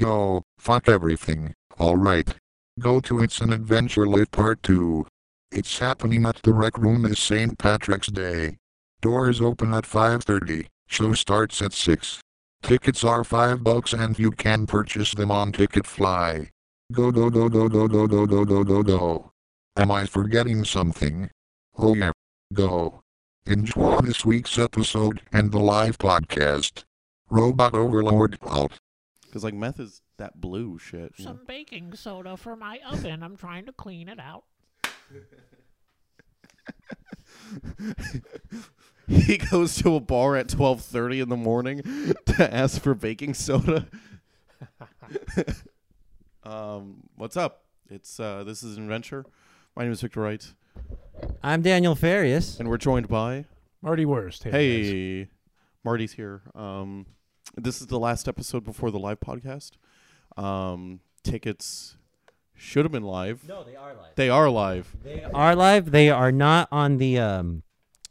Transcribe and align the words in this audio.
Yo, 0.00 0.42
fuck 0.56 0.88
everything. 0.88 1.52
Alright. 1.78 2.34
Go 2.78 3.00
to 3.00 3.22
It's 3.22 3.42
an 3.42 3.52
Adventure 3.52 4.08
Lit 4.08 4.30
Part 4.30 4.62
2. 4.62 5.06
It's 5.52 5.78
happening 5.78 6.24
at 6.24 6.40
the 6.42 6.54
Rec 6.54 6.78
Room 6.78 7.02
this 7.02 7.20
St. 7.20 7.58
Patrick's 7.58 8.06
Day. 8.06 8.56
Doors 9.02 9.42
open 9.42 9.74
at 9.74 9.84
5.30. 9.84 10.68
Show 10.88 11.12
starts 11.12 11.60
at 11.60 11.74
6. 11.74 12.22
Tickets 12.62 13.04
are 13.04 13.24
5 13.24 13.62
bucks 13.62 13.92
and 13.92 14.18
you 14.18 14.30
can 14.30 14.66
purchase 14.66 15.12
them 15.12 15.30
on 15.30 15.52
Ticketfly. 15.52 16.48
Go 16.92 17.10
go 17.10 17.28
go 17.28 17.50
go 17.50 17.68
go 17.68 17.86
go 17.86 18.06
go 18.06 18.24
go 18.24 18.44
go 18.46 18.64
go 18.64 18.82
go. 18.82 19.30
Am 19.76 19.90
I 19.90 20.06
forgetting 20.06 20.64
something? 20.64 21.28
Oh 21.76 21.94
yeah. 21.94 22.12
Go. 22.54 23.02
Enjoy 23.44 23.98
this 23.98 24.24
week's 24.24 24.58
episode 24.58 25.20
and 25.30 25.52
the 25.52 25.58
live 25.58 25.98
podcast. 25.98 26.84
Robot 27.28 27.74
Overlord 27.74 28.38
out. 28.48 28.78
Because 29.30 29.44
like 29.44 29.54
meth 29.54 29.78
is 29.78 30.02
that 30.16 30.40
blue 30.40 30.76
shit. 30.80 31.12
you 31.16 31.24
know? 31.24 31.30
Some 31.30 31.40
baking 31.46 31.94
soda 31.94 32.36
for 32.36 32.56
my 32.56 32.80
oven. 32.84 33.22
I'm 33.22 33.36
trying 33.36 33.64
to 33.66 33.72
clean 33.72 34.08
it 34.08 34.18
out. 34.18 34.42
he 39.06 39.38
goes 39.38 39.76
to 39.76 39.94
a 39.94 40.00
bar 40.00 40.34
at 40.34 40.48
twelve 40.48 40.82
thirty 40.82 41.20
in 41.20 41.28
the 41.28 41.36
morning 41.36 41.82
to 42.26 42.52
ask 42.54 42.82
for 42.82 42.92
baking 42.94 43.34
soda. 43.34 43.86
um, 46.44 47.04
what's 47.14 47.36
up? 47.36 47.62
It's 47.88 48.18
uh, 48.18 48.42
this 48.42 48.64
is 48.64 48.78
an 48.78 48.82
adventure. 48.82 49.24
My 49.76 49.84
name 49.84 49.92
is 49.92 50.00
Victor 50.00 50.22
Wright, 50.22 50.52
I'm 51.42 51.62
Daniel 51.62 51.94
Farias. 51.94 52.58
and 52.58 52.68
we're 52.68 52.78
joined 52.78 53.06
by 53.06 53.44
Marty 53.80 54.04
Worst. 54.04 54.42
Hey. 54.42 54.50
Hey, 55.20 55.28
Marty's 55.84 56.12
here. 56.12 56.42
Um, 56.56 57.06
this 57.56 57.80
is 57.80 57.86
the 57.88 57.98
last 57.98 58.28
episode 58.28 58.64
before 58.64 58.90
the 58.90 58.98
live 58.98 59.20
podcast. 59.20 59.72
Um, 60.36 61.00
tickets 61.22 61.96
should 62.54 62.84
have 62.84 62.92
been 62.92 63.02
live. 63.04 63.46
No, 63.48 63.64
they 63.64 63.76
are 63.76 63.94
live. 63.94 64.12
They 64.16 64.28
are 64.30 64.48
live. 64.50 64.96
They 65.02 65.24
are 65.24 65.56
live. 65.56 65.90
They 65.90 66.10
are 66.10 66.32
not 66.32 66.68
on 66.70 66.98
the 66.98 67.18
um, 67.18 67.62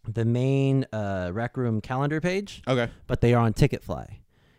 the 0.08 0.26
main 0.26 0.86
uh, 0.92 1.32
Rec 1.34 1.56
Room 1.58 1.82
calendar 1.82 2.20
page, 2.20 2.62
Okay. 2.68 2.90
but 3.08 3.22
they 3.22 3.34
are 3.34 3.44
on 3.46 3.54
Ticketfly. 3.54 4.16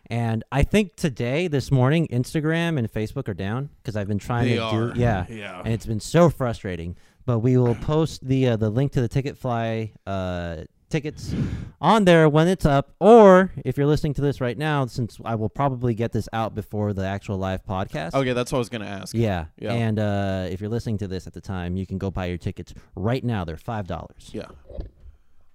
And 0.06 0.42
I 0.50 0.62
think 0.64 0.96
today, 0.96 1.46
this 1.46 1.70
morning, 1.70 2.08
Instagram 2.08 2.78
and 2.78 2.90
Facebook 2.92 3.28
are 3.28 3.34
down 3.34 3.70
because 3.76 3.96
I've 3.96 4.08
been 4.08 4.18
trying 4.18 4.48
They 4.48 4.56
to 4.56 4.62
are. 4.62 4.92
do 4.92 5.00
yeah, 5.00 5.26
Yeah. 5.28 5.60
and 5.64 5.72
it's 5.72 5.86
been 5.86 6.00
so 6.00 6.30
frustrating. 6.30 6.96
But 7.26 7.40
we 7.40 7.56
will 7.56 7.76
post 7.76 8.26
the 8.26 8.48
uh, 8.48 8.56
the 8.56 8.70
link 8.70 8.92
to 8.92 9.00
the 9.00 9.08
Ticketfly 9.08 9.92
uh, 10.06 10.64
tickets 10.90 11.34
on 11.80 12.04
there 12.04 12.28
when 12.28 12.48
it's 12.48 12.66
up, 12.66 12.94
or 13.00 13.52
if 13.64 13.78
you're 13.78 13.86
listening 13.86 14.14
to 14.14 14.20
this 14.20 14.40
right 14.40 14.58
now, 14.58 14.86
since 14.86 15.18
I 15.24 15.34
will 15.36 15.48
probably 15.48 15.94
get 15.94 16.12
this 16.12 16.28
out 16.32 16.54
before 16.54 16.92
the 16.92 17.06
actual 17.06 17.38
live 17.38 17.64
podcast. 17.64 18.14
Okay, 18.14 18.32
that's 18.32 18.52
what 18.52 18.58
I 18.58 18.60
was 18.60 18.68
gonna 18.68 18.86
ask. 18.86 19.14
Yeah. 19.14 19.46
Yeah. 19.58 19.72
And 19.72 19.98
uh, 19.98 20.48
if 20.50 20.60
you're 20.60 20.70
listening 20.70 20.98
to 20.98 21.08
this 21.08 21.26
at 21.26 21.32
the 21.32 21.40
time, 21.40 21.76
you 21.76 21.86
can 21.86 21.98
go 21.98 22.10
buy 22.10 22.26
your 22.26 22.38
tickets 22.38 22.74
right 22.94 23.24
now. 23.24 23.44
They're 23.44 23.56
five 23.56 23.86
dollars. 23.86 24.30
Yeah. 24.32 24.46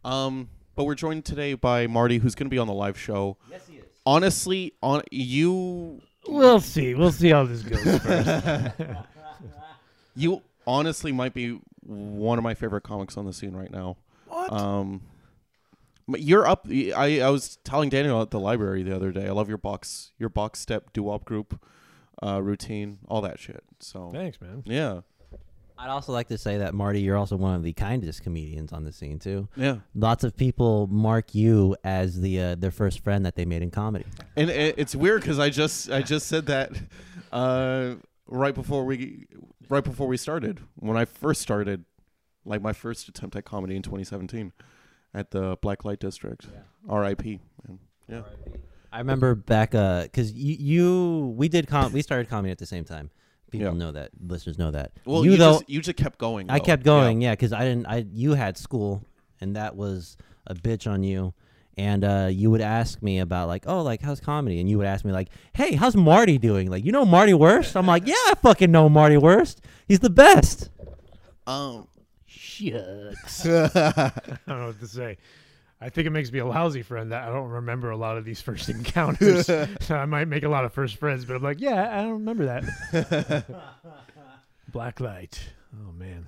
Um, 0.03 0.49
but 0.75 0.85
we're 0.85 0.95
joined 0.95 1.25
today 1.25 1.53
by 1.53 1.87
Marty, 1.87 2.17
who's 2.17 2.35
gonna 2.35 2.49
be 2.49 2.57
on 2.57 2.67
the 2.67 2.73
live 2.73 2.97
show. 2.97 3.37
Yes, 3.51 3.67
he 3.67 3.77
is. 3.77 3.85
Honestly, 4.05 4.73
on 4.81 5.01
you, 5.11 6.01
We'll 6.27 6.59
see. 6.59 6.93
We'll 6.95 7.11
see 7.11 7.29
how 7.29 7.45
this 7.45 7.61
goes 7.61 7.99
first. 7.99 8.73
you 10.15 10.41
honestly 10.65 11.11
might 11.11 11.33
be 11.33 11.59
one 11.85 12.37
of 12.37 12.43
my 12.43 12.53
favorite 12.53 12.81
comics 12.81 13.17
on 13.17 13.25
the 13.25 13.33
scene 13.33 13.55
right 13.55 13.71
now. 13.71 13.97
what? 14.27 14.51
Um, 14.51 15.01
but 15.01 15.14
you're 16.07 16.47
up. 16.47 16.67
I 16.69 17.21
I 17.21 17.29
was 17.29 17.57
telling 17.63 17.89
Daniel 17.89 18.21
at 18.21 18.31
the 18.31 18.39
library 18.39 18.83
the 18.83 18.95
other 18.95 19.11
day. 19.11 19.27
I 19.27 19.31
love 19.31 19.49
your 19.49 19.57
box, 19.57 20.11
your 20.19 20.29
box 20.29 20.59
step 20.59 20.93
doo-wop 20.93 21.25
group, 21.25 21.59
uh, 22.23 22.41
routine, 22.41 22.99
all 23.07 23.21
that 23.21 23.39
shit. 23.39 23.63
So 23.79 24.11
Thanks, 24.13 24.39
man. 24.39 24.63
yeah, 24.65 25.01
I'd 25.77 25.89
also 25.89 26.11
like 26.13 26.27
to 26.29 26.37
say 26.37 26.57
that 26.59 26.73
Marty, 26.73 27.01
you're 27.01 27.17
also 27.17 27.35
one 27.35 27.55
of 27.55 27.63
the 27.63 27.73
kindest 27.73 28.21
comedians 28.23 28.71
on 28.71 28.83
the 28.83 28.91
scene 28.91 29.19
too. 29.19 29.47
yeah. 29.55 29.77
Lots 29.95 30.23
of 30.23 30.35
people 30.37 30.87
mark 30.87 31.33
you 31.35 31.75
as 31.83 32.21
the 32.21 32.39
uh, 32.39 32.55
their 32.55 32.71
first 32.71 32.99
friend 33.03 33.25
that 33.25 33.35
they 33.35 33.45
made 33.45 33.61
in 33.61 33.71
comedy. 33.71 34.05
And 34.35 34.49
it, 34.49 34.75
it's 34.77 34.95
weird 34.95 35.21
because 35.21 35.39
I 35.39 35.49
just 35.49 35.89
I 35.91 36.01
just 36.01 36.27
said 36.27 36.45
that 36.45 36.71
uh, 37.31 37.95
right 38.27 38.53
before 38.55 38.85
we 38.85 39.25
right 39.69 39.83
before 39.83 40.07
we 40.07 40.17
started 40.17 40.59
when 40.75 40.97
I 40.97 41.05
first 41.05 41.41
started, 41.41 41.85
like 42.45 42.61
my 42.61 42.73
first 42.73 43.09
attempt 43.09 43.35
at 43.35 43.43
comedy 43.45 43.75
in 43.75 43.81
2017 43.81 44.53
at 45.15 45.31
the 45.31 45.57
Black 45.61 45.83
Light 45.85 45.99
District. 45.99 46.45
R.I.P. 46.87 47.39
man. 47.67 47.79
Yeah. 48.07 48.21
I 48.91 48.99
remember 48.99 49.33
back 49.35 49.73
uh, 49.73 50.03
because 50.03 50.31
you, 50.33 50.55
you 50.59 51.33
we 51.35 51.49
did 51.49 51.67
com- 51.67 51.91
we 51.91 52.01
started 52.01 52.29
comedy 52.29 52.51
at 52.51 52.59
the 52.59 52.65
same 52.65 52.85
time. 52.85 53.09
People 53.51 53.67
Yeah. 53.69 53.73
know 53.73 53.91
that 53.91 54.11
listeners 54.25 54.57
know 54.57 54.71
that. 54.71 54.91
Well, 55.05 55.25
you, 55.25 55.31
you, 55.31 55.37
though 55.37 55.53
just 55.59 55.69
you 55.69 55.81
just 55.81 55.97
kept 55.97 56.17
going. 56.19 56.49
I 56.49 56.59
kept 56.59 56.83
going, 56.83 57.21
yeah, 57.21 57.31
because 57.31 57.51
I 57.53 57.63
didn't. 57.63 57.87
I 57.87 58.05
you 58.13 58.33
had 58.35 58.57
school, 58.57 59.03
and 59.41 59.55
that 59.55 59.75
was 59.75 60.17
a 60.47 60.53
bitch 60.55 60.89
on 60.89 61.03
you. 61.03 61.33
And 61.77 62.05
uh, 62.05 62.29
you 62.31 62.49
would 62.51 62.61
ask 62.61 63.01
me 63.01 63.19
about 63.19 63.49
like, 63.49 63.65
oh, 63.67 63.81
like 63.81 64.01
how's 64.01 64.21
comedy? 64.21 64.61
And 64.61 64.69
you 64.69 64.77
would 64.77 64.87
ask 64.87 65.03
me 65.03 65.11
like, 65.11 65.27
hey, 65.53 65.75
how's 65.75 65.95
Marty 65.95 66.37
doing? 66.37 66.69
Like, 66.71 66.85
you 66.85 66.93
know 66.93 67.03
Marty 67.05 67.33
Worst? 67.33 67.75
I'm 67.75 67.85
like, 67.85 68.07
yeah, 68.07 68.13
I 68.27 68.33
fucking 68.41 68.71
know 68.71 68.87
Marty 68.87 69.17
Worst. 69.17 69.59
He's 69.87 69.99
the 69.99 70.09
best. 70.09 70.69
Um. 71.47 71.87
Shucks. 72.55 73.45
I 73.45 74.11
don't 74.47 74.59
know 74.59 74.67
what 74.67 74.79
to 74.79 74.87
say. 74.87 75.17
I 75.81 75.89
think 75.89 76.07
it 76.07 76.11
makes 76.11 76.31
me 76.31 76.39
a 76.39 76.45
lousy 76.45 76.81
friend 76.83 77.11
that 77.11 77.27
I 77.27 77.31
don't 77.31 77.49
remember 77.49 77.89
a 77.91 77.97
lot 77.97 78.17
of 78.17 78.23
these 78.25 78.41
first 78.41 78.69
encounters. 78.75 79.45
so 79.47 79.67
I 79.95 80.05
might 80.05 80.25
make 80.27 80.43
a 80.43 80.49
lot 80.49 80.63
of 80.65 80.73
first 80.73 80.95
friends, 80.97 81.25
but 81.25 81.35
I'm 81.35 81.43
like, 81.43 81.59
yeah, 81.59 81.97
I 81.99 82.03
don't 82.03 82.13
remember 82.13 82.45
that. 82.45 83.45
Black 84.71 84.99
light. 84.99 85.39
Oh 85.75 85.91
man. 85.91 86.27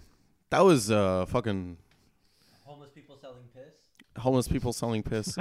That 0.50 0.62
was 0.66 0.92
uh 0.92 1.26
fucking 1.26 1.78
Homeless 2.66 2.90
people 2.94 3.18
selling 3.20 3.44
piss. 3.54 4.22
homeless 4.22 4.48
people 4.48 4.74
selling 4.74 5.04
piss. 5.04 5.38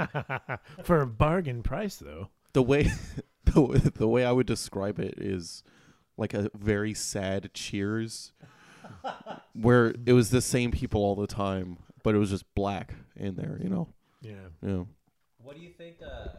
For 0.83 1.01
a 1.01 1.07
bargain 1.07 1.61
price 1.63 1.97
though. 1.97 2.29
the 2.53 2.63
way 2.63 2.89
the, 3.45 3.61
way- 3.61 3.77
the 3.79 4.07
way 4.07 4.25
I 4.25 4.31
would 4.31 4.47
describe 4.47 4.99
it 4.99 5.15
is 5.17 5.63
like 6.17 6.33
a 6.33 6.49
very 6.55 6.93
sad 6.93 7.51
Cheers, 7.53 8.31
where 9.53 9.93
it 10.05 10.13
was 10.13 10.29
the 10.29 10.41
same 10.41 10.71
people 10.71 11.01
all 11.01 11.15
the 11.15 11.27
time, 11.27 11.77
but 12.03 12.15
it 12.15 12.17
was 12.17 12.29
just 12.29 12.45
black 12.55 12.93
in 13.15 13.35
there. 13.35 13.59
You 13.61 13.69
know. 13.69 13.87
Yeah. 14.21 14.33
Yeah. 14.61 14.83
What 15.41 15.55
do 15.55 15.61
you 15.61 15.69
think? 15.69 15.97
Uh... 16.03 16.29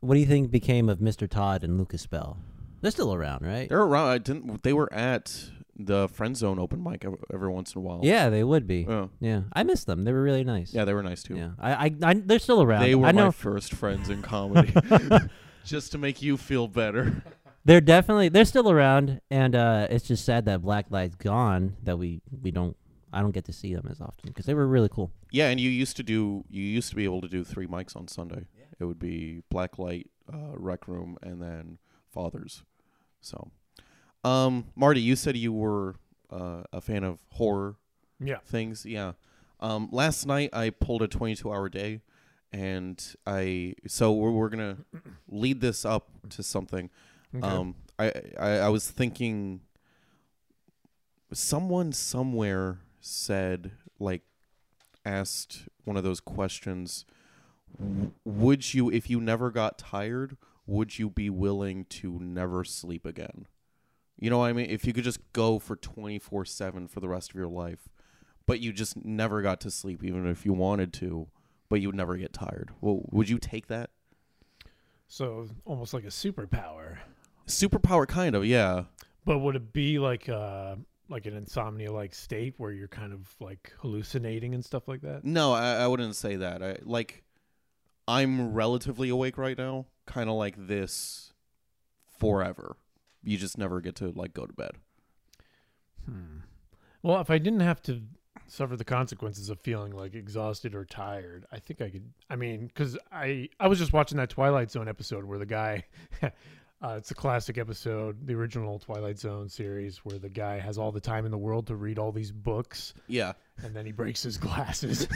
What 0.00 0.14
do 0.14 0.20
you 0.20 0.26
think 0.26 0.50
became 0.50 0.88
of 0.88 0.98
Mr. 0.98 1.28
Todd 1.28 1.64
and 1.64 1.78
Lucas 1.78 2.06
Bell? 2.06 2.38
They're 2.80 2.92
still 2.92 3.12
around, 3.12 3.44
right? 3.44 3.68
They're 3.68 3.82
around. 3.82 4.08
I 4.08 4.18
didn't. 4.18 4.62
They 4.62 4.72
were 4.72 4.92
at 4.92 5.50
the 5.78 6.08
friend 6.08 6.36
zone 6.36 6.58
open 6.58 6.82
mic 6.82 7.04
every, 7.04 7.18
every 7.32 7.48
once 7.48 7.74
in 7.74 7.78
a 7.78 7.82
while. 7.82 8.00
Yeah, 8.02 8.28
they 8.30 8.44
would 8.44 8.66
be. 8.66 8.86
Yeah. 8.88 9.06
Yeah, 9.20 9.42
I 9.52 9.62
miss 9.62 9.84
them. 9.84 10.04
They 10.04 10.12
were 10.12 10.22
really 10.22 10.44
nice. 10.44 10.74
Yeah, 10.74 10.84
they 10.84 10.94
were 10.94 11.02
nice 11.02 11.22
too. 11.22 11.36
Yeah, 11.36 11.50
I, 11.58 11.72
I, 11.86 11.94
I 12.02 12.14
they're 12.14 12.38
still 12.38 12.62
around. 12.62 12.82
They 12.82 12.94
were 12.94 13.06
I 13.06 13.12
know 13.12 13.26
my 13.26 13.30
first 13.30 13.74
friends 13.74 14.08
in 14.08 14.22
comedy. 14.22 14.72
just 15.68 15.92
to 15.92 15.98
make 15.98 16.22
you 16.22 16.36
feel 16.36 16.66
better. 16.66 17.22
they're 17.68 17.82
definitely 17.82 18.30
they're 18.30 18.46
still 18.46 18.70
around, 18.70 19.20
and 19.30 19.54
uh, 19.54 19.86
it's 19.90 20.08
just 20.08 20.24
sad 20.24 20.46
that 20.46 20.62
Black 20.62 20.86
Light's 20.88 21.14
gone. 21.14 21.76
That 21.82 21.98
we 21.98 22.22
we 22.42 22.50
don't 22.50 22.74
I 23.12 23.20
don't 23.20 23.32
get 23.32 23.44
to 23.44 23.52
see 23.52 23.74
them 23.74 23.86
as 23.90 24.00
often 24.00 24.28
because 24.30 24.46
they 24.46 24.54
were 24.54 24.66
really 24.66 24.88
cool. 24.88 25.12
Yeah, 25.30 25.48
and 25.50 25.60
you 25.60 25.68
used 25.68 25.96
to 25.98 26.02
do. 26.02 26.44
You 26.48 26.62
used 26.62 26.88
to 26.88 26.96
be 26.96 27.04
able 27.04 27.20
to 27.20 27.28
do 27.28 27.44
three 27.44 27.66
mics 27.66 27.94
on 27.94 28.08
Sunday. 28.08 28.46
Yeah. 28.58 28.64
It 28.80 28.84
would 28.86 28.98
be 28.98 29.42
Blacklight, 29.52 30.06
uh, 30.32 30.56
Rec 30.56 30.88
Room, 30.88 31.18
and 31.22 31.42
then 31.42 31.76
Fathers. 32.10 32.62
So, 33.20 33.50
um, 34.24 34.68
Marty, 34.74 35.00
you 35.02 35.14
said 35.14 35.36
you 35.36 35.52
were 35.52 35.96
uh, 36.30 36.62
a 36.72 36.80
fan 36.80 37.04
of 37.04 37.18
horror 37.32 37.76
Yeah. 38.18 38.38
things. 38.46 38.86
Yeah. 38.86 39.12
Um, 39.60 39.88
last 39.92 40.24
night 40.26 40.50
I 40.54 40.70
pulled 40.70 41.02
a 41.02 41.08
22 41.08 41.52
hour 41.52 41.68
day, 41.68 42.00
and 42.50 43.04
I 43.26 43.74
so 43.86 44.12
we're, 44.12 44.30
we're 44.30 44.48
gonna 44.48 44.78
lead 45.28 45.60
this 45.60 45.84
up 45.84 46.08
to 46.30 46.42
something. 46.42 46.88
Okay. 47.34 47.46
Um, 47.46 47.74
I, 47.98 48.12
I 48.38 48.48
I 48.58 48.68
was 48.68 48.90
thinking. 48.90 49.60
Someone 51.32 51.92
somewhere 51.92 52.78
said 53.00 53.72
like 53.98 54.22
asked 55.04 55.68
one 55.84 55.96
of 55.96 56.04
those 56.04 56.20
questions. 56.20 57.04
Would 58.24 58.72
you, 58.72 58.90
if 58.90 59.10
you 59.10 59.20
never 59.20 59.50
got 59.50 59.76
tired, 59.78 60.38
would 60.66 60.98
you 60.98 61.10
be 61.10 61.28
willing 61.28 61.84
to 61.86 62.18
never 62.18 62.64
sleep 62.64 63.04
again? 63.04 63.46
You 64.18 64.30
know 64.30 64.38
what 64.38 64.46
I 64.46 64.54
mean? 64.54 64.70
If 64.70 64.86
you 64.86 64.94
could 64.94 65.04
just 65.04 65.20
go 65.34 65.58
for 65.58 65.76
twenty 65.76 66.18
four 66.18 66.46
seven 66.46 66.88
for 66.88 67.00
the 67.00 67.08
rest 67.08 67.30
of 67.30 67.36
your 67.36 67.46
life, 67.46 67.88
but 68.46 68.60
you 68.60 68.72
just 68.72 69.04
never 69.04 69.42
got 69.42 69.60
to 69.60 69.70
sleep, 69.70 70.02
even 70.02 70.26
if 70.26 70.46
you 70.46 70.54
wanted 70.54 70.94
to, 70.94 71.28
but 71.68 71.82
you 71.82 71.88
would 71.88 71.94
never 71.94 72.16
get 72.16 72.32
tired. 72.32 72.70
Well, 72.80 73.02
would 73.10 73.28
you 73.28 73.38
take 73.38 73.66
that? 73.68 73.90
so 75.10 75.48
almost 75.64 75.94
like 75.94 76.04
a 76.04 76.08
superpower. 76.08 76.98
Superpower, 77.48 78.06
kind 78.06 78.34
of, 78.34 78.44
yeah. 78.46 78.84
But 79.24 79.38
would 79.38 79.56
it 79.56 79.72
be 79.72 79.98
like 79.98 80.28
uh 80.28 80.76
like 81.08 81.26
an 81.26 81.34
insomnia 81.34 81.90
like 81.90 82.14
state 82.14 82.54
where 82.58 82.70
you're 82.70 82.88
kind 82.88 83.12
of 83.12 83.34
like 83.40 83.72
hallucinating 83.78 84.54
and 84.54 84.64
stuff 84.64 84.88
like 84.88 85.00
that? 85.02 85.24
No, 85.24 85.52
I, 85.52 85.76
I 85.76 85.86
wouldn't 85.86 86.16
say 86.16 86.36
that. 86.36 86.62
I 86.62 86.78
like 86.82 87.24
I'm 88.06 88.54
relatively 88.54 89.08
awake 89.08 89.36
right 89.36 89.56
now, 89.56 89.86
kind 90.06 90.30
of 90.30 90.36
like 90.36 90.54
this 90.66 91.32
forever. 92.18 92.76
You 93.22 93.36
just 93.36 93.58
never 93.58 93.80
get 93.80 93.96
to 93.96 94.10
like 94.10 94.32
go 94.32 94.46
to 94.46 94.52
bed. 94.52 94.72
Hmm. 96.06 96.38
Well, 97.02 97.20
if 97.20 97.30
I 97.30 97.38
didn't 97.38 97.60
have 97.60 97.82
to 97.82 98.02
suffer 98.46 98.76
the 98.76 98.84
consequences 98.84 99.50
of 99.50 99.60
feeling 99.60 99.92
like 99.92 100.14
exhausted 100.14 100.74
or 100.74 100.84
tired, 100.84 101.44
I 101.52 101.58
think 101.58 101.80
I 101.82 101.90
could. 101.90 102.10
I 102.30 102.36
mean, 102.36 102.66
because 102.66 102.96
I 103.12 103.48
I 103.60 103.68
was 103.68 103.78
just 103.78 103.92
watching 103.92 104.18
that 104.18 104.30
Twilight 104.30 104.70
Zone 104.70 104.88
episode 104.88 105.24
where 105.24 105.38
the 105.38 105.46
guy. 105.46 105.84
Uh, 106.80 106.94
it's 106.96 107.10
a 107.10 107.14
classic 107.14 107.58
episode, 107.58 108.24
the 108.26 108.32
original 108.34 108.78
Twilight 108.78 109.18
Zone 109.18 109.48
series, 109.48 109.98
where 110.04 110.18
the 110.18 110.28
guy 110.28 110.60
has 110.60 110.78
all 110.78 110.92
the 110.92 111.00
time 111.00 111.24
in 111.24 111.32
the 111.32 111.38
world 111.38 111.66
to 111.66 111.74
read 111.74 111.98
all 111.98 112.12
these 112.12 112.30
books, 112.30 112.94
Yeah. 113.08 113.32
and 113.64 113.74
then 113.74 113.84
he 113.84 113.90
breaks 113.90 114.22
his 114.22 114.38
glasses. 114.38 115.08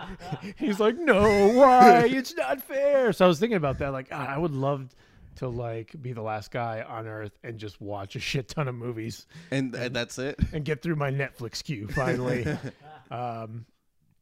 He's 0.58 0.78
like, 0.78 0.98
"No, 0.98 1.48
why? 1.54 2.04
It's 2.06 2.34
not 2.36 2.60
fair." 2.62 3.14
So 3.14 3.24
I 3.24 3.28
was 3.28 3.40
thinking 3.40 3.56
about 3.56 3.78
that. 3.78 3.92
Like, 3.92 4.08
ah, 4.12 4.26
I 4.34 4.36
would 4.36 4.52
love 4.52 4.90
to 5.36 5.48
like 5.48 5.94
be 6.02 6.12
the 6.12 6.20
last 6.20 6.50
guy 6.50 6.82
on 6.86 7.06
Earth 7.06 7.38
and 7.42 7.58
just 7.58 7.80
watch 7.80 8.14
a 8.16 8.20
shit 8.20 8.48
ton 8.48 8.66
of 8.68 8.74
movies 8.74 9.24
And, 9.52 9.72
and 9.74 9.94
that's 9.94 10.18
it. 10.18 10.36
and 10.52 10.64
get 10.64 10.82
through 10.82 10.96
my 10.96 11.10
Netflix 11.12 11.62
queue 11.62 11.86
finally. 11.88 12.44
um, 13.12 13.64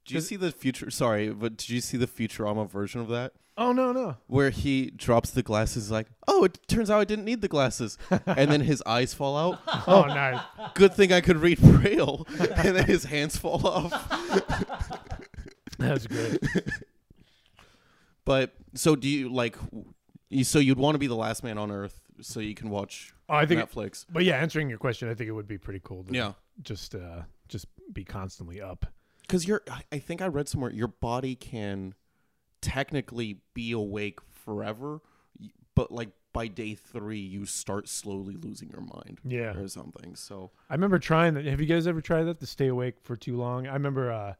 Did 0.05 0.15
you 0.15 0.21
see 0.21 0.37
the 0.37 0.53
future? 0.53 0.91
Sorry, 0.91 1.31
but 1.31 1.57
did 1.57 1.71
you 1.71 1.81
see 1.81 1.97
the 1.97 2.07
Futurama 2.07 2.71
version 2.71 3.01
of 3.01 3.09
that? 3.09 3.33
Oh 3.59 3.73
no, 3.73 3.93
no. 3.93 4.17
Where 4.27 4.51
he 4.51 4.91
drops 4.91 5.31
the 5.31 5.43
glasses, 5.43 5.91
like, 5.91 6.07
oh, 6.29 6.45
it 6.45 6.59
turns 6.69 6.91
out 6.91 7.01
I 7.01 7.05
didn't 7.05 7.25
need 7.25 7.41
the 7.41 7.49
glasses, 7.49 7.97
and 8.27 8.51
then 8.51 8.61
his 8.63 8.83
eyes 8.87 9.15
fall 9.15 9.37
out. 9.37 9.61
Oh, 9.89 10.03
nice. 10.07 10.41
Good 10.75 10.95
thing 10.95 11.13
I 11.13 11.21
could 11.21 11.37
read 11.39 11.59
Braille, 11.63 12.27
and 12.39 12.77
then 12.77 12.87
his 12.87 13.05
hands 13.05 13.37
fall 13.37 13.67
off. 13.67 13.93
That's 15.79 16.07
great. 16.07 16.39
But 18.25 18.55
so 18.75 18.97
do 18.97 19.09
you 19.09 19.29
like? 19.33 19.57
You, 20.29 20.43
so 20.45 20.59
you'd 20.59 20.79
want 20.79 20.95
to 20.97 20.99
be 20.99 21.07
the 21.07 21.15
last 21.17 21.45
man 21.45 21.57
on 21.59 21.71
Earth, 21.71 22.01
so 22.21 22.41
you 22.41 22.55
can 22.55 22.69
watch 22.71 23.15
Oh, 23.29 23.35
I 23.37 23.47
think, 23.47 23.61
Netflix. 23.61 24.05
but 24.11 24.25
yeah, 24.25 24.37
answering 24.37 24.69
your 24.69 24.79
question, 24.79 25.09
I 25.09 25.15
think 25.15 25.29
it 25.29 25.33
would 25.33 25.47
be 25.49 25.59
pretty 25.59 25.81
cool 25.85 26.03
to 26.05 26.13
Yeah, 26.13 26.33
just 26.63 26.95
uh, 26.95 27.23
just 27.49 27.67
be 27.93 28.05
constantly 28.05 28.61
up. 28.61 28.87
because 29.23 29.47
you're. 29.47 29.63
I- 29.71 29.83
I 29.93 29.99
think 29.99 30.21
I 30.21 30.27
read 30.27 30.49
somewhere 30.49 30.73
your 30.73 30.89
body 30.89 31.37
can 31.37 31.95
technically 32.67 33.39
be 33.55 33.71
awake 33.71 34.19
forever, 34.45 35.01
but 35.77 35.93
like 35.93 36.11
by 36.33 36.49
day 36.49 36.75
three, 36.75 37.21
you 37.21 37.47
start 37.47 37.89
slowly 37.89 38.35
losing 38.35 38.69
your 38.69 38.81
mind 38.81 39.19
Yeah, 39.25 39.57
or 39.57 39.69
something. 39.69 40.17
So 40.17 40.51
I 40.69 40.75
remember 40.75 40.99
trying 40.99 41.35
that. 41.35 41.45
Have 41.47 41.61
you 41.61 41.67
guys 41.67 41.87
ever 41.87 42.01
tried 42.01 42.25
that 42.25 42.41
to 42.41 42.47
stay 42.47 42.67
awake 42.67 42.97
for 43.03 43.17
too 43.17 43.37
long? 43.37 43.69
I 43.69 43.73
remember 43.73 44.11
uh, 44.11 44.35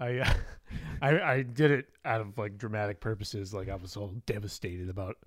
I, 0.00 0.34
I 1.02 1.20
I 1.20 1.42
did 1.42 1.70
it 1.70 1.88
out 2.04 2.22
of 2.22 2.38
like 2.38 2.56
dramatic 2.56 3.00
purposes. 3.00 3.52
Like 3.52 3.68
I 3.68 3.76
was 3.76 3.96
all 3.96 4.14
devastated 4.24 4.88
about 4.88 5.18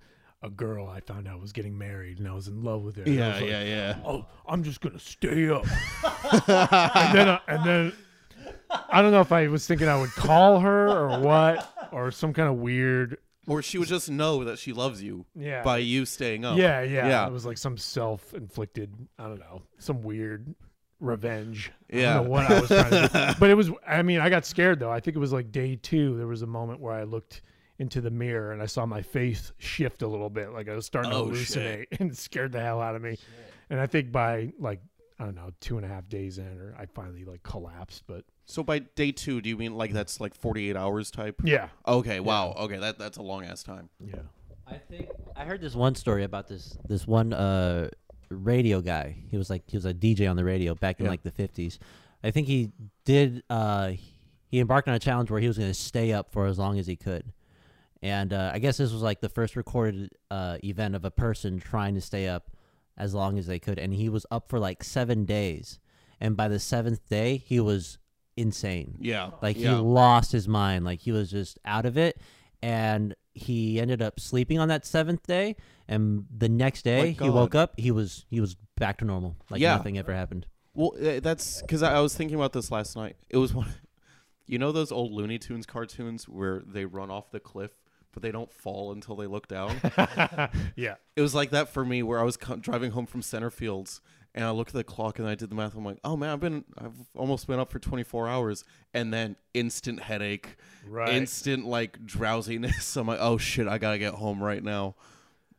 a 0.41 0.49
girl 0.49 0.89
I 0.89 0.99
found 0.99 1.27
out 1.27 1.39
was 1.39 1.53
getting 1.53 1.77
married, 1.77 2.17
and 2.19 2.27
I 2.27 2.33
was 2.33 2.47
in 2.47 2.63
love 2.63 2.81
with 2.81 2.97
her. 2.97 3.09
Yeah, 3.09 3.35
I 3.35 3.39
like, 3.39 3.49
yeah. 3.49 3.97
oh, 4.05 4.25
I'm 4.47 4.63
just 4.63 4.81
gonna 4.81 4.99
stay 4.99 5.49
up. 5.49 5.65
and 6.49 7.17
then, 7.17 7.29
uh, 7.29 7.39
and 7.47 7.63
then, 7.65 7.93
I 8.89 9.01
don't 9.01 9.11
know 9.11 9.21
if 9.21 9.31
I 9.31 9.47
was 9.47 9.65
thinking 9.67 9.87
I 9.87 9.99
would 9.99 10.11
call 10.11 10.59
her 10.59 10.87
or 10.89 11.19
what, 11.19 11.89
or 11.91 12.11
some 12.11 12.33
kind 12.33 12.47
of 12.49 12.55
weird. 12.55 13.17
Or 13.47 13.61
she 13.61 13.77
would 13.77 13.87
just 13.89 14.09
know 14.09 14.43
that 14.45 14.57
she 14.59 14.71
loves 14.73 15.03
you 15.03 15.25
Yeah. 15.35 15.63
by 15.63 15.79
you 15.79 16.05
staying 16.05 16.45
up. 16.45 16.57
yeah, 16.57 16.81
yeah, 16.81 17.07
Yeah. 17.07 17.27
It 17.27 17.33
was 17.33 17.45
like 17.45 17.57
some 17.57 17.77
self-inflicted. 17.77 18.93
I 19.19 19.23
don't 19.27 19.39
know, 19.39 19.63
some 19.79 20.01
weird 20.01 20.53
revenge. 20.99 21.71
I 21.91 21.97
Yeah. 21.97 22.13
don't 22.15 22.23
know 22.25 22.29
what 22.29 22.49
I 22.51 22.59
was 22.61 22.69
trying 22.69 22.91
to 22.91 23.09
do. 23.11 23.33
But 23.39 23.49
it 23.49 23.55
was. 23.55 23.69
I 23.85 24.01
mean, 24.01 24.19
I 24.19 24.29
got 24.29 24.45
scared 24.45 24.79
though. 24.79 24.91
I 24.91 24.99
think 24.99 25.15
it 25.15 25.19
was 25.19 25.33
like 25.33 25.51
day 25.51 25.75
two. 25.75 26.15
There 26.17 26.27
was 26.27 26.41
a 26.41 26.47
moment 26.47 26.79
where 26.79 26.93
I 26.93 27.03
looked 27.03 27.41
into 27.79 27.99
the 28.01 28.11
mirror 28.11 28.51
and 28.53 28.61
I 28.61 28.65
saw 28.67 28.85
my 28.85 29.01
face 29.01 29.51
shift 29.57 30.03
a 30.03 30.07
little 30.07 30.29
bit, 30.29 30.51
like 30.53 30.69
I 30.69 30.75
was 30.75 30.85
starting 30.85 31.11
Oh, 31.11 31.25
to 31.25 31.31
hallucinate, 31.33 31.87
and 31.99 32.11
it 32.11 32.17
scared 32.17 32.51
the 32.53 32.61
hell 32.61 32.79
out 32.81 32.95
of 32.95 33.01
me. 33.01 33.17
And 33.69 33.79
I 33.79 33.87
think 33.87 34.11
by 34.11 34.53
like 34.59 34.79
I 35.19 35.25
don't 35.25 35.35
know 35.35 35.49
two 35.59 35.75
and 35.77 35.85
a 35.85 35.89
half 35.89 36.07
days 36.07 36.37
in, 36.37 36.57
or 36.59 36.75
I 36.79 36.85
finally 36.85 37.25
like 37.25 37.43
collapsed. 37.43 38.03
But 38.07 38.23
So 38.45 38.63
by 38.63 38.79
day 38.79 39.11
two, 39.11 39.41
do 39.41 39.49
you 39.49 39.57
mean 39.57 39.75
like 39.75 39.91
that's 39.93 40.19
like 40.19 40.33
forty 40.35 40.69
eight 40.69 40.75
hours 40.75 41.11
type? 41.11 41.41
yeah, 41.43 41.69
Okay. 41.87 42.19
Wow. 42.19 42.53
Okay. 42.57 42.77
That 42.77 42.97
that's 42.99 43.17
a 43.17 43.21
long 43.21 43.45
ass 43.45 43.63
time. 43.63 43.89
yeah. 43.99 44.15
I 44.67 44.77
think 44.77 45.09
I 45.35 45.43
heard 45.45 45.59
this 45.61 45.75
one 45.75 45.95
story 45.95 46.23
about 46.23 46.47
this 46.47 46.77
this 46.87 47.05
one 47.07 47.33
uh 47.33 47.89
radio 48.29 48.81
guy. 48.81 49.15
He 49.29 49.37
was 49.37 49.49
like 49.49 49.63
he 49.67 49.77
was 49.77 49.85
a 49.85 49.93
DJ 49.93 50.29
on 50.29 50.35
the 50.35 50.43
radio 50.45 50.73
back 50.75 50.99
in 50.99 51.05
Yeah. 51.05 51.11
like 51.11 51.23
the 51.23 51.31
fifties. 51.31 51.79
I 52.23 52.31
think 52.31 52.47
he 52.47 52.71
did 53.05 53.43
uh 53.49 53.91
he 54.47 54.59
embarked 54.59 54.87
on 54.87 54.93
a 54.93 54.99
challenge 54.99 55.29
where 55.31 55.39
he 55.41 55.47
was 55.47 55.57
gonna 55.57 55.73
stay 55.73 56.13
up 56.13 56.31
for 56.31 56.45
as 56.45 56.57
long 56.59 56.79
as 56.79 56.87
he 56.87 56.95
could. 56.95 57.33
And 58.01 58.33
uh, 58.33 58.51
I 58.53 58.59
guess 58.59 58.75
this 58.77 58.91
was 58.91 59.01
like 59.01 59.21
the 59.21 59.29
first 59.29 59.55
recorded 59.55 60.11
uh, 60.29 60.57
event 60.61 60.93
of 60.93 61.05
a 61.05 61.11
person 61.11 61.57
trying 61.57 61.95
to 61.95 62.01
stay 62.01 62.27
up 62.27 62.51
as 62.97 63.13
long 63.13 63.39
as 63.39 63.47
they 63.47 63.59
could, 63.59 63.79
and 63.79 63.93
he 63.93 64.09
was 64.09 64.25
up 64.29 64.49
for 64.49 64.59
like 64.59 64.83
seven 64.83 65.23
days. 65.23 65.79
And 66.19 66.35
by 66.35 66.49
the 66.49 66.59
seventh 66.59 67.07
day, 67.07 67.37
he 67.37 67.61
was 67.61 67.97
insane. 68.37 68.97
Yeah. 68.99 69.31
Like 69.41 69.55
he 69.57 69.67
lost 69.69 70.31
his 70.31 70.47
mind. 70.47 70.85
Like 70.85 70.99
he 70.99 71.11
was 71.11 71.29
just 71.29 71.59
out 71.65 71.85
of 71.85 71.97
it. 71.97 72.19
And 72.61 73.15
he 73.33 73.79
ended 73.79 74.01
up 74.01 74.19
sleeping 74.19 74.59
on 74.59 74.69
that 74.69 74.85
seventh 74.85 75.25
day. 75.27 75.55
And 75.87 76.25
the 76.35 76.47
next 76.49 76.83
day 76.83 77.15
My 77.19 77.25
he 77.25 77.29
woke 77.29 77.55
up, 77.55 77.73
he 77.77 77.91
was 77.91 78.25
he 78.29 78.39
was 78.39 78.55
back 78.77 78.97
to 78.99 79.05
normal. 79.05 79.35
Like 79.49 79.61
Yeah. 79.61 79.75
nothing 79.75 79.97
ever 79.97 80.13
happened. 80.13 80.45
Well, 80.73 80.93
uh, 80.99 81.19
that's 81.19 81.61
because 81.61 81.83
I, 81.83 81.95
I 81.95 81.99
was 81.99 82.15
thinking 82.15 82.35
about 82.35 82.53
this 82.53 82.71
last 82.71 82.95
night. 82.95 83.15
It 83.29 83.37
was 83.37 83.53
one, 83.53 83.69
you 84.47 84.57
know, 84.57 84.71
those 84.71 84.91
old 84.91 85.11
Looney 85.11 85.37
Tunes 85.39 85.65
cartoons 85.65 86.27
where 86.27 86.63
they 86.65 86.85
run 86.85 87.11
off 87.11 87.29
the 87.31 87.39
cliff, 87.39 87.71
but 88.11 88.23
they 88.23 88.31
don't 88.31 88.51
fall 88.51 88.91
until 88.91 89.15
they 89.15 89.27
look 89.27 89.47
down. 89.47 89.75
yeah. 90.75 90.95
it 91.15 91.21
was 91.21 91.35
like 91.35 91.51
that 91.51 91.69
for 91.69 91.85
me, 91.85 92.01
where 92.01 92.19
I 92.19 92.23
was 92.23 92.37
co- 92.37 92.55
driving 92.55 92.91
home 92.91 93.05
from 93.05 93.21
center 93.21 93.49
fields, 93.51 94.01
and 94.35 94.43
I 94.45 94.51
look 94.51 94.69
at 94.69 94.73
the 94.73 94.83
clock 94.83 95.19
and 95.19 95.27
I 95.27 95.35
did 95.35 95.49
the 95.49 95.55
math. 95.55 95.75
I'm 95.75 95.85
like, 95.85 95.99
oh 96.03 96.17
man, 96.17 96.29
I've 96.29 96.39
been, 96.39 96.63
I've 96.77 96.93
almost 97.15 97.47
been 97.47 97.59
up 97.59 97.71
for 97.71 97.79
24 97.79 98.27
hours, 98.27 98.63
and 98.93 99.13
then 99.13 99.35
instant 99.53 100.01
headache, 100.01 100.57
Right. 100.87 101.13
instant 101.13 101.65
like 101.65 102.05
drowsiness. 102.05 102.95
I'm 102.97 103.07
like, 103.07 103.19
oh 103.21 103.37
shit, 103.37 103.67
I 103.67 103.77
gotta 103.77 103.97
get 103.99 104.13
home 104.15 104.41
right 104.43 104.63
now. 104.63 104.95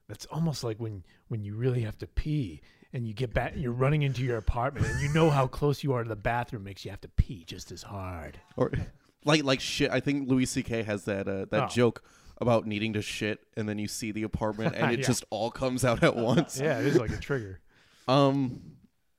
That's 0.08 0.26
almost 0.26 0.64
like 0.64 0.78
when 0.78 1.04
when 1.28 1.42
you 1.44 1.54
really 1.54 1.80
have 1.82 1.96
to 1.98 2.06
pee 2.06 2.60
and 2.92 3.06
you 3.08 3.14
get 3.14 3.32
back 3.32 3.54
you're 3.56 3.72
running 3.72 4.02
into 4.02 4.22
your 4.22 4.36
apartment 4.36 4.86
and 4.86 5.00
you 5.00 5.08
know 5.14 5.30
how 5.30 5.46
close 5.46 5.82
you 5.82 5.92
are 5.94 6.02
to 6.04 6.08
the 6.08 6.14
bathroom 6.14 6.62
makes 6.62 6.84
you 6.84 6.90
have 6.90 7.00
to 7.00 7.08
pee 7.08 7.42
just 7.46 7.72
as 7.72 7.82
hard. 7.82 8.38
or 8.56 8.70
like 9.24 9.42
like 9.44 9.60
shit. 9.60 9.90
I 9.90 10.00
think 10.00 10.28
Louis 10.28 10.44
C.K. 10.46 10.82
has 10.82 11.04
that 11.06 11.26
uh, 11.28 11.46
that 11.50 11.62
Oh. 11.64 11.66
joke 11.68 12.02
about 12.38 12.66
needing 12.66 12.92
to 12.94 13.00
shit, 13.00 13.40
and 13.56 13.68
then 13.68 13.78
you 13.78 13.86
see 13.88 14.10
the 14.12 14.24
apartment, 14.24 14.74
and 14.76 14.92
it 14.92 14.98
Yeah. 15.00 15.06
just 15.06 15.24
all 15.30 15.50
comes 15.50 15.84
out 15.84 16.02
at 16.02 16.16
once. 16.16 16.60
Yeah, 16.60 16.80
it 16.80 16.86
is 16.86 16.96
like 16.98 17.12
a 17.12 17.16
trigger. 17.16 17.60
Um, 18.06 18.60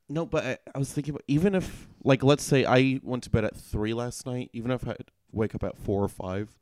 no, 0.07 0.25
but 0.25 0.45
I, 0.45 0.57
I 0.73 0.79
was 0.79 0.91
thinking 0.91 1.13
about 1.13 1.23
even 1.27 1.55
if 1.55 1.87
like 2.03 2.23
let's 2.23 2.43
say 2.43 2.65
I 2.65 2.99
went 3.03 3.23
to 3.23 3.29
bed 3.29 3.45
at 3.45 3.55
three 3.55 3.93
last 3.93 4.25
night, 4.25 4.49
even 4.53 4.71
if 4.71 4.87
I 4.87 4.95
wake 5.31 5.55
up 5.55 5.63
at 5.63 5.77
four 5.77 6.03
or 6.03 6.07
five, 6.07 6.55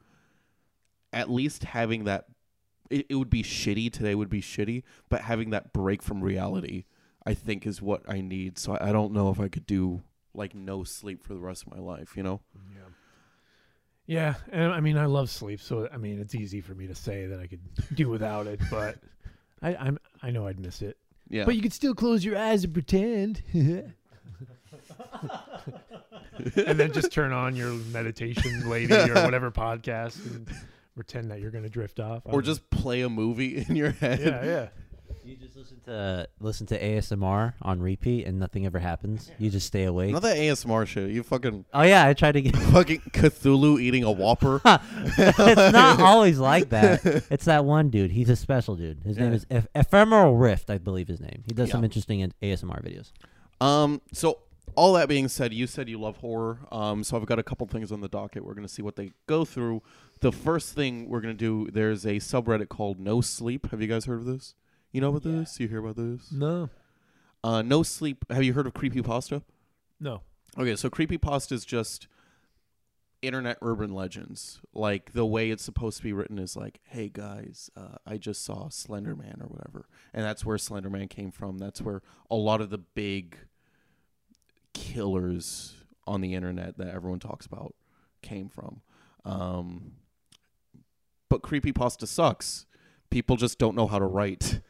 at 1.12 1.30
least 1.30 1.63
having 1.63 2.06
that, 2.06 2.25
it, 2.89 3.06
it 3.10 3.15
would 3.15 3.30
be 3.30 3.44
shitty. 3.44 3.92
Today 3.92 4.15
would 4.15 4.30
be 4.30 4.42
shitty, 4.42 4.84
but 5.10 5.22
having 5.22 5.50
that 5.50 5.74
break 5.74 6.01
from 6.01 6.22
reality, 6.22 6.86
I 7.25 7.34
think, 7.34 7.68
is 7.68 7.82
what 7.82 8.01
I 8.08 8.22
need. 8.22 8.58
So 8.58 8.74
I, 8.74 8.89
I 8.89 8.92
don't 8.92 9.13
know 9.13 9.30
if 9.30 9.39
I 9.39 9.50
could 9.50 9.65
do 9.65 10.01
like 10.34 10.56
no 10.56 10.84
sleep 10.84 11.24
for 11.24 11.34
the 11.34 11.39
rest 11.39 11.65
of 11.65 11.74
my 11.74 11.80
life. 11.80 12.15
You 12.15 12.24
know. 12.24 12.42
Yeah. 12.74 12.80
Yeah, 14.06 14.36
and 14.51 14.74
I 14.74 14.82
mean 14.82 14.98
I 14.98 15.06
love 15.06 15.30
sleep, 15.30 15.62
so 15.62 15.88
I 15.92 15.98
mean 15.98 16.20
it's 16.20 16.36
easy 16.36 16.60
for 16.60 16.74
me 16.74 16.88
to 16.88 16.96
say 16.96 17.25
that 17.27 17.39
I 17.39 17.48
could 17.48 17.62
do 17.96 18.10
without 18.10 18.48
it, 18.48 18.60
but 18.70 18.98
I 19.62 19.75
I'm 19.75 19.98
I 20.22 20.32
know 20.32 20.46
I'd 20.48 20.60
miss 20.60 20.82
it. 20.82 20.98
Yeah. 21.34 21.46
But 21.46 21.56
you 21.56 21.63
could 21.63 21.74
still 21.74 21.96
close 21.96 22.24
your 22.24 22.38
eyes 22.38 22.63
and 22.63 22.72
pretend. 22.74 23.42
and 23.54 23.94
then 26.46 26.94
just 26.94 27.12
turn 27.12 27.34
on 27.34 27.56
your 27.56 27.72
meditation 27.92 28.70
lady 28.70 28.94
or 28.94 29.16
whatever 29.24 29.50
podcast 29.50 30.24
and 30.28 30.48
pretend 30.94 31.32
that 31.32 31.42
you're 31.42 31.50
going 31.50 31.63
to 31.63 31.72
drift 31.72 32.00
off. 32.00 32.22
I 32.28 32.30
or 32.30 32.34
don't 32.34 32.44
just 32.44 32.70
play 32.70 33.02
a 33.02 33.10
movie 33.10 33.66
in 33.68 33.75
your 33.75 33.90
head. 33.90 34.20
know. 34.20 34.25
yeah, 34.28 34.46
yeah. 34.46 34.68
You 35.25 35.36
just 35.38 35.56
listen 35.56 35.80
to 35.86 36.27
listen 36.39 36.68
to 36.68 36.80
ASMR 36.82 37.53
on 37.62 37.80
repeat 37.82 38.25
and 38.25 38.39
nothing 38.39 38.65
ever 38.65 38.80
happens. 38.80 39.32
You 39.39 39.50
just 39.50 39.68
stay 39.68 39.84
awake. 39.86 40.12
Not 40.12 40.22
that 40.24 40.38
ASMR 40.38 40.86
shit. 40.86 41.12
You 41.12 41.24
fucking 41.24 41.65
Oh 41.74 41.82
yeah, 41.84 42.06
I 42.06 42.13
tried 42.13 42.34
to 42.34 42.42
get 42.42 42.56
fucking 42.74 43.00
Cthulhu 43.12 43.82
eating 43.82 44.03
a 44.03 44.12
Whopper. 44.12 44.62
it's 44.65 45.74
not 45.74 46.00
always 46.01 46.39
like 46.39 46.70
that. 46.70 47.06
It's 47.30 47.46
that 47.46 47.65
one 47.65 47.89
dude. 47.89 48.12
He's 48.12 48.30
a 48.30 48.36
special 48.36 48.75
dude. 48.75 49.01
His 49.03 49.18
name 49.18 49.34
is 49.34 49.46
Eph- 49.50 49.68
Ephemeral 49.75 50.36
Rift, 50.36 50.70
I 50.70 50.77
believe 50.77 51.08
his 51.08 51.20
name. 51.22 51.44
He 51.46 51.53
does 51.53 51.72
some 51.72 51.82
Yeah. 51.82 51.86
interesting 51.86 52.20
in- 52.20 52.34
ASMR 52.42 52.82
videos. 52.84 53.12
Um, 53.65 54.01
so 54.12 54.39
all 54.75 54.94
that 54.94 55.08
being 55.08 55.27
said, 55.27 55.53
you 55.53 55.68
said 55.68 55.88
you 55.88 56.00
love 56.00 56.18
horror. 56.18 56.60
Um, 56.72 57.03
so 57.03 57.15
I've 57.15 57.25
got 57.25 57.39
a 57.39 57.44
couple 57.44 57.65
things 57.68 57.92
on 57.92 58.01
the 58.01 58.08
docket. 58.10 58.44
We're 58.46 58.56
gonna 58.56 58.68
see 58.68 58.82
what 58.82 58.96
they 58.96 59.12
go 59.27 59.46
through. 59.46 59.82
The 60.20 60.32
first 60.32 60.74
thing 60.74 61.08
we're 61.10 61.22
gonna 61.22 61.34
do, 61.34 61.70
there's 61.72 62.06
a 62.06 62.15
subreddit 62.15 62.70
called 62.70 63.00
No 63.00 63.22
Sleep. 63.22 63.70
Have 63.72 63.82
you 63.82 63.88
guys 63.88 64.06
heard 64.06 64.20
of 64.20 64.25
this? 64.25 64.56
You 64.94 65.02
know 65.02 65.10
about 65.10 65.24
this? 65.24 65.60
You 65.60 65.68
hear 65.68 65.80
about 65.80 65.96
this? 65.98 66.32
No. 66.32 66.70
Uh, 67.44 67.62
No 67.62 67.84
Sleep. 67.84 68.24
Have 68.30 68.44
you 68.44 68.54
heard 68.54 68.68
of 68.68 68.74
creepy 68.74 69.02
pasta? 69.02 69.42
No. 70.00 70.22
Okay, 70.58 70.76
so 70.76 70.90
creepy 70.90 71.18
pasta 71.18 71.56
is 71.56 71.66
just 71.66 72.08
internet 73.24 73.58
urban 73.62 73.92
legends. 73.94 74.60
Like 74.74 75.14
the 75.14 75.26
way 75.26 75.50
it's 75.50 75.64
supposed 75.64 75.98
to 75.98 76.04
be 76.04 76.14
written 76.14 76.38
is 76.38 76.56
like, 76.56 76.80
"Hey 76.84 77.10
guys, 77.10 77.72
uh, 77.76 77.96
I 78.06 78.18
just 78.18 78.46
saw 78.46 78.70
Slender 78.70 79.16
Man 79.16 79.40
or 79.42 79.48
whatever," 79.48 79.88
and 80.14 80.24
that's 80.24 80.46
where 80.46 80.58
Slender 80.60 80.92
Man 80.92 81.08
came 81.08 81.32
from. 81.32 81.58
That's 81.58 81.82
where 81.82 82.04
a 82.30 82.36
lot 82.36 82.62
of 82.62 82.70
the 82.70 82.78
big 82.78 83.36
killers 84.74 85.74
on 86.06 86.22
the 86.22 86.36
internet 86.36 86.78
that 86.78 86.90
everyone 86.94 87.20
talks 87.20 87.46
about 87.46 87.74
came 88.22 88.50
from. 88.50 88.82
Um, 89.26 89.94
but 91.30 91.42
creepypasta 91.42 92.08
sucks. 92.08 92.66
People 93.10 93.38
just 93.38 93.58
don't 93.58 93.76
know 93.76 93.88
how 93.88 94.00
to 94.00 94.06
write 94.06 94.62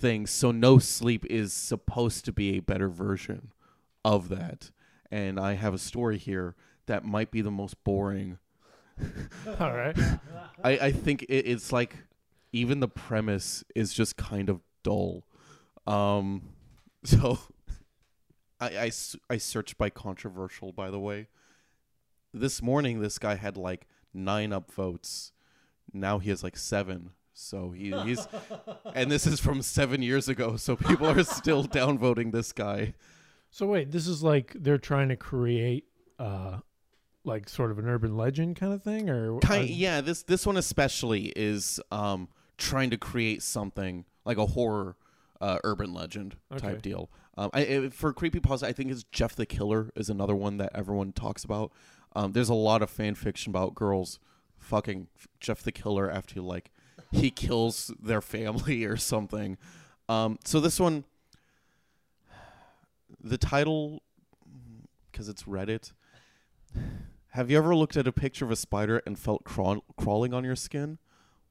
things. 0.00 0.30
So 0.30 0.50
no 0.50 0.78
sleep 0.78 1.24
is 1.28 1.52
supposed 1.52 2.24
to 2.24 2.32
be 2.32 2.56
a 2.56 2.60
better 2.60 2.88
version 2.88 3.52
of 4.04 4.28
that. 4.30 4.70
And 5.10 5.38
I 5.38 5.54
have 5.54 5.74
a 5.74 5.78
story 5.78 6.18
here 6.18 6.54
that 6.86 7.04
might 7.04 7.30
be 7.30 7.40
the 7.40 7.50
most 7.50 7.82
boring. 7.84 8.38
All 9.60 9.72
right. 9.72 9.96
I, 10.64 10.70
I 10.78 10.92
think 10.92 11.22
it, 11.24 11.46
it's 11.46 11.72
like 11.72 11.96
even 12.52 12.80
the 12.80 12.88
premise 12.88 13.64
is 13.74 13.92
just 13.92 14.16
kind 14.16 14.48
of 14.48 14.60
dull. 14.82 15.24
Um, 15.86 16.42
so 17.04 17.38
I, 18.60 18.66
I, 18.66 18.90
I 19.28 19.36
searched 19.36 19.78
by 19.78 19.90
controversial, 19.90 20.72
by 20.72 20.90
the 20.90 20.98
way. 20.98 21.28
This 22.32 22.62
morning, 22.62 23.00
this 23.00 23.18
guy 23.18 23.34
had 23.34 23.56
like 23.56 23.86
nine 24.14 24.50
upvotes. 24.50 25.32
Now 25.92 26.18
he 26.18 26.30
has 26.30 26.44
like 26.44 26.56
seven. 26.56 27.10
So 27.40 27.70
he, 27.70 27.92
he's, 28.04 28.26
and 28.94 29.10
this 29.10 29.26
is 29.26 29.40
from 29.40 29.62
seven 29.62 30.02
years 30.02 30.28
ago. 30.28 30.56
So 30.56 30.76
people 30.76 31.08
are 31.08 31.24
still 31.24 31.64
downvoting 31.66 32.32
this 32.32 32.52
guy. 32.52 32.94
So 33.50 33.66
wait, 33.66 33.90
this 33.90 34.06
is 34.06 34.22
like 34.22 34.54
they're 34.54 34.78
trying 34.78 35.08
to 35.08 35.16
create, 35.16 35.84
uh, 36.18 36.58
like 37.24 37.48
sort 37.48 37.70
of 37.70 37.78
an 37.78 37.86
urban 37.88 38.16
legend 38.16 38.56
kind 38.56 38.72
of 38.72 38.82
thing, 38.82 39.10
or 39.10 39.40
Kind, 39.40 39.68
yeah, 39.70 40.00
this 40.00 40.22
this 40.22 40.46
one 40.46 40.56
especially 40.56 41.32
is 41.36 41.80
um 41.90 42.28
trying 42.56 42.90
to 42.90 42.96
create 42.96 43.42
something 43.42 44.04
like 44.24 44.38
a 44.38 44.46
horror 44.46 44.96
uh, 45.40 45.58
urban 45.64 45.92
legend 45.92 46.36
Okay. 46.52 46.60
type 46.68 46.82
deal. 46.82 47.10
Um, 47.36 47.50
I, 47.54 47.60
I, 47.60 47.88
for 47.88 48.12
creepypasta, 48.12 48.64
I 48.64 48.72
think 48.72 48.90
it's 48.90 49.04
Jeff 49.04 49.34
the 49.34 49.46
Killer 49.46 49.90
is 49.96 50.10
another 50.10 50.36
one 50.36 50.58
that 50.58 50.70
everyone 50.74 51.12
talks 51.12 51.42
about. 51.44 51.72
Um, 52.14 52.32
there's 52.32 52.48
a 52.50 52.54
lot 52.54 52.82
of 52.82 52.90
fan 52.90 53.14
fiction 53.14 53.50
about 53.50 53.74
girls 53.74 54.18
fucking 54.58 55.08
Jeff 55.40 55.62
the 55.62 55.72
Killer 55.72 56.10
after 56.10 56.40
like 56.42 56.70
he 57.12 57.30
kills 57.30 57.92
their 58.00 58.20
family 58.20 58.84
or 58.86 58.96
something. 58.96 59.56
Um, 60.08 60.38
so 60.44 60.60
this 60.60 60.80
one, 60.80 61.04
the 63.22 63.38
title, 63.38 64.02
because 65.10 65.28
it's 65.28 65.44
Reddit. 65.44 65.92
Have 67.34 67.50
you 67.50 67.58
ever 67.58 67.76
looked 67.76 67.96
at 67.96 68.06
a 68.08 68.12
picture 68.12 68.44
of 68.44 68.50
a 68.50 68.56
spider 68.56 69.02
and 69.06 69.18
felt 69.18 69.44
crawl- 69.44 69.84
crawling 69.96 70.34
on 70.34 70.42
your 70.44 70.56
skin? 70.56 70.98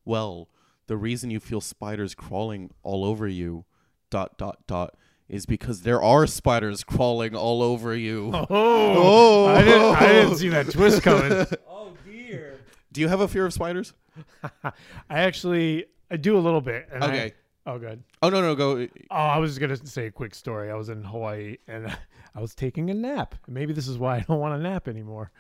Well, 0.03 0.49
the 0.87 0.97
reason 0.97 1.29
you 1.29 1.39
feel 1.39 1.61
spiders 1.61 2.15
crawling 2.15 2.71
all 2.83 3.05
over 3.05 3.27
you, 3.27 3.65
dot 4.09 4.37
dot 4.37 4.57
dot, 4.67 4.95
is 5.29 5.45
because 5.45 5.83
there 5.83 6.01
are 6.01 6.25
spiders 6.25 6.83
crawling 6.83 7.35
all 7.35 7.61
over 7.61 7.95
you. 7.95 8.31
Oh, 8.49 9.45
I 9.45 9.61
didn't, 9.61 9.95
I 9.95 10.07
didn't 10.07 10.35
see 10.37 10.49
that 10.49 10.69
twist 10.71 11.01
coming. 11.03 11.45
Oh 11.69 11.93
dear. 12.05 12.59
Do 12.91 13.01
you 13.01 13.07
have 13.07 13.21
a 13.21 13.27
fear 13.27 13.45
of 13.45 13.53
spiders? 13.53 13.93
I 14.63 14.71
actually, 15.09 15.85
I 16.11 16.17
do 16.17 16.37
a 16.37 16.39
little 16.41 16.61
bit. 16.61 16.87
And 16.91 17.03
I- 17.03 17.07
Okay. 17.07 17.33
oh, 17.65 17.77
good. 17.79 18.03
Oh 18.21 18.29
no 18.29 18.41
no 18.41 18.55
go. 18.55 18.87
Oh, 19.11 19.15
I 19.15 19.37
was 19.37 19.57
gonna 19.59 19.77
say 19.77 20.07
a 20.07 20.11
quick 20.11 20.33
story. 20.35 20.69
I 20.71 20.75
was 20.75 20.89
in 20.89 21.03
Hawaii 21.03 21.57
and 21.67 21.87
I 22.35 22.41
was 22.41 22.53
taking 22.55 22.89
a 22.89 22.93
nap. 22.93 23.35
Maybe 23.47 23.73
this 23.73 23.87
is 23.87 23.97
why 23.97 24.17
I 24.17 24.19
don't 24.27 24.39
want 24.39 24.55
to 24.57 24.61
nap 24.69 24.87
anymore. 24.87 25.31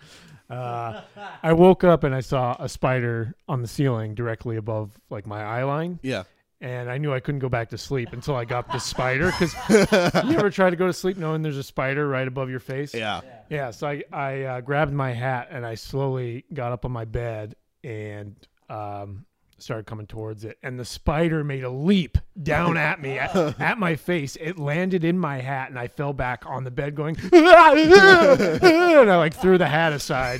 Uh, 0.49 1.01
I 1.43 1.53
woke 1.53 1.83
up 1.83 2.03
and 2.03 2.13
I 2.15 2.21
saw 2.21 2.55
a 2.59 2.67
spider 2.67 3.35
on 3.47 3.61
the 3.61 3.67
ceiling 3.67 4.15
directly 4.15 4.57
above 4.57 4.99
like 5.11 5.27
my 5.27 5.43
eye 5.43 5.63
line, 5.63 5.99
Yeah. 6.01 6.23
and 6.59 6.89
I 6.89 6.97
knew 6.97 7.13
I 7.13 7.19
couldn't 7.19 7.39
go 7.39 7.49
back 7.49 7.69
to 7.69 7.77
sleep 7.77 8.13
until 8.13 8.35
I 8.35 8.45
got 8.45 8.71
the 8.71 8.79
spider. 8.79 9.27
Because 9.39 9.53
you 10.27 10.37
ever 10.37 10.49
try 10.49 10.71
to 10.71 10.75
go 10.75 10.87
to 10.87 10.93
sleep 10.93 11.17
knowing 11.17 11.43
there's 11.43 11.57
a 11.57 11.63
spider 11.63 12.07
right 12.07 12.27
above 12.27 12.49
your 12.49 12.59
face? 12.59 12.95
Yeah. 12.95 13.21
Yeah, 13.51 13.69
so 13.71 13.87
I 13.87 14.03
I 14.11 14.41
uh, 14.43 14.61
grabbed 14.61 14.91
my 14.93 15.11
hat 15.13 15.49
and 15.51 15.65
I 15.65 15.75
slowly 15.75 16.45
got 16.53 16.71
up 16.71 16.83
on 16.85 16.91
my 16.91 17.05
bed 17.05 17.55
and 17.83 18.35
um, 18.69 19.25
started 19.57 19.85
coming 19.85 20.07
towards 20.07 20.43
it. 20.45 20.57
And 20.63 20.79
the 20.79 20.85
spider 20.85 21.43
made 21.43 21.63
a 21.63 21.69
leap 21.69 22.17
down 22.41 22.77
at 22.77 23.01
me 23.01 23.17
at, 23.19 23.35
at 23.59 23.77
my 23.77 23.95
face. 23.95 24.37
It 24.39 24.57
landed 24.59 25.03
in 25.03 25.17
my 25.19 25.39
hat 25.39 25.69
and 25.69 25.77
I 25.79 25.87
fell 25.87 26.13
back 26.13 26.45
on 26.45 26.63
the 26.63 26.71
bed 26.71 26.95
going, 26.95 27.17
and 27.33 29.09
I 29.09 29.17
like 29.17 29.33
threw 29.35 29.57
the 29.57 29.67
hat 29.67 29.93
aside. 29.93 30.39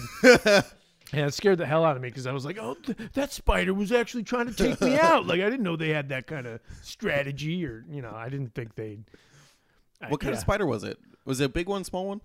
And 1.11 1.21
it 1.25 1.33
scared 1.33 1.57
the 1.57 1.65
hell 1.65 1.85
out 1.85 1.95
of 1.95 2.03
me 2.03 2.09
because 2.09 2.27
I 2.27 2.31
was 2.33 2.45
like, 2.45 2.59
"Oh, 2.61 2.75
th- 2.75 2.95
that 3.13 3.31
spider 3.31 3.73
was 3.73 3.91
actually 3.91 4.21
trying 4.21 4.45
to 4.45 4.53
take 4.53 4.79
me 4.79 4.95
out!" 4.99 5.25
Like 5.25 5.41
I 5.41 5.45
didn't 5.49 5.63
know 5.63 5.75
they 5.75 5.89
had 5.89 6.09
that 6.09 6.27
kind 6.27 6.45
of 6.45 6.59
strategy, 6.83 7.65
or 7.65 7.83
you 7.89 8.03
know, 8.03 8.11
I 8.13 8.29
didn't 8.29 8.53
think 8.53 8.75
they'd. 8.75 9.03
I- 9.99 10.09
What 10.09 10.19
kind 10.19 10.33
of 10.35 10.39
spider 10.39 10.67
was 10.67 10.83
it? 10.83 10.99
Was 11.25 11.39
it 11.41 11.45
a 11.45 11.49
big 11.49 11.67
one, 11.67 11.83
small 11.83 12.05
one? 12.05 12.21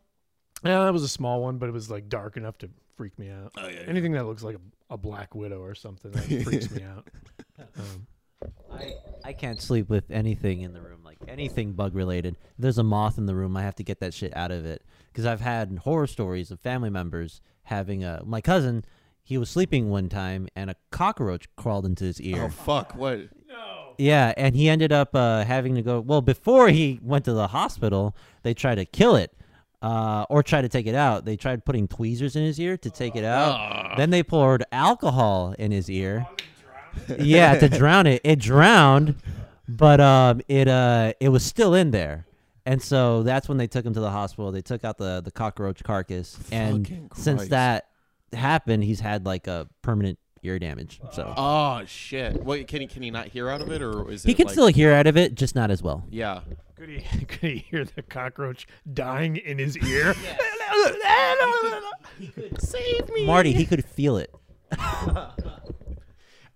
Yeah, 0.63 0.87
it 0.87 0.93
was 0.93 1.03
a 1.03 1.09
small 1.09 1.41
one, 1.43 1.57
but 1.57 1.71
it 1.71 1.73
was 1.73 1.91
like 1.91 2.11
dark 2.11 2.37
enough 2.37 2.59
to 2.59 2.69
freak 2.95 3.19
me 3.19 3.31
out. 3.31 3.53
Oh 3.57 3.67
yeah. 3.69 3.85
Anything 3.87 4.13
that 4.13 4.27
looks 4.27 4.43
like 4.43 4.57
a, 4.57 4.61
a 4.95 4.97
black 4.97 5.35
widow 5.35 5.61
or 5.61 5.75
something 5.75 6.13
that 6.13 6.23
freaks 6.45 6.71
me 6.71 6.83
out. 6.83 7.09
Um, 7.77 8.07
I, 8.73 8.93
I 9.25 9.33
can't 9.33 9.61
sleep 9.61 9.89
with 9.89 10.11
anything 10.11 10.63
in 10.63 10.73
the 10.73 10.81
room, 10.81 11.01
like 11.05 11.19
anything 11.29 11.73
bug 11.73 11.95
related. 11.95 12.37
If 12.37 12.55
there's 12.59 12.79
a 12.79 12.85
moth 12.85 13.19
in 13.19 13.27
the 13.27 13.35
room, 13.35 13.57
I 13.57 13.63
have 13.63 13.75
to 13.77 13.83
get 13.83 14.01
that 14.01 14.15
shit 14.15 14.35
out 14.37 14.51
of 14.53 14.65
it. 14.65 14.83
Because 15.13 15.27
I've 15.27 15.41
had 15.41 15.81
horror 15.83 16.07
stories 16.07 16.51
of 16.51 16.61
family 16.61 16.91
members 16.91 17.41
having 17.65 18.05
a. 18.05 18.23
My 18.25 18.41
cousin, 18.41 18.85
he 19.23 19.37
was 19.37 19.51
sleeping 19.51 19.91
one 19.91 20.09
time 20.09 20.49
and 20.55 20.71
a 20.71 20.77
cockroach 20.91 21.49
crawled 21.57 21.87
into 21.87 22.05
his 22.05 22.21
ear. 22.21 22.45
Oh 22.45 22.49
fuck! 22.49 22.95
What? 22.95 23.21
Yeah, 23.99 24.33
and 24.37 24.57
he 24.57 24.69
ended 24.69 24.93
up 24.93 25.15
uh, 25.15 25.45
having 25.45 25.75
to 25.75 25.83
go. 25.83 26.01
Well, 26.01 26.21
before 26.23 26.69
he 26.69 27.01
went 27.03 27.25
to 27.27 27.33
the 27.33 27.49
hospital, 27.49 28.17
they 28.43 28.55
tried 28.55 28.77
to 28.77 28.85
kill 28.85 29.17
it. 29.17 29.33
Uh, 29.85 30.25
or 30.31 30.43
try 30.43 30.63
to 30.63 30.69
take 30.69 30.87
it 30.87 30.95
out. 30.95 31.27
They 31.27 31.37
tried 31.37 31.65
putting 31.67 31.87
tweezers 31.89 32.37
in 32.37 32.43
his 32.43 32.59
ear 32.59 32.79
to 32.79 32.91
take 32.91 33.17
it 33.17 33.25
out. 33.25 33.99
Then 33.99 34.09
they 34.09 34.23
poured 34.23 34.65
alcohol 34.73 35.55
in 35.59 35.73
his 35.73 35.91
ear. 35.91 36.27
yeah, 37.19 37.59
to 37.59 37.69
drown 37.69 38.07
it. 38.07 38.23
It 38.25 38.39
drowned, 38.39 39.17
but 39.69 40.01
um, 40.01 40.41
it 40.49 40.69
uh, 40.69 41.13
it 41.21 41.29
was 41.29 41.45
still 41.45 41.75
in 41.75 41.91
there, 41.91 42.25
and 42.65 42.81
so 42.81 43.23
that's 43.25 43.47
when 43.47 43.59
they 43.59 43.67
took 43.67 43.85
him 43.85 43.93
to 43.93 44.01
the 44.01 44.11
hospital. 44.11 44.53
They 44.53 44.63
took 44.63 44.85
out 44.85 44.97
the 44.97 45.21
the 45.23 45.31
cockroach 45.31 45.83
carcass, 45.85 46.39
and 46.51 46.87
Fucking 46.89 47.11
since 47.15 47.49
that 47.49 47.89
happened, 48.33 48.85
he's 48.85 49.01
had 49.01 49.27
like 49.27 49.47
a 49.49 49.69
permanent 49.83 50.19
ear 50.45 50.59
damage. 50.59 51.01
So 51.13 51.33
Oh 51.37 51.83
shit! 51.87 52.43
Wait, 52.45 52.69
can 52.69 52.81
he 52.81 52.87
can 52.87 53.03
he 53.03 53.11
not 53.11 53.27
hear 53.29 53.49
out 53.49 53.61
of 53.61 53.71
it, 53.73 53.83
or 53.83 54.11
is 54.11 54.23
he 54.23 54.33
it 54.33 54.35
can 54.37 54.47
like- 54.47 54.53
still 54.53 54.67
hear 54.69 54.93
out 54.93 55.07
of 55.07 55.17
it, 55.17 55.35
just 55.35 55.55
not 55.55 55.71
as 55.71 55.83
well. 55.83 56.05
Yeah. 56.11 56.41
could 56.77 56.89
he 56.89 57.01
could 57.27 57.51
he 57.51 57.59
hear 57.59 57.85
the 57.85 58.03
cockroach 58.03 58.67
dying 58.93 59.37
in 59.37 59.59
his 59.59 59.77
ear? 59.79 60.15
Save 62.59 63.09
me! 63.11 63.27
Marty, 63.27 63.53
he 63.53 63.65
could 63.67 63.85
feel 63.85 64.17
it. 64.19 64.33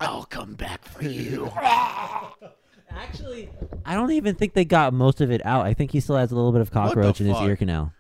I'll 0.01 0.25
come 0.25 0.55
back 0.55 0.85
for 0.85 1.05
you. 1.05 1.51
Actually, 2.91 3.51
I 3.85 3.95
don't 3.95 4.13
even 4.13 4.35
think 4.35 4.55
they 4.55 4.65
got 4.65 4.93
most 4.93 5.21
of 5.21 5.31
it 5.31 5.45
out. 5.45 5.67
I 5.67 5.75
think 5.75 5.91
he 5.91 6.01
still 6.01 6.17
has 6.17 6.31
a 6.31 6.35
little 6.37 6.53
bit 6.53 6.61
of 6.61 6.71
cockroach 6.71 7.21
in 7.21 7.27
his 7.27 7.37
ear 7.41 7.57
canal. 7.57 7.93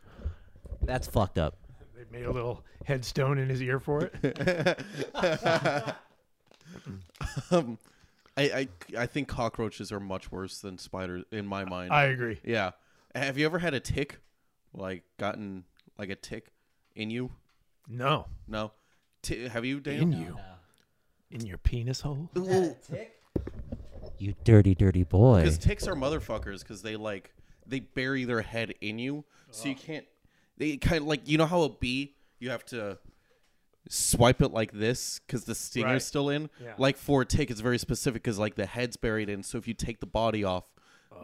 That's 0.82 1.06
fucked 1.08 1.38
up. 1.38 1.56
they 1.96 2.04
made 2.16 2.24
a 2.26 2.32
little 2.32 2.62
headstone 2.88 3.38
in 3.38 3.48
his 3.48 3.60
ear 3.62 3.78
for 3.80 4.10
it. 4.12 4.84
Um, 7.50 7.78
I, 8.36 8.42
I 8.42 8.68
I 9.02 9.06
think 9.06 9.26
cockroaches 9.28 9.90
are 9.90 10.00
much 10.00 10.30
worse 10.30 10.60
than 10.60 10.78
spiders 10.78 11.24
in 11.32 11.46
my 11.46 11.64
mind. 11.64 11.92
I 11.92 12.04
agree. 12.04 12.38
yeah. 12.44 12.70
Have 13.14 13.36
you 13.38 13.46
ever 13.46 13.58
had 13.58 13.74
a 13.74 13.80
tick? 13.80 14.20
Like 14.74 15.02
gotten 15.18 15.64
like 15.98 16.10
a 16.10 16.14
tick 16.14 16.52
in 16.94 17.10
you? 17.10 17.30
No, 17.88 18.26
No. 18.46 18.72
T- 19.22 19.48
have 19.48 19.64
you, 19.64 19.80
Dan? 19.80 20.00
in 20.02 20.12
you, 20.12 20.36
in 21.30 21.44
your 21.44 21.58
penis 21.58 22.00
hole. 22.02 22.30
Ooh. 22.38 22.76
Tick? 22.88 23.20
You 24.18 24.34
dirty, 24.44 24.74
dirty 24.76 25.02
boy. 25.02 25.40
Because 25.42 25.58
ticks 25.58 25.88
are 25.88 25.94
motherfuckers 25.96 26.60
because 26.60 26.82
they 26.82 26.94
like 26.96 27.32
they 27.66 27.80
bury 27.80 28.24
their 28.24 28.42
head 28.42 28.74
in 28.80 28.98
you, 29.00 29.24
so 29.50 29.68
you 29.68 29.74
can't. 29.74 30.04
They 30.58 30.76
kind 30.76 31.02
of 31.02 31.08
like 31.08 31.26
you 31.28 31.38
know 31.38 31.46
how 31.46 31.62
a 31.62 31.68
bee 31.68 32.14
you 32.38 32.50
have 32.50 32.64
to 32.66 32.98
swipe 33.88 34.42
it 34.42 34.48
like 34.52 34.72
this 34.72 35.18
because 35.26 35.44
the 35.44 35.54
stinger's 35.54 35.92
Right. 35.92 36.02
still 36.02 36.28
in. 36.30 36.50
Yeah. 36.62 36.74
Like 36.78 36.96
for 36.96 37.22
a 37.22 37.24
tick, 37.26 37.50
it's 37.50 37.60
very 37.60 37.78
specific 37.78 38.22
because 38.22 38.38
like 38.38 38.54
the 38.54 38.66
head's 38.66 38.96
buried 38.96 39.28
in. 39.28 39.42
So 39.42 39.58
if 39.58 39.66
you 39.66 39.74
take 39.74 40.00
the 40.00 40.06
body 40.06 40.44
off, 40.44 40.64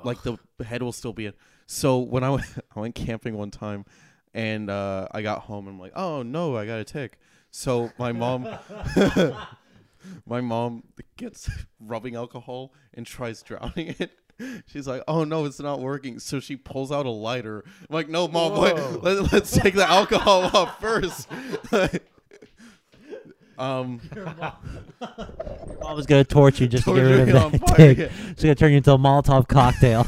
like 0.03 0.23
the 0.23 0.39
head 0.65 0.83
will 0.83 0.93
still 0.93 1.13
be 1.13 1.27
in. 1.27 1.35
So 1.67 1.99
when 1.99 2.25
I 2.25 2.31
went, 2.37 2.47
I 2.75 2.81
went 2.81 2.95
camping 2.95 3.37
one 3.37 3.51
time, 3.51 3.85
and 4.33 4.69
uh, 4.71 5.09
I 5.13 5.23
got 5.23 5.41
home 5.43 5.67
and 5.67 5.75
I'm 5.77 5.81
like, 5.81 5.93
oh 5.95 6.23
no, 6.23 6.57
I 6.57 6.67
got 6.67 6.79
a 6.81 6.85
tick. 6.85 7.19
So 7.51 7.91
my 7.99 8.13
mom. 8.13 8.49
my 10.27 10.41
mom 10.41 10.83
gets 11.17 11.49
rubbing 11.81 12.15
alcohol 12.15 12.75
and 12.93 13.07
tries 13.07 13.43
drowning 13.43 13.95
it. 13.99 14.11
She's 14.67 14.87
like, 14.87 15.03
"Oh 15.09 15.25
no, 15.25 15.45
it's 15.45 15.61
not 15.61 15.81
working." 15.81 16.19
So 16.19 16.41
she 16.41 16.57
pulls 16.57 16.91
out 16.93 17.07
a 17.07 17.11
lighter. 17.11 17.65
I'm 17.89 17.95
like, 17.95 18.09
"No, 18.09 18.29
mom, 18.29 18.61
wait, 18.61 18.77
Whoa. 18.77 19.01
let, 19.03 19.33
let's 19.33 19.51
take 19.57 19.75
the 19.75 19.89
alcohol 19.89 20.43
off 20.55 20.81
first. 20.81 21.29
Um, 23.57 24.01
I 25.01 25.93
was 25.93 26.07
gonna 26.07 26.25
torch 26.25 26.61
you 26.61 26.67
just 26.67 26.87
to 26.87 26.95
get 26.95 27.01
rid 27.03 27.29
of 27.29 27.37
on 27.37 27.53
that 27.53 27.69
fire, 27.69 27.77
dick. 27.77 27.99
yeah. 27.99 28.31
It's 28.31 28.43
gonna 28.43 28.55
turn 28.57 28.73
you 28.73 28.79
into 28.79 28.93
a 28.93 28.99
Molotov 28.99 29.47
cocktail. 29.47 30.05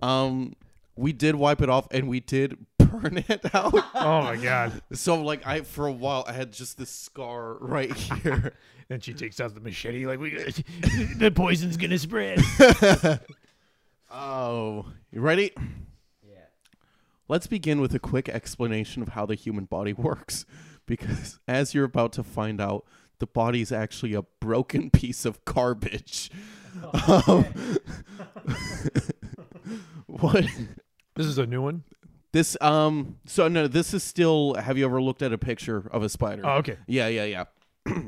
um, 0.00 0.54
we 0.94 1.12
did 1.12 1.34
wipe 1.34 1.60
it 1.62 1.68
off 1.68 1.88
and 1.90 2.08
we 2.08 2.20
did 2.20 2.56
burn 2.90 3.24
it 3.28 3.54
out. 3.54 3.74
Oh 3.94 4.22
my 4.22 4.36
god! 4.36 4.82
so 4.92 5.22
like 5.22 5.46
I 5.46 5.62
for 5.62 5.86
a 5.86 5.92
while 5.92 6.24
I 6.26 6.32
had 6.32 6.52
just 6.52 6.78
this 6.78 6.90
scar 6.90 7.54
right 7.54 7.92
here. 7.92 8.54
Then 8.88 8.98
she 8.98 9.14
takes 9.14 9.38
out 9.38 9.54
the 9.54 9.60
machete, 9.60 10.04
like 10.04 10.18
we, 10.18 10.30
the 10.30 11.30
poison's 11.32 11.76
gonna 11.76 11.96
spread. 11.96 12.40
oh, 14.10 14.86
you 15.12 15.20
ready? 15.20 15.52
yeah. 16.28 16.46
Let's 17.28 17.46
begin 17.46 17.80
with 17.80 17.94
a 17.94 18.00
quick 18.00 18.28
explanation 18.28 19.00
of 19.00 19.10
how 19.10 19.26
the 19.26 19.36
human 19.36 19.66
body 19.66 19.92
works. 19.92 20.44
Because 20.86 21.38
as 21.46 21.72
you're 21.72 21.84
about 21.84 22.12
to 22.14 22.24
find 22.24 22.60
out, 22.60 22.84
the 23.20 23.28
body 23.28 23.60
is 23.60 23.70
actually 23.70 24.12
a 24.14 24.22
broken 24.40 24.90
piece 24.92 25.24
of 25.24 25.44
garbage. 25.44 26.28
Um, 27.06 27.44
what 30.06 30.44
This 31.14 31.26
is 31.26 31.38
a 31.38 31.46
new 31.46 31.62
one. 31.62 31.84
This 32.32 32.56
um 32.60 33.16
so 33.26 33.48
no 33.48 33.66
this 33.66 33.92
is 33.92 34.02
still 34.02 34.54
have 34.54 34.78
you 34.78 34.84
ever 34.84 35.02
looked 35.02 35.22
at 35.22 35.32
a 35.32 35.38
picture 35.38 35.88
of 35.90 36.02
a 36.02 36.08
spider? 36.08 36.42
Oh, 36.46 36.58
okay. 36.58 36.78
Yeah, 36.86 37.08
yeah, 37.08 37.24
yeah. 37.24 37.44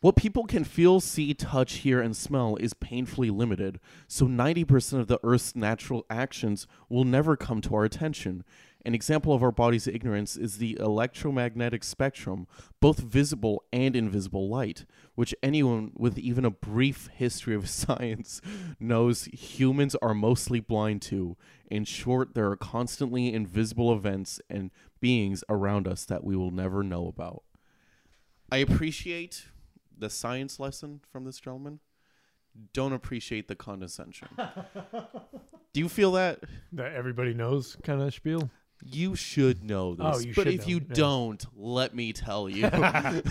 what 0.00 0.16
people 0.16 0.44
can 0.44 0.64
feel, 0.64 1.00
see, 1.00 1.32
touch, 1.34 1.76
hear, 1.76 2.00
and 2.00 2.16
smell 2.16 2.56
is 2.56 2.74
painfully 2.74 3.30
limited, 3.30 3.80
so 4.06 4.26
90% 4.26 5.00
of 5.00 5.06
the 5.06 5.18
Earth's 5.22 5.56
natural 5.56 6.04
actions 6.10 6.66
will 6.88 7.04
never 7.04 7.36
come 7.36 7.60
to 7.62 7.74
our 7.74 7.84
attention. 7.84 8.44
An 8.86 8.94
example 8.94 9.32
of 9.32 9.42
our 9.42 9.50
body's 9.50 9.86
ignorance 9.86 10.36
is 10.36 10.58
the 10.58 10.76
electromagnetic 10.78 11.82
spectrum, 11.82 12.46
both 12.80 12.98
visible 12.98 13.64
and 13.72 13.96
invisible 13.96 14.48
light, 14.48 14.84
which 15.14 15.34
anyone 15.42 15.92
with 15.96 16.18
even 16.18 16.44
a 16.44 16.50
brief 16.50 17.08
history 17.14 17.54
of 17.54 17.68
science 17.70 18.42
knows 18.78 19.24
humans 19.26 19.96
are 20.02 20.12
mostly 20.12 20.60
blind 20.60 21.00
to. 21.02 21.36
In 21.70 21.84
short, 21.84 22.34
there 22.34 22.50
are 22.50 22.56
constantly 22.56 23.32
invisible 23.32 23.90
events 23.90 24.38
and 24.50 24.70
beings 25.00 25.42
around 25.48 25.88
us 25.88 26.04
that 26.04 26.22
we 26.22 26.36
will 26.36 26.50
never 26.50 26.82
know 26.82 27.08
about. 27.08 27.42
I 28.52 28.58
appreciate 28.58 29.46
the 29.96 30.10
science 30.10 30.60
lesson 30.60 31.00
from 31.10 31.24
this 31.24 31.40
gentleman. 31.40 31.80
Don't 32.74 32.92
appreciate 32.92 33.48
the 33.48 33.56
condescension. 33.56 34.28
Do 35.72 35.80
you 35.80 35.88
feel 35.88 36.12
that? 36.12 36.40
That 36.72 36.92
everybody 36.92 37.32
knows 37.32 37.76
kind 37.82 38.00
of 38.00 38.12
spiel. 38.14 38.50
You 38.82 39.16
should 39.16 39.64
know 39.64 39.94
this. 39.94 40.06
Oh, 40.06 40.18
you 40.18 40.34
but 40.34 40.44
should 40.46 40.54
if 40.54 40.60
know, 40.62 40.66
you 40.68 40.76
yeah. 40.76 40.94
don't, 40.94 41.44
let 41.56 41.94
me 41.94 42.12
tell 42.12 42.48
you. 42.48 42.68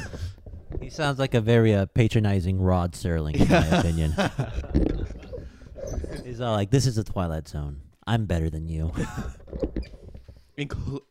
He 0.82 0.90
sounds 0.90 1.20
like 1.20 1.36
a 1.36 1.40
very 1.40 1.74
uh, 1.74 1.86
patronizing 1.86 2.60
Rod 2.60 2.94
Serling, 2.94 3.36
in 3.40 3.48
my 3.48 3.66
opinion. 3.78 4.12
He's 6.26 6.42
all 6.42 6.54
like, 6.56 6.72
"This 6.72 6.88
is 6.88 6.96
the 6.96 7.04
Twilight 7.04 7.48
Zone. 7.48 7.82
I'm 8.08 8.26
better 8.26 8.50
than 8.50 8.68
you." 8.68 8.92
Inclu- 10.58 11.02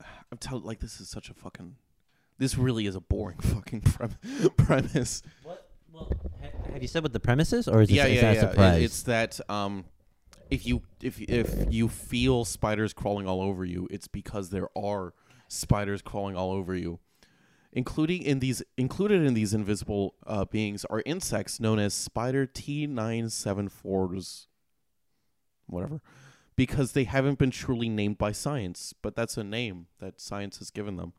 I'm 0.00 0.38
telling 0.38 0.64
like 0.64 0.80
this 0.80 1.00
is 1.00 1.08
such 1.08 1.30
a 1.30 1.34
fucking 1.34 1.74
this 2.38 2.56
really 2.56 2.86
is 2.86 2.94
a 2.94 3.00
boring 3.00 3.38
fucking 3.38 3.80
prem- 3.82 4.16
premise. 4.56 5.22
What? 5.42 5.68
Well, 5.92 6.10
have 6.72 6.82
you 6.82 6.88
said 6.88 7.02
what 7.02 7.12
the 7.12 7.20
premise 7.20 7.52
is, 7.52 7.66
or 7.66 7.82
is, 7.82 7.90
yeah, 7.90 8.04
this, 8.04 8.16
is 8.18 8.22
yeah, 8.22 8.22
that 8.22 8.34
yeah. 8.36 8.40
a 8.40 8.44
It- 8.44 8.50
surprise? 8.52 8.82
it's 8.84 9.02
that 9.02 9.40
um 9.50 9.84
if 10.50 10.66
you 10.66 10.82
if 11.02 11.20
if 11.20 11.72
you 11.72 11.88
feel 11.88 12.44
spiders 12.44 12.92
crawling 12.92 13.26
all 13.26 13.40
over 13.40 13.64
you, 13.64 13.88
it's 13.90 14.08
because 14.08 14.50
there 14.50 14.68
are 14.76 15.14
spiders 15.48 16.02
crawling 16.02 16.36
all 16.36 16.52
over 16.52 16.74
you. 16.74 17.00
Including 17.72 18.22
in 18.22 18.38
these 18.38 18.62
included 18.76 19.22
in 19.22 19.34
these 19.34 19.52
invisible 19.52 20.14
uh, 20.26 20.44
beings 20.46 20.84
are 20.86 21.02
insects 21.04 21.60
known 21.60 21.78
as 21.78 21.94
spider 21.94 22.46
T974s 22.46 24.46
whatever 25.66 26.00
because 26.56 26.92
they 26.92 27.04
haven't 27.04 27.38
been 27.38 27.52
truly 27.52 27.88
named 27.88 28.18
by 28.18 28.32
science, 28.32 28.92
but 29.00 29.14
that's 29.14 29.36
a 29.36 29.44
name 29.44 29.86
that 30.00 30.20
science 30.20 30.58
has 30.58 30.70
given 30.70 30.96
them. 30.96 31.12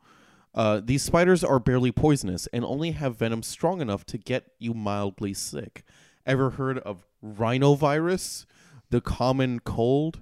Uh, 0.54 0.80
these 0.84 1.02
spiders 1.02 1.42
are 1.42 1.58
barely 1.58 1.92
poisonous 1.92 2.46
and 2.52 2.64
only 2.64 2.90
have 2.90 3.16
venom 3.16 3.42
strong 3.42 3.80
enough 3.80 4.04
to 4.04 4.18
get 4.18 4.50
you 4.58 4.74
mildly 4.74 5.32
sick. 5.32 5.82
Ever 6.26 6.50
heard 6.50 6.78
of 6.80 7.06
rhinovirus, 7.24 8.44
the 8.90 9.00
common 9.00 9.60
cold? 9.60 10.20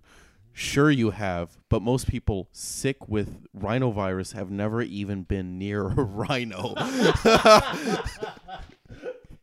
Sure, 0.52 0.90
you 0.90 1.10
have, 1.10 1.56
but 1.68 1.82
most 1.82 2.08
people 2.08 2.48
sick 2.50 3.08
with 3.08 3.46
rhinovirus 3.56 4.32
have 4.32 4.50
never 4.50 4.82
even 4.82 5.22
been 5.22 5.56
near 5.56 5.86
a 5.86 5.94
rhino. 5.94 6.74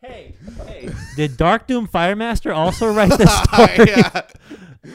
hey, 0.02 0.36
hey. 0.66 0.90
Did 1.16 1.38
Dark 1.38 1.68
Doom 1.68 1.88
Firemaster 1.88 2.56
also 2.56 2.92
write 2.94 3.18
this 3.18 3.34
story? 3.44 3.90
Yeah. 3.90 4.22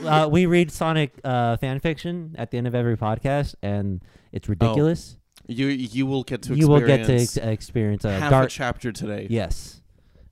uh, 0.04 0.28
we 0.30 0.46
read 0.46 0.70
Sonic 0.70 1.12
uh, 1.24 1.56
fan 1.56 1.80
fiction 1.80 2.34
at 2.38 2.50
the 2.50 2.58
end 2.58 2.66
of 2.66 2.74
every 2.74 2.96
podcast, 2.96 3.54
and 3.62 4.02
it's 4.32 4.48
ridiculous. 4.48 5.16
You 5.46 5.66
you 5.68 6.06
will 6.06 6.22
get 6.22 6.42
to 6.42 6.54
you 6.54 6.68
will 6.68 6.80
get 6.80 7.06
to 7.06 7.14
experience 7.14 7.36
ex- 7.38 7.46
experience 7.46 8.04
uh, 8.04 8.10
half 8.10 8.28
a 8.28 8.30
Dark. 8.30 8.50
chapter 8.50 8.92
today. 8.92 9.26
yes, 9.30 9.79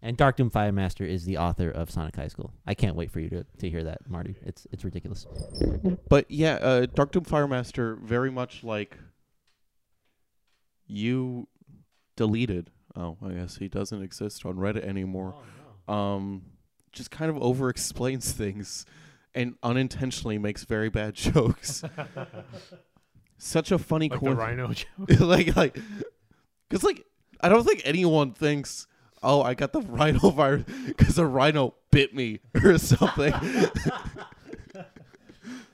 and 0.03 0.17
Dark 0.17 0.37
Doom 0.37 0.51
Firemaster 0.51 1.07
is 1.07 1.25
the 1.25 1.39
author 1.39 1.71
of 1.71 1.91
Sonic 1.91 2.17
High 2.17 2.29
School. 2.29 2.53
I 2.67 2.75
can't 2.75 2.97
wait 2.97 3.11
for 3.11 3.21
you 3.21 3.29
to, 3.31 3.45
to 3.59 3.69
hear 3.71 3.85
that, 3.85 4.09
Marty. 4.09 4.37
It's 4.43 4.67
it's 4.71 4.85
ridiculous. 4.85 5.27
But 6.09 6.31
yeah, 6.31 6.55
uh, 6.55 6.87
Dark 6.87 7.13
Doom 7.13 7.25
Firemaster 7.25 8.01
very 8.01 8.31
much 8.31 8.63
like 8.63 8.97
you 10.87 11.49
deleted. 12.17 12.71
Oh, 12.97 13.17
I 13.25 13.31
guess 13.33 13.57
he 13.57 13.69
doesn't 13.69 14.03
exist 14.03 14.45
on 14.45 14.57
Reddit 14.57 14.85
anymore. 14.85 15.35
Um, 15.87 16.43
just 16.93 17.11
kind 17.11 17.31
of 17.31 17.41
over 17.43 17.69
explains 17.69 18.33
things 18.33 18.85
and 19.35 19.55
unintentionally 19.63 20.39
makes 20.39 20.65
very 20.65 20.89
bad 20.89 21.15
jokes. 21.15 21.85
Such 23.39 23.71
a 23.71 23.79
funny 23.79 24.09
quote. 24.09 24.23
Like 24.23 24.31
the 24.31 24.37
rhino 24.37 24.73
joke. 24.73 25.21
like 25.21 25.57
like 25.57 25.79
because 26.69 26.83
like 26.83 27.05
I 27.41 27.49
don't 27.49 27.65
think 27.65 27.83
anyone 27.85 28.33
thinks 28.33 28.89
oh 29.22 29.42
I 29.42 29.54
got 29.54 29.72
the 29.72 29.81
rhino 29.88 30.31
virus 30.31 30.64
because 30.87 31.18
a 31.18 31.26
rhino 31.26 31.74
bit 31.90 32.14
me 32.14 32.40
or 32.64 32.78
something. 32.78 33.33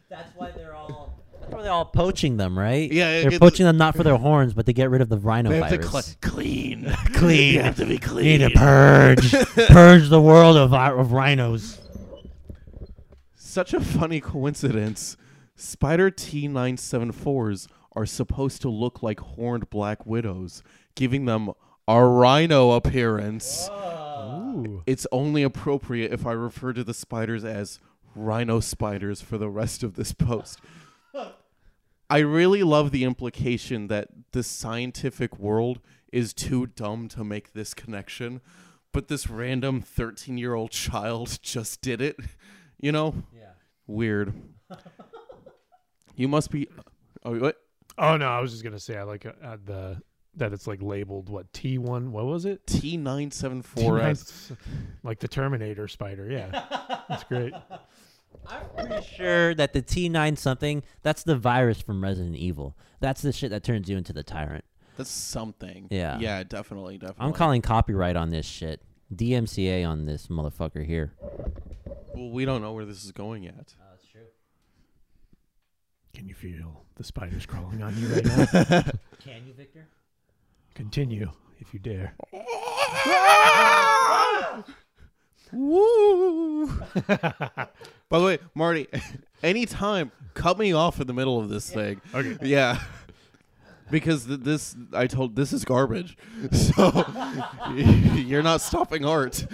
That's 0.08 0.34
why 0.36 0.50
they're 0.52 0.74
all. 0.74 1.18
That's 1.40 1.52
why 1.52 1.62
they're 1.62 1.72
all 1.72 1.84
poaching 1.84 2.36
them, 2.36 2.58
right? 2.58 2.90
Yeah, 2.90 3.22
they're 3.28 3.38
poaching 3.38 3.66
them 3.66 3.76
not 3.76 3.96
for 3.96 4.02
their 4.02 4.16
horns, 4.16 4.54
but 4.54 4.64
to 4.66 4.72
get 4.72 4.88
rid 4.90 5.00
of 5.02 5.08
the 5.08 5.18
rhino 5.18 5.50
they 5.50 5.60
have 5.60 5.70
to 5.70 5.78
virus. 5.78 6.16
clean, 6.20 6.90
Clean. 7.14 7.54
You 7.54 7.60
have 7.62 7.76
to 7.76 7.86
be 7.86 7.98
clean. 7.98 8.40
need 8.40 8.52
to 8.52 8.58
purge, 8.58 9.32
purge 9.68 10.08
the 10.08 10.20
world 10.22 10.56
of 10.56 10.72
uh, 10.72 10.94
of 10.96 11.12
rhinos. 11.12 11.80
Such 13.34 13.74
a 13.74 13.80
funny 13.80 14.20
coincidence. 14.20 15.16
Spider 15.56 16.10
T974s 16.10 17.68
are 17.92 18.06
supposed 18.06 18.60
to 18.62 18.68
look 18.68 19.02
like 19.02 19.20
horned 19.20 19.70
black 19.70 20.04
widows, 20.06 20.62
giving 20.96 21.26
them 21.26 21.50
a 21.86 22.04
rhino 22.04 22.72
appearance. 22.72 23.68
Ooh. 23.70 24.82
It's 24.86 25.06
only 25.12 25.42
appropriate 25.42 26.12
if 26.12 26.26
I 26.26 26.32
refer 26.32 26.72
to 26.72 26.84
the 26.84 26.94
spiders 26.94 27.44
as 27.44 27.80
rhino 28.14 28.60
spiders 28.60 29.20
for 29.20 29.38
the 29.38 29.48
rest 29.48 29.82
of 29.82 29.94
this 29.94 30.12
post. 30.12 30.60
I 32.10 32.18
really 32.18 32.62
love 32.62 32.90
the 32.90 33.04
implication 33.04 33.88
that 33.88 34.08
the 34.32 34.42
scientific 34.42 35.38
world 35.38 35.80
is 36.12 36.34
too 36.34 36.66
dumb 36.66 37.08
to 37.08 37.24
make 37.24 37.54
this 37.54 37.74
connection, 37.74 38.40
but 38.92 39.08
this 39.08 39.28
random 39.28 39.80
13 39.80 40.38
year 40.38 40.54
old 40.54 40.70
child 40.70 41.38
just 41.42 41.80
did 41.80 42.00
it. 42.00 42.16
You 42.78 42.92
know? 42.92 43.14
Yeah. 43.34 43.52
Weird. 43.86 44.34
you 46.14 46.28
must 46.28 46.50
be. 46.50 46.68
Oh, 47.24 47.38
what? 47.38 47.56
Oh 47.96 48.16
no, 48.16 48.28
I 48.28 48.40
was 48.40 48.52
just 48.52 48.62
gonna 48.62 48.78
say 48.78 48.96
I 48.96 49.04
like 49.04 49.24
uh, 49.24 49.32
uh, 49.42 49.56
the 49.64 50.02
that 50.36 50.52
it's 50.52 50.66
like 50.66 50.82
labeled 50.82 51.28
what 51.28 51.52
T 51.52 51.78
one. 51.78 52.12
What 52.12 52.26
was 52.26 52.44
it? 52.44 52.66
T974S. 52.66 53.62
T9 53.74 54.56
like 55.02 55.20
the 55.20 55.28
Terminator 55.28 55.88
spider. 55.88 56.30
Yeah, 56.30 56.64
that's 57.08 57.24
great. 57.24 57.52
I'm 58.46 58.68
pretty 58.76 59.06
sure 59.06 59.54
that 59.54 59.72
the 59.72 59.82
T9 59.82 60.36
something, 60.36 60.82
that's 61.02 61.22
the 61.22 61.36
virus 61.36 61.80
from 61.80 62.02
Resident 62.02 62.36
Evil. 62.36 62.76
That's 63.00 63.22
the 63.22 63.32
shit 63.32 63.50
that 63.50 63.64
turns 63.64 63.88
you 63.88 63.96
into 63.96 64.12
the 64.12 64.22
tyrant. 64.22 64.64
That's 64.96 65.10
something. 65.10 65.88
Yeah. 65.90 66.18
Yeah, 66.18 66.42
definitely, 66.44 66.98
definitely. 66.98 67.26
I'm 67.26 67.32
calling 67.32 67.62
copyright 67.62 68.16
on 68.16 68.30
this 68.30 68.46
shit. 68.46 68.82
DMCA 69.14 69.86
on 69.88 70.06
this 70.06 70.28
motherfucker 70.28 70.84
here. 70.84 71.12
Well, 72.14 72.30
we 72.30 72.44
don't 72.44 72.62
know 72.62 72.72
where 72.72 72.84
this 72.84 73.04
is 73.04 73.12
going 73.12 73.42
yet. 73.42 73.74
Oh, 73.80 73.84
that's 73.90 74.06
true. 74.06 74.22
Can 76.12 76.28
you 76.28 76.34
feel 76.34 76.84
the 76.94 77.04
spiders 77.04 77.44
crawling 77.46 77.82
on 77.82 77.96
you 77.98 78.08
right 78.08 78.24
now? 78.24 78.46
Can 79.24 79.46
you, 79.46 79.52
Victor? 79.56 79.88
Continue 80.74 81.30
if 81.60 81.72
you 81.72 81.80
dare. 81.80 82.14
Woo! 85.52 86.66
By 87.06 88.18
the 88.18 88.24
way, 88.24 88.38
Marty, 88.54 88.88
anytime, 89.42 90.10
cut 90.34 90.58
me 90.58 90.72
off 90.72 91.00
in 91.00 91.06
the 91.06 91.12
middle 91.14 91.38
of 91.38 91.48
this 91.48 91.70
thing. 91.70 92.00
Okay. 92.14 92.36
Yeah. 92.42 92.80
because 93.90 94.26
th- 94.26 94.40
this 94.40 94.74
I 94.92 95.06
told 95.06 95.36
this 95.36 95.52
is 95.52 95.64
garbage. 95.64 96.16
So 96.52 97.04
you're 97.74 98.42
not 98.42 98.60
stopping 98.60 99.04
art. 99.04 99.46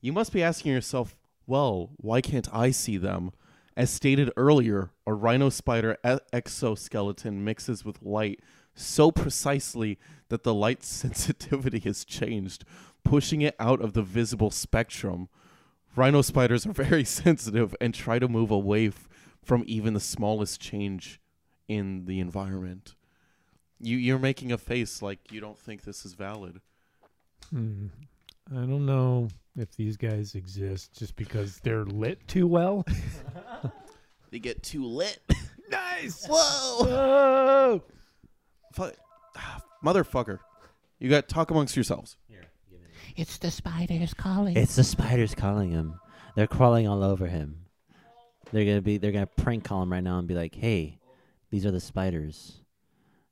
you 0.00 0.12
must 0.12 0.32
be 0.32 0.42
asking 0.42 0.72
yourself, 0.72 1.16
well, 1.46 1.90
why 1.96 2.20
can't 2.20 2.48
I 2.52 2.70
see 2.70 2.96
them? 2.96 3.32
As 3.76 3.90
stated 3.90 4.30
earlier, 4.36 4.90
a 5.06 5.14
rhino 5.14 5.48
spider 5.48 5.96
e- 6.06 6.16
exoskeleton 6.32 7.42
mixes 7.44 7.84
with 7.84 8.02
light 8.02 8.40
so 8.74 9.10
precisely 9.10 9.98
that 10.28 10.42
the 10.42 10.54
light 10.54 10.82
sensitivity 10.84 11.78
has 11.80 12.04
changed, 12.04 12.64
pushing 13.04 13.42
it 13.42 13.54
out 13.58 13.80
of 13.80 13.92
the 13.92 14.02
visible 14.02 14.50
spectrum. 14.50 15.28
Rhino 15.94 16.22
spiders 16.22 16.66
are 16.66 16.72
very 16.84 17.04
sensitive 17.04 17.74
and 17.80 17.92
try 17.94 18.18
to 18.18 18.28
move 18.28 18.50
away 18.50 18.88
f- 18.88 19.08
from 19.42 19.62
even 19.66 19.92
the 19.94 20.00
smallest 20.00 20.60
change 20.60 21.20
in 21.68 22.06
the 22.06 22.18
environment. 22.20 22.94
You 23.80 23.96
you're 23.98 24.18
making 24.18 24.52
a 24.52 24.58
face 24.58 25.02
like 25.02 25.18
you 25.32 25.40
don't 25.40 25.58
think 25.58 25.82
this 25.82 26.04
is 26.04 26.14
valid. 26.14 26.60
Hmm. 27.50 27.86
I 28.50 28.54
don't 28.60 28.86
know 28.86 29.28
if 29.56 29.74
these 29.76 29.96
guys 29.96 30.34
exist 30.34 30.96
just 30.98 31.14
because 31.16 31.58
they're 31.60 31.84
lit 31.84 32.26
too 32.28 32.46
well. 32.46 32.84
They 34.30 34.38
get 34.38 34.62
too 34.62 34.86
lit. 34.86 35.18
nice. 35.70 36.26
Whoa, 36.26 36.86
Oh. 36.88 37.82
Fu- 38.72 38.90
motherfucker! 39.84 40.38
You 40.98 41.10
got 41.10 41.28
talk 41.28 41.50
amongst 41.50 41.76
yourselves. 41.76 42.16
It's 43.16 43.38
the 43.38 43.50
spiders 43.50 44.14
calling. 44.14 44.56
It's 44.56 44.76
the 44.76 44.84
spiders 44.84 45.34
calling 45.34 45.70
him. 45.70 46.00
They're 46.34 46.46
crawling 46.46 46.88
all 46.88 47.02
over 47.02 47.26
him. 47.26 47.66
They're 48.52 48.64
gonna 48.64 48.82
be. 48.82 48.98
They're 48.98 49.12
gonna 49.12 49.26
prank 49.26 49.64
call 49.64 49.82
him 49.82 49.92
right 49.92 50.02
now 50.02 50.18
and 50.18 50.28
be 50.28 50.34
like, 50.34 50.54
"Hey, 50.54 50.98
these 51.50 51.66
are 51.66 51.70
the 51.70 51.80
spiders. 51.80 52.60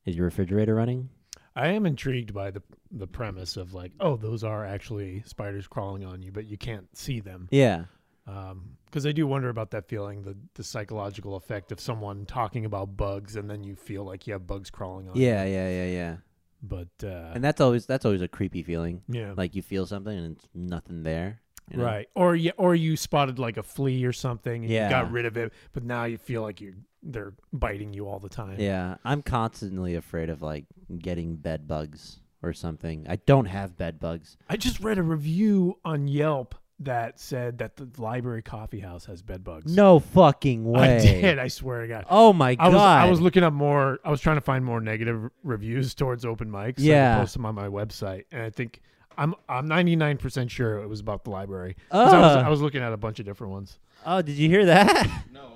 Is 0.05 0.17
your 0.17 0.27
refrigerator 0.27 0.75
running?" 0.75 1.09
I 1.57 1.69
am 1.69 1.87
intrigued 1.87 2.33
by 2.33 2.51
the 2.51 2.63
the 2.91 3.07
premise 3.07 3.57
of 3.57 3.73
like, 3.75 3.93
oh, 4.01 4.17
those 4.17 4.45
are 4.45 4.65
actually 4.65 5.23
spiders 5.27 5.67
crawling 5.67 6.05
on 6.05 6.23
you, 6.23 6.33
but 6.33 6.47
you 6.47 6.59
can't 6.59 6.87
see 6.97 7.21
them. 7.21 7.49
Yeah. 7.51 7.85
Because 8.87 9.07
I 9.07 9.13
do 9.13 9.27
wonder 9.27 9.49
about 9.49 9.71
that 9.73 9.89
feeling, 9.89 10.23
the 10.23 10.37
the 10.55 10.65
psychological 10.65 11.37
effect 11.37 11.71
of 11.73 11.81
someone 11.81 12.27
talking 12.27 12.65
about 12.65 12.97
bugs, 12.97 13.37
and 13.37 13.49
then 13.51 13.63
you 13.65 13.75
feel 13.77 14.05
like 14.05 14.27
you 14.27 14.33
have 14.33 14.47
bugs 14.47 14.71
crawling 14.71 15.09
on 15.09 15.17
Yeah. 15.17 15.45
you. 15.45 15.53
Yeah. 15.53 15.69
Yeah. 15.69 15.85
Yeah. 15.85 15.91
Yeah. 15.93 16.17
But 16.63 16.89
uh, 17.09 17.33
And 17.35 17.43
that's 17.43 17.61
always 17.61 17.87
that's 17.87 18.05
always 18.05 18.21
a 18.23 18.29
creepy 18.29 18.63
feeling. 18.63 19.03
yeah, 19.09 19.33
Like 19.37 19.55
you 19.55 19.63
feel 19.63 19.87
something 19.87 20.17
and 20.17 20.37
it's 20.37 20.47
nothing 20.55 21.03
there. 21.05 21.41
you 21.71 21.79
know? 21.79 21.85
right. 21.85 22.09
Or 22.15 22.35
you 22.37 22.53
or 22.59 22.75
you 22.75 22.97
spotted 22.97 23.39
like 23.39 23.57
a 23.57 23.63
flea 23.63 24.05
or 24.05 24.13
something, 24.13 24.65
and 24.65 24.71
Yeah. 24.73 24.85
you 24.87 24.91
got 24.91 25.11
rid 25.11 25.25
of 25.25 25.37
it, 25.37 25.53
but 25.73 25.85
now 25.85 26.05
you 26.05 26.19
feel 26.19 26.43
like 26.43 26.61
you 26.61 26.75
they're 27.03 27.33
biting 27.53 27.95
you 27.95 28.07
all 28.09 28.19
the 28.19 28.29
time. 28.29 28.57
Yeah. 28.61 28.97
I'm 29.05 29.23
constantly 29.23 29.95
afraid 29.95 30.29
of 30.29 30.43
like 30.43 30.67
getting 30.99 31.37
bed 31.37 31.67
bugs 31.67 32.21
or 32.43 32.53
something. 32.53 33.07
I 33.09 33.17
don't 33.17 33.47
have 33.47 33.79
bed 33.79 33.99
bugs. 33.99 34.37
I 34.49 34.57
just 34.59 34.81
read 34.81 34.99
a 34.99 35.03
review 35.03 35.79
on 35.83 36.09
Yelp 36.09 36.55
that 36.81 37.21
said 37.21 37.59
that 37.59 37.77
the 37.77 37.89
library 38.01 38.43
coffee 38.43 38.81
house 38.81 39.05
has 39.05 39.21
bed 39.23 39.45
bugs. 39.45 39.75
No 39.77 39.99
fucking 40.01 40.65
way. 40.71 40.97
I 40.97 40.99
did. 41.01 41.39
I 41.39 41.49
swear 41.49 41.83
to 41.83 41.89
God. 41.89 42.07
Oh 42.11 42.33
my 42.33 42.51
I 42.51 42.55
god. 42.55 42.73
was 42.73 42.81
I 42.83 43.11
was 43.11 43.21
looking 43.21 43.43
up 43.43 43.53
more. 43.53 43.99
I 44.05 44.11
was 44.11 44.21
trying 44.21 44.37
to 44.37 44.41
find 44.41 44.65
more 44.65 44.81
negative 44.81 45.31
reviews 45.45 45.95
towards 45.95 46.25
open 46.25 46.51
mics. 46.51 46.79
so 46.81 46.85
I 46.85 46.87
Yeah. 46.87 47.19
post 47.19 47.35
them 47.35 47.45
on 47.47 47.55
my 47.55 47.69
website, 47.69 48.25
and 48.33 48.43
I 48.43 48.51
think 48.51 48.81
I'm 49.19 49.35
I'm 49.49 49.67
99 49.69 50.17
percent 50.17 50.51
sure 50.51 50.79
it 50.79 50.89
was 50.89 51.01
about 51.01 51.25
the 51.25 51.31
library. 51.31 51.77
'Cause 51.91 52.13
I, 52.15 52.19
was, 52.21 52.37
Ugh. 52.37 52.45
I 52.47 52.49
was 52.49 52.61
looking 52.63 52.83
at 52.83 52.93
a 52.93 52.97
bunch 52.97 53.19
of 53.21 53.27
different 53.27 53.53
ones. 53.53 53.79
oh, 54.07 54.23
did 54.23 54.37
you 54.37 54.49
hear 54.49 54.65
that? 54.67 55.07
No. 55.33 55.49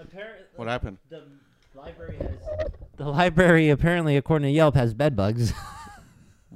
Apparently, 0.00 0.44
What 0.54 0.68
happened? 0.68 0.98
The 1.10 1.22
library 1.74 2.16
has. 2.18 2.70
The 2.96 3.08
library 3.08 3.68
apparently, 3.68 4.16
according 4.16 4.46
to 4.46 4.52
Yelp, 4.52 4.74
has 4.76 4.94
bed 4.94 5.16
bugs. 5.16 5.52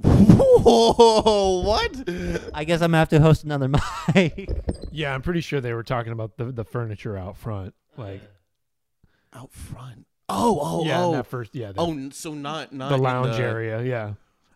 Whoa! 0.01 1.61
What? 1.61 2.09
I 2.53 2.63
guess 2.63 2.81
I'm 2.81 2.89
gonna 2.91 2.97
have 2.99 3.09
to 3.09 3.19
host 3.19 3.43
another 3.43 3.67
mic. 4.15 4.49
Yeah, 4.91 5.13
I'm 5.13 5.21
pretty 5.21 5.41
sure 5.41 5.61
they 5.61 5.73
were 5.73 5.83
talking 5.83 6.11
about 6.11 6.37
the 6.37 6.45
the 6.45 6.63
furniture 6.63 7.17
out 7.17 7.37
front, 7.37 7.73
like 7.97 8.21
Out 9.33 9.51
front. 9.53 10.05
Oh, 10.29 10.59
oh, 10.61 10.85
yeah, 10.85 11.03
oh. 11.03 11.11
that 11.11 11.27
first 11.27 11.53
yeah, 11.53 11.71
the, 11.73 11.81
oh, 11.81 12.09
so 12.11 12.33
not 12.33 12.73
not 12.73 12.89
the 12.89 12.97
lounge 12.97 13.35
the- 13.35 13.43
area. 13.43 13.83
Yeah, 13.83 14.13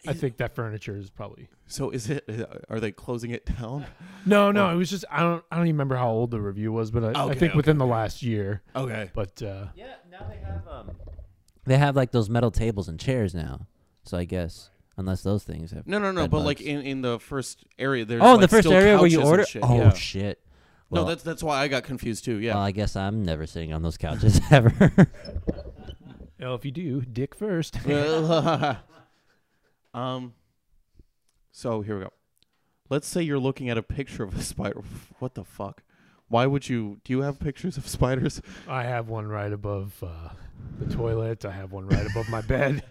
I 0.08 0.14
think 0.14 0.38
that 0.38 0.56
furniture 0.56 0.96
is 0.96 1.10
probably 1.10 1.50
So 1.68 1.90
is 1.92 2.10
it? 2.10 2.24
uh, 2.30 2.46
Are 2.70 2.80
they 2.80 2.92
closing 2.92 3.32
it 3.32 3.46
down? 3.46 3.86
no, 4.26 4.52
no. 4.52 4.70
It 4.72 4.76
was 4.76 4.90
just 4.90 5.06
I 5.12 5.20
don't 5.20 5.44
I 5.52 5.58
don't 5.58 5.66
even 5.68 5.76
remember 5.76 5.96
how 5.98 6.10
old 6.10 6.32
the 6.32 6.42
review 6.42 6.72
was, 6.72 6.90
but 6.92 7.04
I, 7.16 7.26
I 7.26 7.28
think 7.36 7.52
okay, 7.52 7.58
within 7.58 7.78
the 7.78 7.86
last 7.86 8.24
year. 8.24 8.64
Okay. 8.76 9.12
But 9.14 9.42
uh, 9.42 9.68
Yeah, 9.76 9.94
now 10.10 10.26
they 10.30 10.38
have 10.38 10.68
um. 10.68 10.92
They 11.66 11.78
have 11.78 11.96
like 11.98 12.12
those 12.12 12.30
metal 12.30 12.50
tables 12.50 12.88
and 12.88 12.98
chairs 13.00 13.36
now. 13.36 13.68
So 14.04 14.18
I 14.18 14.24
guess 14.24 14.70
unless 14.98 15.22
those 15.22 15.44
things 15.44 15.72
have. 15.72 15.88
No, 15.88 16.00
no, 16.00 16.12
no. 16.12 16.24
Bed 16.24 16.32
but 16.32 16.40
like 16.40 16.58
bugs. 16.58 16.68
in, 16.68 16.82
in 16.82 17.02
the 17.02 17.20
first 17.20 17.64
area, 17.80 18.04
there's 18.04 18.22
oh, 18.22 18.34
like 18.34 18.42
the 18.42 18.48
first 18.48 18.68
still 18.68 18.78
area 18.78 18.98
where 18.98 19.08
you 19.08 19.20
couches 19.20 19.20
and 19.20 19.30
order. 19.30 19.46
Shit. 19.46 19.64
Oh 19.64 19.78
yeah. 19.78 19.94
shit. 19.94 20.44
no, 20.92 21.06
that's 21.06 21.24
that's 21.24 21.44
why 21.44 21.62
I 21.62 21.68
got 21.68 21.84
confused 21.84 22.26
too. 22.26 22.40
Yeah. 22.40 22.56
Well, 22.56 22.64
I 22.64 22.72
guess 22.72 22.96
I'm 22.96 23.24
never 23.24 23.46
sitting 23.46 23.74
on 23.74 23.84
those 23.84 23.98
couches 23.98 24.42
ever. 24.52 24.92
well, 26.40 26.56
if 26.56 26.66
you 26.66 26.72
do, 26.72 27.02
dick 27.02 27.36
first. 27.36 27.78
um. 29.94 30.34
So 31.52 31.82
here 31.82 31.98
we 31.98 32.04
go. 32.04 32.14
Let's 32.90 33.08
say 33.08 33.22
you're 33.22 33.40
looking 33.40 33.70
at 33.70 33.78
a 33.78 33.84
picture 33.84 34.24
of 34.24 34.38
a 34.38 34.42
spider. 34.42 34.82
What 35.20 35.36
the 35.36 35.44
fuck? 35.44 35.84
Why 36.30 36.46
would 36.46 36.68
you? 36.68 37.00
Do 37.04 37.14
you 37.14 37.22
have 37.22 37.40
pictures 37.40 37.78
of 37.78 37.88
spiders? 37.88 38.42
I 38.68 38.84
have 38.84 39.08
one 39.08 39.28
right 39.28 39.52
above 39.52 40.04
uh, 40.04 40.30
the 40.80 40.94
toilet. 40.94 41.46
I 41.46 41.52
have 41.52 41.72
one 41.72 41.88
right 41.88 42.06
above 42.06 42.30
my 42.30 42.42
bed. 42.42 42.84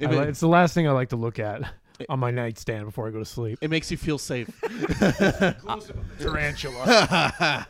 I 0.00 0.04
If 0.04 0.10
li- 0.10 0.18
it's 0.18 0.40
the 0.40 0.48
last 0.48 0.74
thing 0.74 0.86
I 0.86 0.92
like 0.92 1.08
to 1.10 1.16
look 1.16 1.38
at 1.38 1.62
on 2.08 2.20
my 2.20 2.30
nightstand 2.30 2.84
before 2.84 3.08
I 3.08 3.10
go 3.10 3.18
to 3.18 3.24
sleep. 3.24 3.58
It 3.60 3.70
makes 3.70 3.90
you 3.90 3.96
feel 3.96 4.18
safe. 4.18 4.48
Tarantula. 6.20 6.84
I 6.86 7.64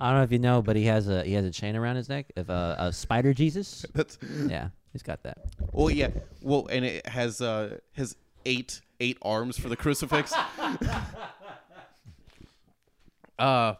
don't 0.00 0.14
know 0.18 0.22
if 0.22 0.32
you 0.32 0.38
know, 0.40 0.62
but 0.62 0.76
he 0.76 0.84
has 0.86 1.08
a 1.08 1.22
he 1.24 1.34
has 1.34 1.44
a 1.44 1.50
chain 1.50 1.76
around 1.76 1.96
his 1.96 2.08
neck 2.08 2.26
of 2.36 2.50
uh, 2.50 2.76
a 2.78 2.92
spider 2.92 3.32
Jesus. 3.32 3.86
That's 3.94 4.18
Yeah, 4.48 4.68
he's 4.92 5.02
got 5.02 5.22
that. 5.22 5.38
well, 5.72 5.90
yeah. 5.90 6.08
Well, 6.42 6.66
and 6.70 6.84
it 6.84 7.06
has 7.06 7.40
uh 7.40 7.78
has 7.94 8.16
eight 8.46 8.80
eight 9.00 9.18
arms 9.22 9.58
for 9.58 9.68
the 9.68 9.76
crucifix. 9.76 10.32
uh, 13.38 13.74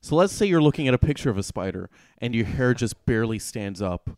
so 0.00 0.16
let's 0.16 0.32
say 0.32 0.46
you're 0.46 0.62
looking 0.62 0.88
at 0.88 0.94
a 0.94 0.98
picture 0.98 1.30
of 1.30 1.38
a 1.38 1.42
spider 1.42 1.88
and 2.18 2.34
your 2.34 2.46
hair 2.46 2.74
just 2.74 3.04
barely 3.06 3.38
stands 3.38 3.80
up. 3.80 4.10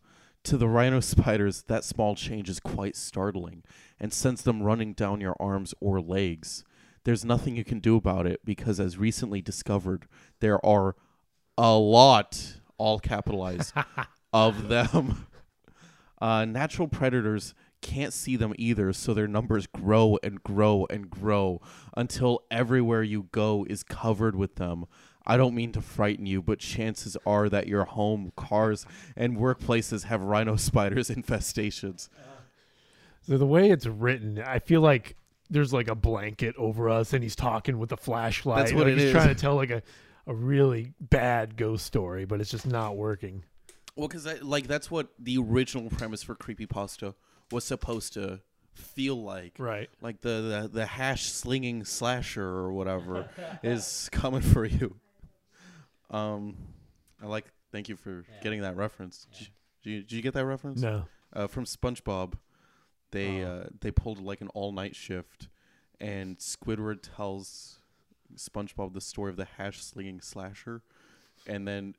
To 0.45 0.57
the 0.57 0.67
rhino 0.67 0.99
spiders, 0.99 1.63
that 1.67 1.83
small 1.83 2.15
change 2.15 2.49
is 2.49 2.59
quite 2.59 2.95
startling 2.95 3.63
and 3.99 4.11
sends 4.11 4.41
them 4.41 4.63
running 4.63 4.93
down 4.93 5.21
your 5.21 5.35
arms 5.39 5.73
or 5.79 6.01
legs. 6.01 6.63
There's 7.03 7.25
nothing 7.25 7.55
you 7.55 7.63
can 7.63 7.79
do 7.79 7.95
about 7.95 8.25
it 8.25 8.41
because, 8.43 8.79
as 8.79 8.97
recently 8.97 9.41
discovered, 9.41 10.07
there 10.39 10.63
are 10.65 10.95
a 11.57 11.73
lot, 11.77 12.59
all 12.77 12.99
capitalized, 12.99 13.73
of 14.33 14.67
them. 14.67 15.27
Uh, 16.21 16.45
natural 16.45 16.87
predators 16.87 17.55
can't 17.81 18.13
see 18.13 18.35
them 18.35 18.53
either, 18.57 18.93
so 18.93 19.11
their 19.11 19.27
numbers 19.27 19.65
grow 19.65 20.19
and 20.21 20.43
grow 20.43 20.85
and 20.91 21.09
grow 21.09 21.59
until 21.97 22.43
everywhere 22.51 23.01
you 23.01 23.27
go 23.31 23.65
is 23.67 23.81
covered 23.81 24.35
with 24.35 24.55
them. 24.55 24.85
I 25.25 25.37
don't 25.37 25.53
mean 25.55 25.71
to 25.73 25.81
frighten 25.81 26.25
you, 26.25 26.41
but 26.41 26.59
chances 26.59 27.15
are 27.25 27.49
that 27.49 27.67
your 27.67 27.85
home, 27.85 28.31
cars, 28.35 28.85
and 29.15 29.37
workplaces 29.37 30.03
have 30.05 30.21
rhino 30.21 30.55
spiders 30.57 31.09
infestations. 31.09 32.09
so 33.21 33.37
the 33.37 33.45
way 33.45 33.69
it's 33.69 33.85
written, 33.85 34.41
I 34.41 34.59
feel 34.59 34.81
like 34.81 35.15
there's 35.49 35.73
like 35.73 35.87
a 35.87 35.95
blanket 35.95 36.55
over 36.57 36.89
us, 36.89 37.13
and 37.13 37.23
he's 37.23 37.35
talking 37.35 37.77
with 37.77 37.91
a 37.91 37.97
flashlight. 37.97 38.59
That's 38.59 38.73
what 38.73 38.85
like 38.85 38.93
it 38.93 38.97
he's 38.97 39.03
is. 39.05 39.11
trying 39.11 39.29
to 39.29 39.35
tell 39.35 39.55
like 39.55 39.69
a, 39.69 39.83
a 40.27 40.33
really 40.33 40.93
bad 40.99 41.57
ghost 41.57 41.85
story, 41.85 42.25
but 42.25 42.41
it's 42.41 42.51
just 42.51 42.65
not 42.65 42.95
working. 42.95 43.43
Well, 43.95 44.07
because 44.07 44.25
like 44.41 44.67
that's 44.67 44.89
what 44.89 45.09
the 45.19 45.37
original 45.37 45.89
premise 45.89 46.23
for 46.23 46.35
creepypasta 46.35 47.13
was 47.51 47.65
supposed 47.65 48.13
to 48.13 48.39
feel 48.73 49.21
like. 49.21 49.53
Right. 49.57 49.89
Like 50.01 50.21
the, 50.21 50.29
the, 50.63 50.69
the 50.71 50.85
hash 50.85 51.23
slinging 51.23 51.83
slasher 51.83 52.47
or 52.47 52.71
whatever 52.71 53.29
is 53.63 54.09
coming 54.11 54.41
for 54.41 54.65
you. 54.65 54.95
Um, 56.11 56.55
I 57.21 57.27
like. 57.27 57.45
Thank 57.71 57.87
you 57.87 57.95
for 57.95 58.25
getting 58.43 58.61
that 58.61 58.75
reference. 58.75 59.27
Did, 59.37 59.47
you, 59.83 60.01
did 60.01 60.11
you 60.11 60.21
get 60.21 60.33
that 60.33 60.45
reference? 60.45 60.81
No. 60.81 61.05
Uh, 61.33 61.47
from 61.47 61.63
SpongeBob, 61.63 62.33
they 63.11 63.43
uh, 63.43 63.63
they 63.79 63.91
pulled 63.91 64.21
like 64.21 64.41
an 64.41 64.49
all 64.49 64.73
night 64.73 64.95
shift, 64.95 65.47
and 65.99 66.37
Squidward 66.37 66.99
tells 67.15 67.79
SpongeBob 68.35 68.93
the 68.93 69.01
story 69.01 69.29
of 69.29 69.37
the 69.37 69.47
hash 69.57 69.81
slinging 69.81 70.19
slasher, 70.19 70.81
and 71.47 71.65
then 71.67 71.95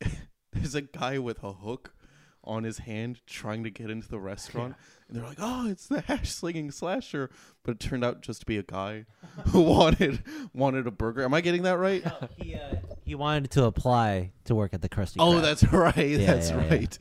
there's 0.52 0.74
a 0.74 0.82
guy 0.82 1.18
with 1.18 1.42
a 1.44 1.52
hook 1.52 1.94
on 2.44 2.64
his 2.64 2.78
hand 2.78 3.20
trying 3.26 3.64
to 3.64 3.70
get 3.70 3.90
into 3.90 4.08
the 4.08 4.18
restaurant, 4.18 4.74
and 5.08 5.16
they're 5.16 5.26
like, 5.26 5.38
"Oh, 5.40 5.68
it's 5.68 5.86
the 5.86 6.00
hash 6.06 6.30
slinging 6.30 6.70
slasher," 6.70 7.30
but 7.62 7.72
it 7.72 7.80
turned 7.80 8.04
out 8.04 8.22
just 8.22 8.40
to 8.40 8.46
be 8.46 8.58
a 8.58 8.62
guy 8.62 9.06
who 9.48 9.60
wanted 9.60 10.22
wanted 10.54 10.86
a 10.86 10.90
burger. 10.90 11.22
Am 11.24 11.34
I 11.34 11.40
getting 11.40 11.62
that 11.62 11.78
right? 11.78 12.04
he 12.36 12.54
uh, 12.54 12.76
he 13.04 13.14
wanted 13.14 13.50
to 13.52 13.64
apply 13.64 14.32
to 14.44 14.54
work 14.54 14.74
at 14.74 14.82
the 14.82 14.88
Krusty. 14.88 15.16
Oh, 15.18 15.34
Krab. 15.34 15.42
that's 15.42 15.64
right. 15.72 15.96
Yeah, 15.96 16.26
that's 16.26 16.50
yeah, 16.50 16.64
yeah. 16.64 16.70
right. 16.70 16.98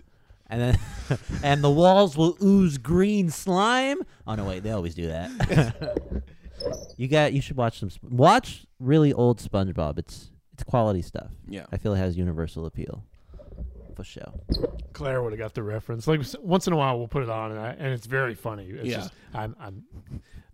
and 0.48 0.62
then 0.62 1.20
and 1.44 1.64
the 1.64 1.72
walls 1.72 2.18
will 2.18 2.38
ooze 2.44 2.78
green 2.78 3.30
slime. 3.30 4.02
Oh 4.28 4.36
no, 4.36 4.46
wait, 4.46 4.64
they 4.64 4.72
always 4.72 4.96
do 4.96 5.08
that. 5.08 6.22
you 6.98 7.08
got 7.08 7.34
you 7.34 7.42
should 7.42 7.58
watch 7.58 7.80
some 7.80 7.90
watch 8.04 8.66
really 8.80 9.14
old 9.14 9.40
SpongeBob. 9.40 9.98
It's 9.98 10.32
it's 10.54 10.64
quality 10.66 11.02
stuff. 11.02 11.32
Yeah. 11.48 11.66
I 11.72 11.78
feel 11.78 11.94
it 11.94 11.98
has 11.98 12.18
universal 12.18 12.66
appeal. 12.66 13.06
For 14.00 14.06
sure. 14.06 14.34
Claire 14.94 15.22
would 15.22 15.34
have 15.34 15.40
got 15.40 15.54
the 15.54 15.64
reference. 15.64 16.08
Like 16.08 16.22
once 16.42 16.68
in 16.68 16.74
a 16.74 16.78
while, 16.78 16.98
we'll 16.98 17.08
put 17.10 17.24
it 17.24 17.30
on, 17.30 17.52
and, 17.52 17.60
I, 17.60 17.70
and 17.72 17.88
it's 17.88 18.08
very 18.08 18.34
funny. 18.34 18.68
It's 18.70 18.88
Yeah. 18.88 18.96
just 18.98 19.14
I'm, 19.34 19.56
I'm 19.60 19.84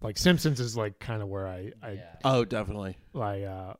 like 0.01 0.17
Simpsons 0.17 0.59
is 0.59 0.75
like 0.75 0.97
kind 0.99 1.21
of 1.21 1.27
where 1.27 1.47
I, 1.47 1.71
I 1.83 1.99
Oh, 2.23 2.43
definitely. 2.43 2.97
like 3.13 3.43
uh, 3.43 3.73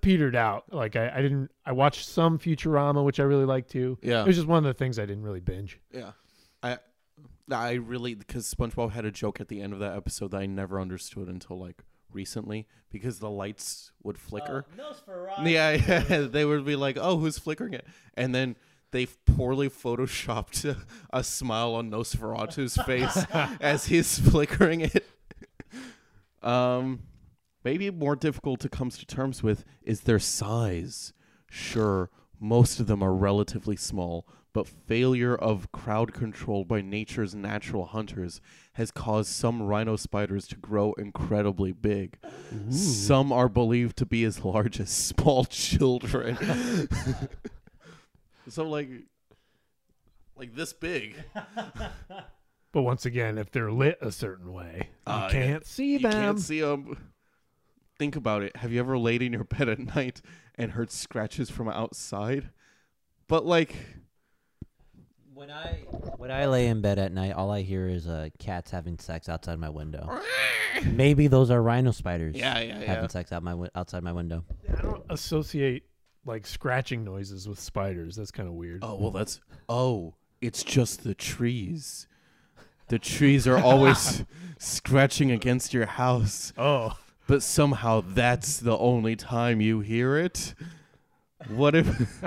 petered 0.00 0.36
out. 0.36 0.72
Like 0.72 0.96
I, 0.96 1.10
I 1.16 1.22
didn't. 1.22 1.50
I 1.66 1.72
watched 1.72 2.08
some 2.08 2.38
Futurama, 2.38 3.04
which 3.04 3.20
I 3.20 3.24
really 3.24 3.44
like 3.46 3.66
too. 3.68 3.98
Yeah. 4.02 4.22
It 4.22 4.26
was 4.28 4.36
just 4.36 4.48
one 4.48 4.58
of 4.58 4.64
the 4.64 4.74
things 4.74 4.98
I 4.98 5.06
didn't 5.06 5.24
really 5.24 5.40
binge. 5.40 5.80
Yeah. 5.92 6.12
I 6.62 6.78
I 7.50 7.72
really 7.74 8.14
because 8.14 8.52
SpongeBob 8.54 8.92
had 8.92 9.04
a 9.04 9.10
joke 9.10 9.40
at 9.40 9.48
the 9.48 9.60
end 9.60 9.72
of 9.72 9.80
that 9.80 9.96
episode 9.96 10.30
that 10.32 10.38
I 10.38 10.46
never 10.46 10.80
understood 10.80 11.28
until 11.28 11.58
like 11.58 11.82
recently 12.12 12.66
because 12.90 13.18
the 13.18 13.30
lights 13.30 13.92
would 14.02 14.18
flicker. 14.18 14.66
Yeah, 15.46 15.72
yeah, 16.08 16.26
they 16.26 16.44
would 16.44 16.64
be 16.64 16.76
like, 16.76 16.96
"Oh, 17.00 17.18
who's 17.18 17.38
flickering 17.38 17.74
it?" 17.74 17.86
And 18.14 18.34
then 18.34 18.56
they 18.90 19.06
poorly 19.06 19.68
photoshopped 19.68 20.68
a, 20.68 20.76
a 21.18 21.22
smile 21.22 21.74
on 21.74 21.90
Nosferatu's 21.90 22.76
face 22.86 23.24
as 23.60 23.86
he's 23.86 24.18
flickering 24.18 24.80
it. 24.80 25.06
Um, 26.42 27.00
maybe 27.64 27.90
more 27.90 28.16
difficult 28.16 28.60
to 28.60 28.68
come 28.68 28.90
to 28.90 29.06
terms 29.06 29.42
with 29.42 29.64
is 29.82 30.02
their 30.02 30.18
size. 30.18 31.12
Sure, 31.50 32.10
most 32.40 32.80
of 32.80 32.86
them 32.86 33.02
are 33.02 33.12
relatively 33.12 33.76
small, 33.76 34.26
but 34.52 34.66
failure 34.66 35.34
of 35.34 35.70
crowd 35.72 36.12
control 36.12 36.64
by 36.64 36.80
nature's 36.80 37.34
natural 37.34 37.86
hunters 37.86 38.40
has 38.74 38.90
caused 38.90 39.30
some 39.30 39.62
rhino 39.62 39.96
spiders 39.96 40.46
to 40.48 40.56
grow 40.56 40.92
incredibly 40.94 41.72
big. 41.72 42.18
Some 42.70 43.32
are 43.32 43.48
believed 43.48 43.96
to 43.98 44.06
be 44.06 44.24
as 44.24 44.44
large 44.44 44.80
as 44.80 44.90
small 44.90 45.44
children. 45.44 46.36
so 48.48 48.68
like 48.68 48.88
like 50.36 50.54
this 50.54 50.72
big. 50.72 51.16
But 52.72 52.82
once 52.82 53.04
again, 53.04 53.36
if 53.36 53.50
they're 53.50 53.72
lit 53.72 53.98
a 54.00 54.12
certain 54.12 54.52
way, 54.52 54.90
you 55.04 55.12
Uh, 55.12 55.28
can't 55.28 55.66
see 55.66 55.94
You 55.94 55.98
them. 55.98 56.12
can't 56.12 56.38
see 56.38 56.60
them. 56.60 57.10
Think 57.98 58.14
about 58.14 58.42
it. 58.42 58.54
Have 58.58 58.70
you 58.72 58.78
ever 58.78 58.96
laid 58.96 59.22
in 59.22 59.32
your 59.32 59.42
bed 59.42 59.68
at 59.68 59.80
night 59.96 60.22
and 60.54 60.70
heard 60.70 60.92
scratches 60.92 61.50
from 61.50 61.68
outside? 61.68 62.50
But 63.26 63.44
like 63.44 63.74
When 65.40 65.50
I 65.50 65.86
when 66.18 66.30
I 66.30 66.44
lay 66.44 66.66
in 66.66 66.82
bed 66.82 66.98
at 66.98 67.12
night, 67.12 67.32
all 67.32 67.50
I 67.50 67.62
hear 67.62 67.88
is 67.88 68.06
uh, 68.06 68.28
cats 68.38 68.70
having 68.70 68.98
sex 68.98 69.26
outside 69.26 69.58
my 69.58 69.70
window. 69.70 70.20
Maybe 70.84 71.28
those 71.28 71.50
are 71.50 71.62
rhino 71.62 71.92
spiders. 71.92 72.36
Yeah, 72.36 72.58
yeah, 72.60 72.74
having 72.80 73.04
yeah. 73.04 73.06
sex 73.06 73.32
out 73.32 73.42
my 73.42 73.52
wi- 73.52 73.70
outside 73.74 74.02
my 74.02 74.12
window. 74.12 74.44
I 74.68 74.82
don't 74.82 75.02
associate 75.08 75.84
like 76.26 76.46
scratching 76.46 77.04
noises 77.04 77.48
with 77.48 77.58
spiders. 77.58 78.16
That's 78.16 78.30
kind 78.30 78.50
of 78.50 78.54
weird. 78.54 78.80
Oh 78.84 78.96
well, 78.96 79.12
that's 79.12 79.40
oh, 79.66 80.12
it's 80.42 80.62
just 80.62 81.04
the 81.04 81.14
trees. 81.14 82.06
The 82.88 82.98
trees 82.98 83.48
are 83.48 83.56
always 83.56 84.24
scratching 84.58 85.30
against 85.30 85.72
your 85.72 85.86
house, 85.86 86.52
Oh, 86.58 86.98
but 87.26 87.42
somehow 87.42 88.02
that's 88.06 88.58
the 88.58 88.76
only 88.76 89.16
time 89.16 89.62
you 89.62 89.80
hear 89.80 90.18
it. 90.18 90.52
What 91.48 91.74
if 91.74 92.22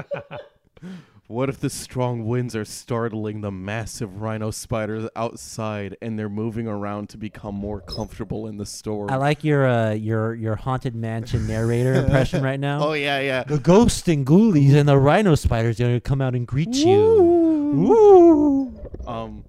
What 1.34 1.50
if 1.50 1.60
the 1.60 1.72
strong 1.72 2.26
winds 2.26 2.56
are 2.56 2.63
startling 2.63 3.41
the 3.41 3.50
massive 3.50 4.22
rhino 4.22 4.52
spiders 4.52 5.10
outside 5.15 5.98
and 6.00 6.19
they're 6.19 6.30
moving 6.30 6.67
around 6.67 7.10
to 7.10 7.17
become 7.17 7.56
more 7.56 7.82
comfortable 7.82 8.46
in 8.46 8.58
the 8.58 8.67
storm? 8.67 9.10
I 9.10 9.15
like 9.15 9.43
your 9.43 9.67
uh, 9.67 9.93
your 9.93 10.36
your 10.36 10.56
haunted 10.56 10.93
mansion 10.93 11.48
narrator 11.48 11.96
impression 11.96 12.43
right 12.43 12.60
now. 12.60 12.88
oh 12.88 12.93
yeah, 12.93 13.19
yeah. 13.19 13.46
The 13.46 13.58
ghosts 13.58 14.08
and 14.08 14.28
ghoulies 14.28 14.76
and 14.76 14.88
the 14.88 15.00
rhino 15.00 15.34
spiders 15.34 15.82
are 15.82 15.86
gonna 15.86 16.00
come 16.00 16.22
out 16.22 16.36
and 16.36 16.46
greet 16.46 16.76
you. 16.76 18.80
um 19.08 19.43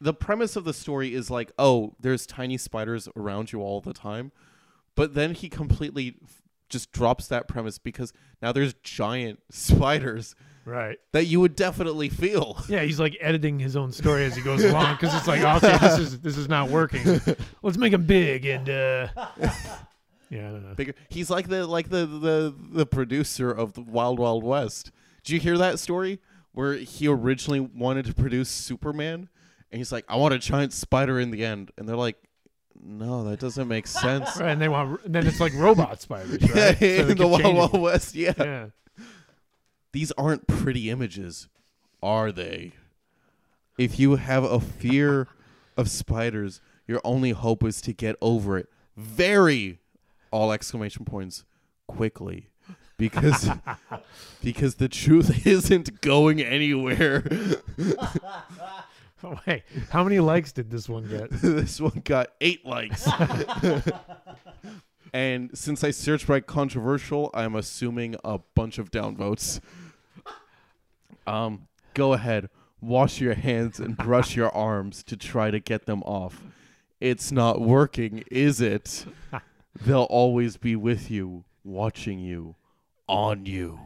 the 0.00 0.14
premise 0.14 0.54
of 0.54 0.62
the 0.62 0.72
story 0.72 1.12
is 1.12 1.28
like 1.28 1.50
oh 1.58 1.96
there's 1.98 2.24
tiny 2.24 2.56
spiders 2.56 3.08
around 3.16 3.50
you 3.50 3.60
all 3.60 3.80
the 3.80 3.92
time 3.92 4.30
but 4.94 5.14
then 5.14 5.34
he 5.34 5.48
completely 5.48 6.18
f- 6.22 6.40
just 6.68 6.92
drops 6.92 7.26
that 7.26 7.48
premise 7.48 7.78
because 7.78 8.12
now 8.40 8.52
there's 8.52 8.74
giant 8.84 9.40
spiders 9.50 10.36
right. 10.64 10.98
that 11.12 11.24
you 11.24 11.40
would 11.40 11.56
definitely 11.56 12.08
feel 12.08 12.62
Yeah, 12.68 12.82
he's 12.82 13.00
like 13.00 13.16
editing 13.20 13.58
his 13.58 13.76
own 13.76 13.92
story 13.92 14.24
as 14.24 14.36
he 14.36 14.42
goes 14.42 14.62
along 14.70 14.94
because 14.96 15.14
it's 15.14 15.26
like, 15.26 15.42
okay, 15.42 15.78
this 15.78 15.98
is 15.98 16.20
this 16.20 16.36
is 16.36 16.48
not 16.48 16.70
working. 16.70 17.20
Let's 17.62 17.76
make 17.78 17.92
him 17.92 18.04
big 18.06 18.44
and 18.46 18.68
uh, 18.68 19.08
yeah, 20.30 20.48
I 20.48 20.50
don't 20.50 20.66
know. 20.68 20.74
bigger 20.74 20.94
he's 21.08 21.28
like 21.30 21.48
the 21.48 21.66
like 21.66 21.88
the 21.90 22.06
the 22.06 22.54
the 22.72 22.86
producer 22.86 23.50
of 23.50 23.74
the 23.74 23.82
wild 23.82 24.18
wild 24.18 24.44
west 24.44 24.90
did 25.24 25.32
you 25.34 25.40
hear 25.40 25.58
that 25.58 25.78
story 25.78 26.20
where 26.52 26.74
he 26.74 27.06
originally 27.08 27.60
wanted 27.60 28.06
to 28.06 28.14
produce 28.14 28.48
superman 28.48 29.28
and 29.70 29.78
he's 29.78 29.92
like 29.92 30.04
i 30.08 30.16
want 30.16 30.32
a 30.34 30.38
giant 30.38 30.72
spider 30.72 31.20
in 31.20 31.30
the 31.30 31.44
end 31.44 31.70
and 31.76 31.86
they're 31.88 31.96
like 31.96 32.16
no 32.82 33.24
that 33.24 33.38
doesn't 33.40 33.68
make 33.68 33.86
sense 33.86 34.36
Right, 34.38 34.50
and 34.50 34.60
they 34.60 34.68
want 34.68 35.00
and 35.04 35.14
then 35.14 35.26
it's 35.26 35.38
like 35.40 35.52
robot 35.54 36.00
spiders, 36.00 36.42
right? 36.42 36.80
Yeah, 36.80 36.96
So 36.96 37.08
in 37.08 37.16
the 37.18 37.26
Wild 37.28 37.54
Wild. 37.56 37.80
West. 37.80 38.14
Yeah. 38.14 38.32
Yeah. 38.38 38.66
These 39.92 40.12
aren't 40.12 40.46
pretty 40.46 40.90
images, 40.90 41.48
are 42.02 42.32
they? 42.32 42.72
If 43.78 43.98
you 43.98 44.16
have 44.16 44.44
a 44.44 44.60
fear 44.60 45.28
of 45.76 45.90
spiders, 45.90 46.60
your 46.86 47.00
only 47.04 47.30
hope 47.30 47.64
is 47.64 47.80
to 47.82 47.92
get 47.92 48.16
over 48.20 48.58
it 48.58 48.68
very 48.96 49.78
all 50.30 50.52
exclamation 50.52 51.04
points 51.04 51.44
quickly. 51.86 52.48
Because 52.96 53.48
because 54.42 54.76
the 54.76 54.88
truth 54.88 55.46
isn't 55.46 56.00
going 56.00 56.40
anywhere. 56.40 57.24
Wait, 59.46 59.62
how 59.90 60.02
many 60.02 60.18
likes 60.18 60.52
did 60.52 60.70
this 60.70 60.88
one 60.88 61.08
get? 61.08 61.30
this 61.30 61.80
one 61.80 62.02
got 62.04 62.28
eight 62.40 62.66
likes. 62.66 63.08
and 65.12 65.56
since 65.56 65.84
I 65.84 65.92
searched 65.92 66.26
by 66.26 66.40
controversial, 66.40 67.30
I'm 67.32 67.54
assuming 67.54 68.16
a 68.24 68.38
bunch 68.54 68.78
of 68.78 68.90
downvotes. 68.90 69.60
Um, 71.26 71.68
go 71.94 72.12
ahead, 72.12 72.48
wash 72.80 73.20
your 73.20 73.34
hands 73.34 73.78
and 73.78 73.96
brush 73.96 74.36
your 74.36 74.50
arms 74.54 75.02
to 75.04 75.16
try 75.16 75.50
to 75.50 75.60
get 75.60 75.86
them 75.86 76.02
off. 76.02 76.42
It's 77.00 77.32
not 77.32 77.60
working, 77.60 78.24
is 78.30 78.60
it? 78.60 79.06
They'll 79.80 80.02
always 80.02 80.56
be 80.56 80.76
with 80.76 81.10
you, 81.10 81.44
watching 81.64 82.18
you, 82.18 82.56
on 83.08 83.46
you, 83.46 83.78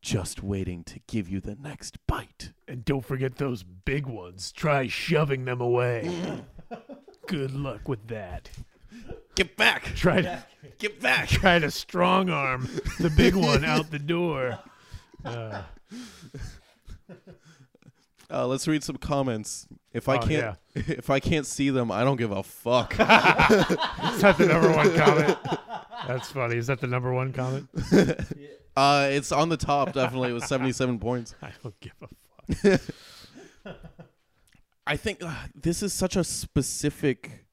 just 0.00 0.42
waiting 0.42 0.84
to 0.84 1.00
give 1.06 1.28
you 1.28 1.40
the 1.40 1.56
next 1.56 1.98
bite. 2.06 2.52
And 2.66 2.84
don't 2.84 3.04
forget 3.04 3.36
those 3.36 3.62
big 3.62 4.06
ones. 4.06 4.52
Try 4.52 4.86
shoving 4.88 5.44
them 5.44 5.60
away. 5.60 6.42
Good 7.26 7.52
luck 7.52 7.88
with 7.88 8.06
that. 8.08 8.50
Get 9.34 9.56
back! 9.56 9.84
Try 9.96 10.20
to 10.22 10.44
Get 10.78 11.00
back! 11.00 11.28
try 11.28 11.58
to 11.58 11.70
strong 11.70 12.30
arm 12.30 12.68
the 13.00 13.10
big 13.10 13.34
one 13.34 13.64
out 13.64 13.90
the 13.90 13.98
door. 13.98 14.58
Uh, 15.24 15.62
Uh, 18.30 18.46
let's 18.46 18.66
read 18.66 18.82
some 18.82 18.96
comments. 18.96 19.68
If 19.92 20.08
I 20.08 20.16
Oh, 20.16 20.20
can't, 20.20 20.56
if 20.74 21.10
I 21.10 21.20
can't 21.20 21.46
see 21.46 21.70
them, 21.70 21.92
I 21.92 22.02
don't 22.04 22.16
give 22.16 22.32
a 22.32 22.42
fuck. 22.42 22.92
is 22.92 22.98
that 22.98 24.34
the 24.38 24.46
number 24.46 24.72
one 24.72 24.92
comment? 24.96 25.38
That's 26.08 26.32
funny. 26.32 26.56
Is 26.56 26.66
that 26.66 26.80
the 26.80 26.86
number 26.86 27.12
one 27.12 27.32
comment? 27.32 27.68
uh, 28.76 29.08
it's 29.10 29.30
on 29.30 29.50
the 29.50 29.56
top, 29.56 29.92
definitely 29.92 30.32
with 30.32 30.44
seventy-seven 30.46 30.98
points. 30.98 31.34
I 31.42 31.50
don't 31.62 31.78
give 31.80 31.92
a 32.02 32.78
fuck. 32.78 32.80
I 34.86 34.96
think 34.96 35.22
uh, 35.22 35.32
this 35.54 35.82
is 35.82 35.92
such 35.92 36.16
a 36.16 36.24
specific. 36.24 37.44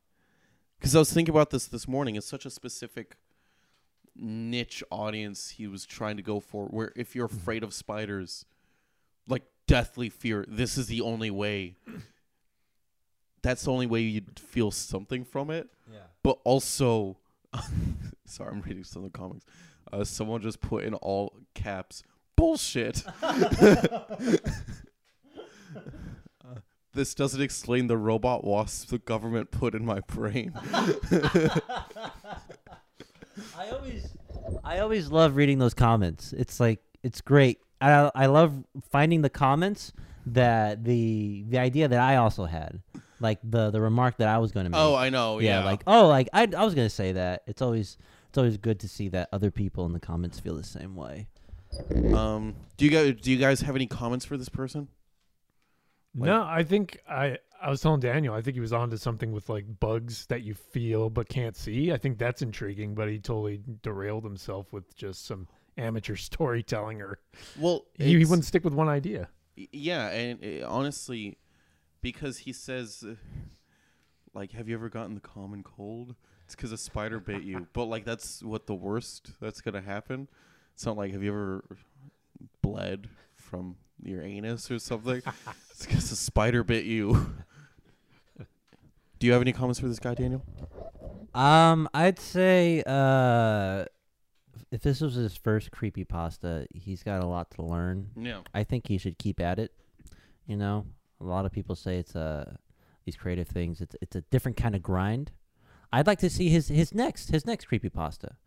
Because 0.80 0.96
I 0.96 1.00
was 1.00 1.14
thinking 1.14 1.34
about 1.34 1.52
this 1.52 1.68
this 1.68 1.88
morning. 1.88 2.16
It's 2.16 2.26
such 2.28 2.46
a 2.46 2.50
specific 2.50 3.16
niche 4.22 4.84
audience 4.92 5.50
he 5.50 5.68
was 5.68 5.86
trying 5.86 6.18
to 6.18 6.24
go 6.24 6.40
for. 6.40 6.66
Where 6.68 6.94
if 6.96 7.16
you're 7.16 7.26
afraid 7.26 7.64
of 7.64 7.74
spiders, 7.74 8.46
like 9.28 9.44
deathly 9.68 10.10
fear, 10.10 10.46
this 10.48 10.78
is 10.78 10.88
the 10.88 11.02
only 11.02 11.32
way. 11.32 11.76
That's 13.42 13.64
the 13.64 13.72
only 13.72 13.88
way 13.88 14.02
you'd 14.02 14.40
feel 14.40 14.70
something 14.70 15.26
from 15.26 15.50
it. 15.50 15.68
Yeah. 15.92 16.00
But 16.22 16.38
also, 16.44 17.18
sorry, 18.26 18.52
I'm 18.52 18.62
reading 18.62 18.84
some 18.84 19.04
of 19.04 19.12
the 19.12 19.18
comics. 19.18 19.46
Uh, 19.92 20.04
someone 20.04 20.42
just 20.42 20.62
put 20.62 20.84
in 20.84 20.94
all 20.94 21.34
caps 21.54 22.04
bullshit. 22.36 23.04
Uh, 26.44 26.60
this 26.94 27.14
doesn't 27.14 27.42
explain 27.42 27.88
the 27.88 27.96
robot 27.96 28.44
wasp 28.44 28.90
the 28.90 28.98
government 28.98 29.52
put 29.52 29.74
in 29.74 29.86
my 29.86 30.02
brain. 30.02 30.52
I 33.58 33.70
always 33.70 34.08
I 34.64 34.80
always 34.80 35.10
love 35.12 35.36
reading 35.36 35.60
those 35.60 35.74
comments. 35.74 36.34
It's 36.34 36.60
like 36.60 36.80
it's 37.04 37.22
great. 37.22 37.60
I 37.80 38.12
I 38.14 38.26
love 38.28 38.64
finding 38.92 39.22
the 39.22 39.30
comments 39.30 39.94
that 40.28 40.84
the 40.84 41.46
the 41.50 41.58
idea 41.58 41.88
that 41.88 42.00
I 42.00 42.18
also 42.18 42.46
had, 42.46 42.82
like 43.20 43.40
the 43.44 43.72
the 43.72 43.82
remark 43.82 44.18
that 44.18 44.28
I 44.28 44.38
was 44.38 44.52
going 44.52 44.66
to 44.66 44.70
make. 44.70 44.80
Oh, 44.80 44.96
I 44.96 45.10
know. 45.10 45.40
Yeah. 45.40 45.64
like 45.64 45.84
oh, 45.88 46.08
like 46.08 46.30
I 46.34 46.48
I 46.56 46.64
was 46.64 46.76
gonna 46.76 46.90
say 46.90 47.14
that. 47.14 47.44
It's 47.48 47.62
always 47.62 47.98
it's 48.30 48.38
always 48.38 48.58
good 48.58 48.80
to 48.82 48.88
see 48.88 49.10
that 49.10 49.30
other 49.34 49.52
people 49.52 49.86
in 49.86 49.94
the 49.94 50.00
comments 50.00 50.40
feel 50.40 50.56
the 50.56 50.64
same 50.64 50.96
way. 50.96 51.28
um, 52.14 52.56
do 52.78 52.86
you 52.86 52.92
guys 52.92 53.16
do 53.22 53.32
you 53.32 53.38
guys 53.38 53.62
have 53.62 53.76
any 53.76 53.88
comments 53.88 54.26
for 54.26 54.38
this 54.38 54.50
person? 54.50 54.88
Like- 56.16 56.28
no, 56.28 56.44
I 56.44 56.64
think 56.64 57.00
I 57.10 57.38
I 57.62 57.70
was 57.70 57.82
telling 57.82 58.00
Daniel. 58.00 58.34
I 58.34 58.42
think 58.42 58.56
he 58.56 58.62
was 58.62 58.74
onto 58.74 58.98
something 58.98 59.32
with 59.32 59.50
like 59.50 59.66
bugs 59.80 60.26
that 60.28 60.42
you 60.42 60.54
feel 60.54 61.10
but 61.10 61.30
can't 61.30 61.56
see. 61.56 61.92
I 61.92 61.98
think 61.98 62.18
that's 62.18 62.42
intriguing. 62.42 62.96
But 62.96 63.10
he 63.10 63.20
totally 63.20 63.62
derailed 63.82 64.24
himself 64.24 64.72
with 64.72 64.96
just 64.96 65.26
some 65.26 65.48
amateur 65.78 66.16
storytelling, 66.16 67.02
or 67.02 67.20
Well, 67.60 67.86
he, 67.98 68.18
he 68.18 68.26
wouldn't 68.26 68.46
stick 68.46 68.64
with 68.64 68.74
one 68.74 68.90
idea. 68.90 69.30
Yeah, 69.56 70.08
and 70.10 70.64
uh, 70.64 70.68
honestly, 70.68 71.38
because 72.02 72.40
he 72.40 72.54
says, 72.54 73.04
uh, 73.08 73.16
like, 74.34 74.54
have 74.54 74.68
you 74.68 74.76
ever 74.76 74.90
gotten 74.90 75.14
the 75.14 75.22
common 75.22 75.62
cold? 75.62 76.16
It's 76.46 76.56
because 76.56 76.72
a 76.72 76.78
spider 76.78 77.20
bit 77.20 77.44
you. 77.44 77.68
But 77.74 77.86
like, 77.86 78.06
that's 78.06 78.42
what 78.44 78.66
the 78.66 78.76
worst 78.76 79.32
that's 79.40 79.62
gonna 79.62 79.82
happen. 79.82 80.28
It's 80.74 80.86
not 80.86 80.98
like 80.98 81.12
have 81.14 81.24
you 81.24 81.32
ever 81.32 81.64
bled 82.62 83.08
from 83.36 83.76
your 84.04 84.22
anus 84.22 84.72
or 84.72 84.80
something? 84.80 85.22
it's 85.72 85.86
because 85.86 86.12
a 86.12 86.16
spider 86.16 86.64
bit 86.64 86.86
you. 86.86 87.34
Do 89.22 89.28
you 89.28 89.34
have 89.34 89.42
any 89.44 89.54
comments 89.54 89.80
for 89.80 89.88
this 89.88 90.00
guy, 90.00 90.16
Daniel? 90.16 90.44
Um, 91.36 91.88
I'd 91.94 92.18
say 92.18 92.82
uh, 92.88 93.86
if 94.72 94.82
this 94.82 95.00
was 95.00 95.14
his 95.14 95.38
first 95.38 95.70
creepy 95.70 96.04
pasta, 96.04 96.66
he's 96.74 97.04
got 97.04 97.22
a 97.24 97.28
lot 97.28 97.52
to 97.52 97.62
learn. 97.62 98.10
Yeah. 98.18 98.40
I 98.56 98.64
think 98.64 98.88
he 98.88 98.98
should 98.98 99.20
keep 99.20 99.40
at 99.40 99.60
it. 99.60 99.72
You 100.48 100.58
know, 100.58 100.88
a 101.20 101.24
lot 101.24 101.46
of 101.46 101.52
people 101.52 101.76
say 101.76 101.98
it's 102.00 102.16
uh 102.16 102.56
these 103.06 103.16
creative 103.16 103.48
things. 103.48 103.80
It's 103.80 103.96
it's 104.02 104.16
a 104.16 104.22
different 104.22 104.58
kind 104.58 104.74
of 104.76 104.82
grind. 104.82 105.32
I'd 105.94 106.08
like 106.08 106.18
to 106.20 106.30
see 106.30 106.50
his 106.50 106.70
his 106.70 106.92
next 106.92 107.30
his 107.30 107.46
next 107.46 107.66
creepy 107.66 107.90
pasta. 107.90 108.38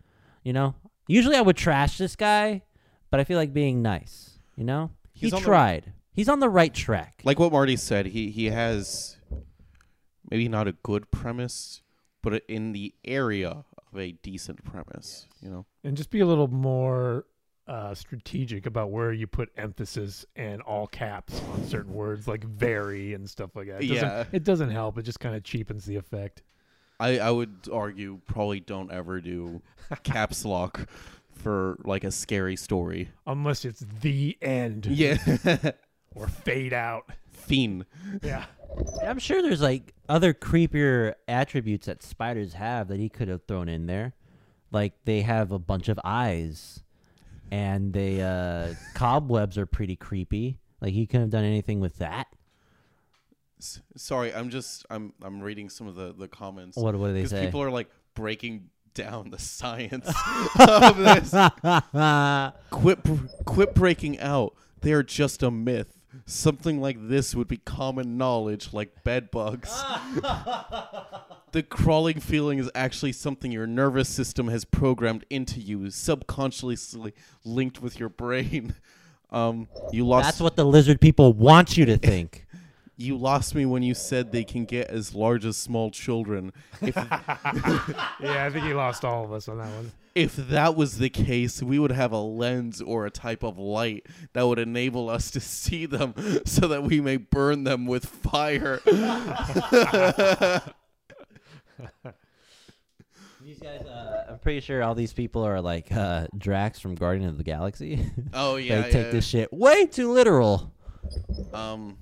You 0.43 0.53
know, 0.55 0.75
usually 1.07 1.37
I 1.37 1.41
would 1.41 1.57
trash 1.57 1.99
this 1.99 2.17
guy, 2.17 2.63
but 3.13 3.21
I 3.21 3.25
feel 3.25 3.39
like 3.39 3.53
being 3.55 3.81
nice. 3.81 4.41
You 4.57 4.65
know, 4.65 4.91
He's 5.13 5.31
he 5.31 5.37
on 5.37 5.43
the- 5.43 5.47
tried. 5.47 5.93
He's 6.13 6.29
on 6.29 6.41
the 6.41 6.49
right 6.51 6.75
track. 6.75 7.21
Like 7.23 7.39
what 7.39 7.53
Marty 7.53 7.77
said, 7.77 8.07
he 8.07 8.31
he 8.31 8.47
has 8.47 9.17
maybe 10.31 10.49
not 10.49 10.69
a 10.69 10.73
good 10.73 11.11
premise, 11.11 11.83
but 12.23 12.43
in 12.49 12.73
the 12.73 12.95
area 13.05 13.65
of 13.93 13.99
a 13.99 14.13
decent 14.13 14.65
premise. 14.65 15.27
You 15.41 15.51
know. 15.51 15.67
and 15.85 15.97
just 15.97 16.11
be 16.11 16.21
a 16.21 16.27
little 16.27 16.49
more 16.49 17.27
uh, 17.67 17.95
strategic 17.95 18.67
about 18.67 18.91
where 18.91 19.13
you 19.13 19.27
put 19.27 19.49
emphasis 19.57 20.27
and 20.37 20.61
all 20.63 20.87
caps 20.87 21.41
on 21.53 21.65
certain 21.67 21.95
words 21.95 22.29
like 22.29 22.45
very 22.45 23.15
and 23.15 23.29
stuff 23.29 23.55
like 23.57 23.69
that. 23.69 23.83
It 23.83 23.89
doesn't, 23.89 24.09
Yeah. 24.09 24.25
it 24.33 24.45
doesn't 24.45 24.71
help. 24.71 24.99
It 24.99 25.03
just 25.03 25.21
kind 25.21 25.35
of 25.35 25.43
cheapens 25.45 25.85
the 25.87 25.97
effect. 25.97 26.43
I, 27.01 27.19
I 27.19 27.31
would 27.31 27.69
argue 27.73 28.21
probably 28.27 28.61
don't 28.61 28.93
ever 28.93 29.21
do 29.21 29.63
caps 30.05 30.45
lock 30.45 30.89
for 31.33 31.77
like 31.85 32.05
a 32.05 32.11
scary 32.11 32.57
story. 32.57 33.11
Unless 33.27 33.65
it's 33.65 33.85
the 34.01 34.37
end 34.43 34.87
Yeah. 34.87 35.17
or 36.15 36.29
fade 36.29 36.73
out. 36.73 37.11
Fiend. 37.31 37.85
Yeah. 38.23 38.45
I'm 39.05 39.19
sure 39.19 39.43
there's 39.43 39.63
like 39.63 39.95
other 40.09 40.33
creepier 40.35 41.15
attributes 41.29 41.87
that 41.87 42.03
spiders 42.03 42.55
have 42.55 42.89
that 42.89 42.99
he 42.99 43.09
could 43.09 43.29
have 43.29 43.43
thrown 43.47 43.69
in 43.69 43.87
there. 43.87 44.15
Like 44.71 44.95
they 45.05 45.23
have 45.23 45.53
a 45.53 45.59
bunch 45.59 45.89
of 45.89 45.99
eyes 46.05 46.83
and 47.51 47.93
they 47.93 48.21
uh 48.23 48.75
cobwebs 48.95 49.57
are 49.59 49.67
pretty 49.67 49.97
creepy. 49.97 50.59
Like 50.81 50.93
he 50.93 51.07
couldn't 51.07 51.23
have 51.23 51.31
done 51.31 51.45
anything 51.45 51.81
with 51.81 51.99
that. 51.99 52.27
S- 53.61 53.81
Sorry, 53.97 54.35
I'm 54.35 54.51
just 54.51 54.85
I'm 54.91 55.13
I'm 55.23 55.41
reading 55.41 55.69
some 55.71 55.87
of 55.87 55.95
the 55.95 56.13
the 56.13 56.29
comments 56.29 56.77
What 56.77 56.97
what 56.97 57.09
do 57.09 57.13
they 57.15 57.21
because 57.21 57.31
say? 57.31 57.45
people 57.47 57.63
are 57.63 57.71
like 57.71 57.89
breaking 58.15 58.71
down 58.95 59.31
the 59.31 59.39
science 59.39 60.07
of 60.59 60.97
this. 60.97 61.31
Quit 62.71 63.03
br- 63.03 63.27
quit 63.45 63.75
breaking 63.75 64.19
out. 64.21 64.55
They 64.81 64.93
are 64.93 65.03
just 65.03 65.43
a 65.43 65.51
myth. 65.51 65.99
Something 66.27 66.81
like 66.81 67.09
this 67.09 67.35
would 67.35 67.49
be 67.49 67.59
common 67.59 68.17
knowledge, 68.17 68.73
like 68.73 69.05
bed 69.05 69.31
bugs. 69.31 69.71
the 71.53 71.63
crawling 71.63 72.21
feeling 72.21 72.59
is 72.59 72.71
actually 72.75 73.13
something 73.13 73.53
your 73.53 73.67
nervous 73.67 74.09
system 74.09 74.49
has 74.49 74.65
programmed 74.65 75.25
into 75.31 75.61
you, 75.61 75.91
subconsciously 75.91 77.15
linked 77.45 77.83
with 77.83 77.99
your 77.99 78.09
brain. 78.09 78.75
Um, 79.31 79.67
you 79.91 80.07
lost. 80.07 80.27
That's 80.27 80.41
what 80.41 80.55
the 80.55 80.65
lizard 80.65 81.01
people 81.01 81.33
want 81.33 81.77
you 81.77 81.85
to 81.87 81.97
think. 81.97 82.47
you 82.97 83.17
lost 83.17 83.55
me 83.55 83.67
when 83.67 83.83
you 83.83 83.95
said 83.95 84.31
they 84.31 84.45
can 84.45 84.65
get 84.65 84.89
as 84.89 85.15
large 85.15 85.45
as 85.45 85.57
small 85.57 85.91
children. 85.91 86.53
If 86.81 86.95
Yeah, 86.97 88.45
I 88.47 88.51
think 88.51 88.65
he 88.67 88.75
lost 88.75 89.05
all 89.05 89.25
of 89.25 89.33
us 89.33 89.49
on 89.49 89.59
that 89.59 89.67
one. 89.75 89.93
if 90.15 90.37
that 90.37 90.77
was 90.77 90.99
the 90.99 91.11
case, 91.11 91.63
we 91.63 91.79
would 91.79 91.91
have 91.91 92.13
a 92.13 92.19
lens 92.21 92.81
or 92.81 93.05
a 93.07 93.11
type 93.11 93.43
of 93.43 93.59
light 93.59 94.07
that 94.33 94.47
would 94.47 94.59
enable 94.61 95.09
us 95.11 95.31
to 95.33 95.41
see 95.41 95.87
them 95.87 96.15
so 96.47 96.69
that 96.69 96.85
we 96.85 97.01
may 97.01 97.17
burn 97.17 97.65
them 97.65 97.87
with 97.87 98.07
fire. 98.07 98.81
These 103.43 103.59
guys, 103.59 103.83
uh, 103.83 104.27
I'm 104.31 104.39
pretty 104.39 104.61
sure 104.61 104.83
all 104.83 104.95
these 104.95 105.13
people 105.13 105.43
are 105.45 105.61
like 105.61 105.93
uh, 105.93 106.29
Drax 106.39 106.81
from 106.81 106.95
Guardian 106.95 107.29
of 107.29 107.37
the 107.37 107.45
Galaxy. 107.45 108.11
Oh 108.33 108.57
yeah, 108.57 108.81
they 108.83 108.87
yeah, 108.87 108.93
take 108.93 109.07
yeah. 109.07 109.11
this 109.11 109.27
shit 109.27 109.53
way 109.53 109.85
too 109.87 110.13
literal. 110.13 110.73
Um 111.53 111.99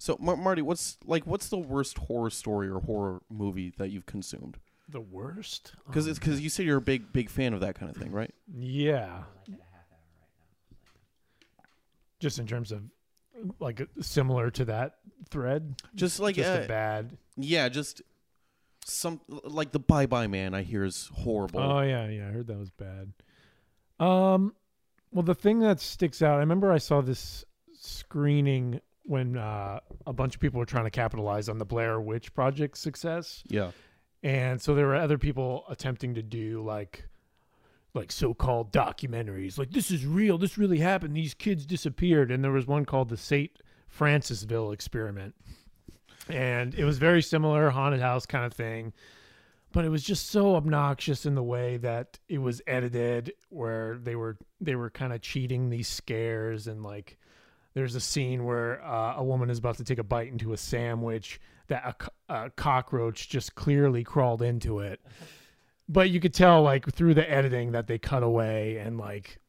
so 0.00 0.16
Mar- 0.18 0.36
Marty, 0.36 0.62
what's 0.62 0.96
like 1.06 1.26
what's 1.26 1.48
the 1.48 1.58
worst 1.58 1.98
horror 1.98 2.30
story 2.30 2.68
or 2.68 2.80
horror 2.80 3.20
movie 3.30 3.72
that 3.78 3.90
you've 3.90 4.06
consumed? 4.06 4.58
The 4.88 5.00
worst? 5.00 5.74
Cuz 5.92 6.06
it's 6.08 6.18
cuz 6.18 6.40
you 6.40 6.48
said 6.48 6.66
you're 6.66 6.78
a 6.78 6.80
big 6.82 7.12
big 7.12 7.30
fan 7.30 7.52
of 7.54 7.60
that 7.60 7.74
kind 7.76 7.90
of 7.90 7.96
thing, 7.96 8.10
right? 8.10 8.34
Yeah. 8.52 9.22
Just 12.18 12.38
in 12.38 12.46
terms 12.46 12.72
of 12.72 12.82
like 13.58 13.86
similar 14.00 14.50
to 14.50 14.64
that 14.66 14.96
thread, 15.30 15.74
Just 15.94 16.20
like 16.20 16.34
just 16.36 16.48
uh, 16.60 16.64
a 16.64 16.68
bad. 16.68 17.16
yeah, 17.36 17.68
just 17.68 18.02
some 18.84 19.20
like 19.28 19.72
the 19.72 19.78
Bye 19.78 20.06
Bye 20.06 20.26
Man 20.26 20.52
I 20.54 20.62
hear 20.62 20.84
is 20.84 21.10
horrible. 21.14 21.60
Oh 21.60 21.80
yeah, 21.80 22.06
yeah, 22.08 22.28
I 22.28 22.30
heard 22.30 22.46
that 22.48 22.58
was 22.58 22.70
bad. 22.70 23.12
Um, 23.98 24.54
well, 25.12 25.22
the 25.22 25.34
thing 25.34 25.60
that 25.60 25.80
sticks 25.80 26.20
out, 26.22 26.36
I 26.36 26.40
remember 26.40 26.70
I 26.72 26.78
saw 26.78 27.00
this 27.00 27.44
screening 27.72 28.80
when 29.10 29.36
uh, 29.36 29.80
a 30.06 30.12
bunch 30.12 30.36
of 30.36 30.40
people 30.40 30.60
were 30.60 30.64
trying 30.64 30.84
to 30.84 30.90
capitalize 30.90 31.48
on 31.48 31.58
the 31.58 31.64
Blair 31.64 32.00
Witch 32.00 32.32
Project 32.32 32.78
success, 32.78 33.42
yeah. 33.48 33.72
and 34.22 34.62
so 34.62 34.72
there 34.72 34.86
were 34.86 34.94
other 34.94 35.18
people 35.18 35.64
attempting 35.68 36.14
to 36.14 36.22
do 36.22 36.62
like 36.62 37.08
like 37.92 38.12
so-called 38.12 38.72
documentaries 38.72 39.58
like 39.58 39.72
this 39.72 39.90
is 39.90 40.06
real 40.06 40.38
this 40.38 40.56
really 40.56 40.78
happened 40.78 41.16
these 41.16 41.34
kids 41.34 41.66
disappeared 41.66 42.30
and 42.30 42.44
there 42.44 42.52
was 42.52 42.68
one 42.68 42.84
called 42.84 43.08
the 43.08 43.16
St. 43.16 43.50
Francisville 43.92 44.72
experiment 44.72 45.34
and 46.28 46.72
it 46.76 46.84
was 46.84 46.98
very 46.98 47.20
similar 47.20 47.68
haunted 47.70 48.00
house 48.00 48.26
kind 48.26 48.44
of 48.44 48.52
thing 48.52 48.92
but 49.72 49.84
it 49.84 49.88
was 49.88 50.04
just 50.04 50.30
so 50.30 50.54
obnoxious 50.54 51.26
in 51.26 51.34
the 51.34 51.42
way 51.42 51.78
that 51.78 52.16
it 52.28 52.38
was 52.38 52.62
edited 52.68 53.32
where 53.48 53.98
they 54.00 54.14
were 54.14 54.36
they 54.60 54.76
were 54.76 54.90
kind 54.90 55.12
of 55.12 55.20
cheating 55.20 55.68
these 55.68 55.88
scares 55.88 56.68
and 56.68 56.84
like 56.84 57.18
there's 57.74 57.94
a 57.94 58.00
scene 58.00 58.44
where 58.44 58.84
uh, 58.84 59.14
a 59.16 59.24
woman 59.24 59.50
is 59.50 59.58
about 59.58 59.76
to 59.78 59.84
take 59.84 59.98
a 59.98 60.04
bite 60.04 60.28
into 60.28 60.52
a 60.52 60.56
sandwich 60.56 61.40
that 61.68 62.10
a, 62.28 62.34
a 62.34 62.50
cockroach 62.50 63.28
just 63.28 63.54
clearly 63.54 64.02
crawled 64.04 64.42
into 64.42 64.80
it. 64.80 65.00
But 65.92 66.10
you 66.10 66.20
could 66.20 66.32
tell 66.34 66.62
like 66.62 66.88
through 66.92 67.14
the 67.14 67.28
editing 67.28 67.72
that 67.72 67.88
they 67.88 67.98
cut 67.98 68.22
away 68.22 68.76
and 68.76 68.96
like 68.96 69.40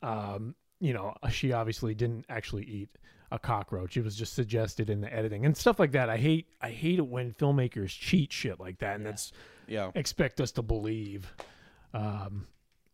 um 0.00 0.54
you 0.78 0.92
know 0.92 1.12
she 1.28 1.50
obviously 1.52 1.92
didn't 1.92 2.24
actually 2.28 2.62
eat 2.66 2.88
a 3.32 3.38
cockroach. 3.40 3.96
It 3.96 4.04
was 4.04 4.14
just 4.14 4.34
suggested 4.34 4.90
in 4.90 5.00
the 5.00 5.12
editing 5.12 5.44
and 5.44 5.56
stuff 5.56 5.80
like 5.80 5.90
that. 5.92 6.08
I 6.08 6.16
hate 6.16 6.46
i 6.60 6.70
hate 6.70 7.00
it 7.00 7.06
when 7.08 7.32
filmmakers 7.32 7.88
cheat 7.88 8.32
shit 8.32 8.60
like 8.60 8.78
that 8.78 8.94
and 8.94 9.04
that's 9.06 9.32
Yeah. 9.66 9.90
expect 9.96 10.40
us 10.40 10.52
to 10.52 10.62
believe 10.62 11.34
um 11.92 12.46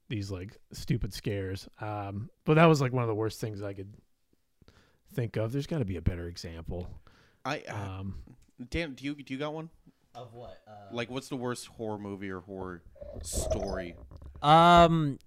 these 0.08 0.30
like 0.30 0.56
stupid 0.72 1.12
scares. 1.12 1.68
Um 1.82 2.30
but 2.46 2.54
that 2.54 2.64
was 2.66 2.80
like 2.80 2.94
one 2.94 3.02
of 3.02 3.08
the 3.08 3.14
worst 3.14 3.38
things 3.38 3.60
i 3.62 3.74
could 3.74 3.92
think 5.14 5.36
of 5.36 5.52
there's 5.52 5.66
got 5.66 5.78
to 5.78 5.84
be 5.84 5.96
a 5.96 6.02
better 6.02 6.26
example 6.28 6.88
I 7.44 7.62
uh, 7.68 8.00
um 8.00 8.14
Dan, 8.70 8.94
do 8.94 9.04
you 9.04 9.14
do 9.14 9.34
you 9.34 9.38
got 9.38 9.52
one? 9.52 9.70
Of 10.14 10.32
what? 10.32 10.60
Like 10.92 11.10
what's 11.10 11.28
the 11.28 11.36
worst 11.36 11.66
horror 11.66 11.98
movie 11.98 12.30
or 12.30 12.40
horror 12.40 12.82
story? 13.22 13.96
Um, 14.42 15.18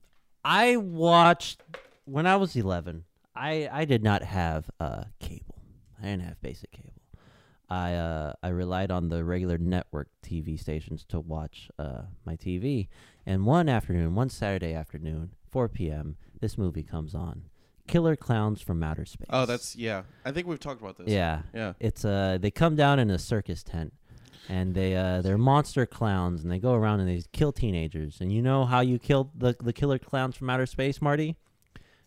I 0.45 0.77
watched 0.77 1.61
when 2.05 2.25
I 2.25 2.37
was 2.37 2.55
11. 2.55 3.03
I 3.35 3.67
I 3.71 3.85
did 3.85 4.01
not 4.03 4.23
have 4.23 4.69
uh 4.79 5.05
cable. 5.19 5.59
I 5.99 6.05
didn't 6.05 6.23
have 6.23 6.41
basic 6.41 6.71
cable. 6.71 6.93
I 7.69 7.93
uh 7.95 8.33
I 8.41 8.47
relied 8.49 8.91
on 8.91 9.09
the 9.09 9.23
regular 9.25 9.57
network 9.57 10.07
TV 10.25 10.57
stations 10.59 11.03
to 11.09 11.19
watch 11.19 11.69
uh 11.77 12.03
my 12.25 12.37
TV. 12.37 12.87
And 13.25 13.45
one 13.45 13.67
afternoon, 13.67 14.15
one 14.15 14.29
Saturday 14.29 14.73
afternoon, 14.73 15.31
4 15.51 15.67
p.m., 15.67 16.15
this 16.39 16.57
movie 16.57 16.83
comes 16.83 17.13
on, 17.13 17.43
Killer 17.87 18.15
Klowns 18.15 18.61
from 18.61 18.83
Outer 18.83 19.05
Space. 19.05 19.27
Oh, 19.29 19.45
that's 19.45 19.75
yeah. 19.75 20.03
I 20.25 20.31
think 20.31 20.47
we've 20.47 20.59
talked 20.59 20.81
about 20.81 20.97
this. 20.97 21.07
yeah. 21.07 21.41
Yeah. 21.53 21.73
It's 21.79 22.03
uh 22.05 22.37
they 22.39 22.51
come 22.51 22.75
down 22.75 22.99
in 22.99 23.09
a 23.09 23.17
circus 23.17 23.63
tent 23.63 23.93
and 24.49 24.75
they 24.75 24.95
uh 24.95 25.21
they're 25.21 25.37
monster 25.37 25.85
clowns 25.85 26.43
and 26.43 26.51
they 26.51 26.59
go 26.59 26.73
around 26.73 26.99
and 26.99 27.09
they 27.09 27.23
kill 27.31 27.51
teenagers. 27.51 28.19
And 28.21 28.31
you 28.31 28.41
know 28.41 28.65
how 28.65 28.81
you 28.81 28.99
kill 28.99 29.31
the 29.35 29.55
the 29.59 29.73
killer 29.73 29.99
clowns 29.99 30.35
from 30.35 30.49
outer 30.49 30.65
space, 30.65 31.01
Marty? 31.01 31.35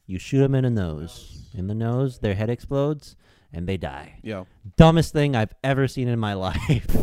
You 0.06 0.18
shoot 0.18 0.38
them 0.40 0.54
in 0.54 0.64
the 0.64 0.70
nose. 0.70 1.48
In 1.54 1.66
the 1.68 1.74
nose, 1.74 2.18
their 2.18 2.34
head 2.34 2.50
explodes 2.50 3.16
and 3.52 3.66
they 3.68 3.76
die. 3.76 4.18
Yeah. 4.22 4.44
Dumbest 4.76 5.12
thing 5.12 5.34
I've 5.36 5.52
ever 5.64 5.88
seen 5.88 6.08
in 6.08 6.18
my 6.18 6.34
life. 6.34 6.96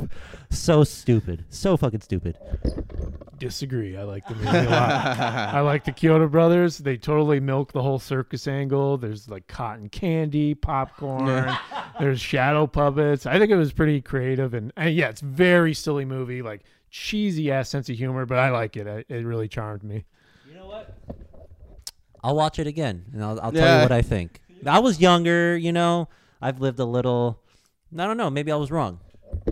so 0.50 0.84
stupid. 0.84 1.46
So 1.50 1.76
fucking 1.78 2.02
stupid. 2.02 2.38
Disagree. 3.38 3.96
I 3.98 4.04
like 4.04 4.28
the 4.28 4.34
movie 4.36 4.48
a 4.48 4.64
lot. 4.64 5.18
I 5.20 5.60
like 5.60 5.84
the 5.86 5.92
Chiodo 5.92 6.30
Brothers. 6.32 6.80
They 6.80 6.98
totally 6.98 7.40
milk 7.40 7.72
the 7.72 7.84
whole 7.84 8.00
circus 8.00 8.48
angle. 8.48 8.98
There's 8.98 9.30
like 9.30 9.48
cotton 9.48 9.90
candy, 9.90 10.56
popcorn. 10.56 11.56
There's 12.00 12.20
shadow 12.20 12.66
puppets. 12.66 13.26
I 13.28 13.38
think 13.38 13.52
it 13.52 13.56
was 13.56 13.72
pretty 13.74 14.02
creative 14.02 14.54
and, 14.56 14.74
and 14.76 14.94
yeah, 14.96 15.10
it's 15.10 15.22
very 15.22 15.74
silly 15.76 16.06
movie, 16.06 16.42
like 16.42 16.64
cheesy 16.90 17.52
ass 17.52 17.70
sense 17.70 17.90
of 17.90 17.96
humor, 17.98 18.26
but 18.26 18.40
I 18.40 18.50
like 18.50 18.76
it. 18.76 18.88
I, 18.88 19.04
it 19.14 19.24
really 19.26 19.48
charmed 19.48 19.84
me. 19.84 20.06
You 20.50 20.56
know 20.56 20.66
what? 20.68 20.96
I'll 22.24 22.36
watch 22.36 22.58
it 22.58 22.66
again 22.66 23.06
and 23.14 23.24
I'll, 23.24 23.40
I'll 23.40 23.52
tell 23.52 23.62
Yeah. 23.62 23.76
you 23.78 23.82
what 23.84 23.92
I 23.92 24.02
think. 24.02 24.42
I 24.66 24.80
was 24.80 25.00
younger, 25.00 25.56
you 25.56 25.72
know. 25.72 26.10
I've 26.42 26.60
lived 26.60 26.80
a 26.80 26.86
little. 26.86 27.42
I 27.98 28.06
don't 28.06 28.18
know. 28.18 28.30
Maybe 28.30 28.52
I 28.52 28.56
was 28.56 28.72
wrong. 28.72 29.00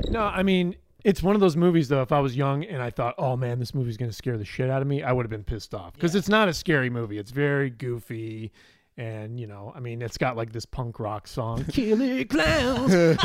No, 0.10 0.22
I 0.22 0.44
mean, 0.44 0.76
it's 1.06 1.22
one 1.22 1.36
of 1.36 1.42
those 1.42 1.56
movies 1.56 1.88
though. 1.88 2.02
If 2.02 2.12
I 2.12 2.20
was 2.20 2.36
young 2.36 2.64
and 2.64 2.82
I 2.82 2.90
thought, 2.90 3.16
"Oh 3.18 3.38
man, 3.38 3.60
this 3.60 3.74
movie's 3.74 3.96
gonna 3.96 4.12
scare 4.12 4.38
the 4.38 4.46
shit 4.46 4.70
out 4.70 4.82
of 4.82 4.88
me," 4.88 5.04
I 5.04 5.12
would 5.12 5.24
have 5.24 5.30
been 5.30 5.44
pissed 5.44 5.74
off 5.74 5.94
because 5.94 6.16
it's 6.16 6.28
not 6.30 6.48
a 6.48 6.54
scary 6.54 6.90
movie. 6.90 7.18
It's 7.18 7.32
very 7.32 7.70
goofy, 7.70 8.52
and 8.98 9.40
you 9.40 9.48
know, 9.48 9.72
I 9.76 9.80
mean, 9.80 10.02
it's 10.02 10.18
got 10.18 10.36
like 10.36 10.52
this 10.52 10.66
punk 10.66 11.00
rock 11.00 11.28
song, 11.28 11.64
"Killer 11.70 12.24
Clowns." 12.26 12.92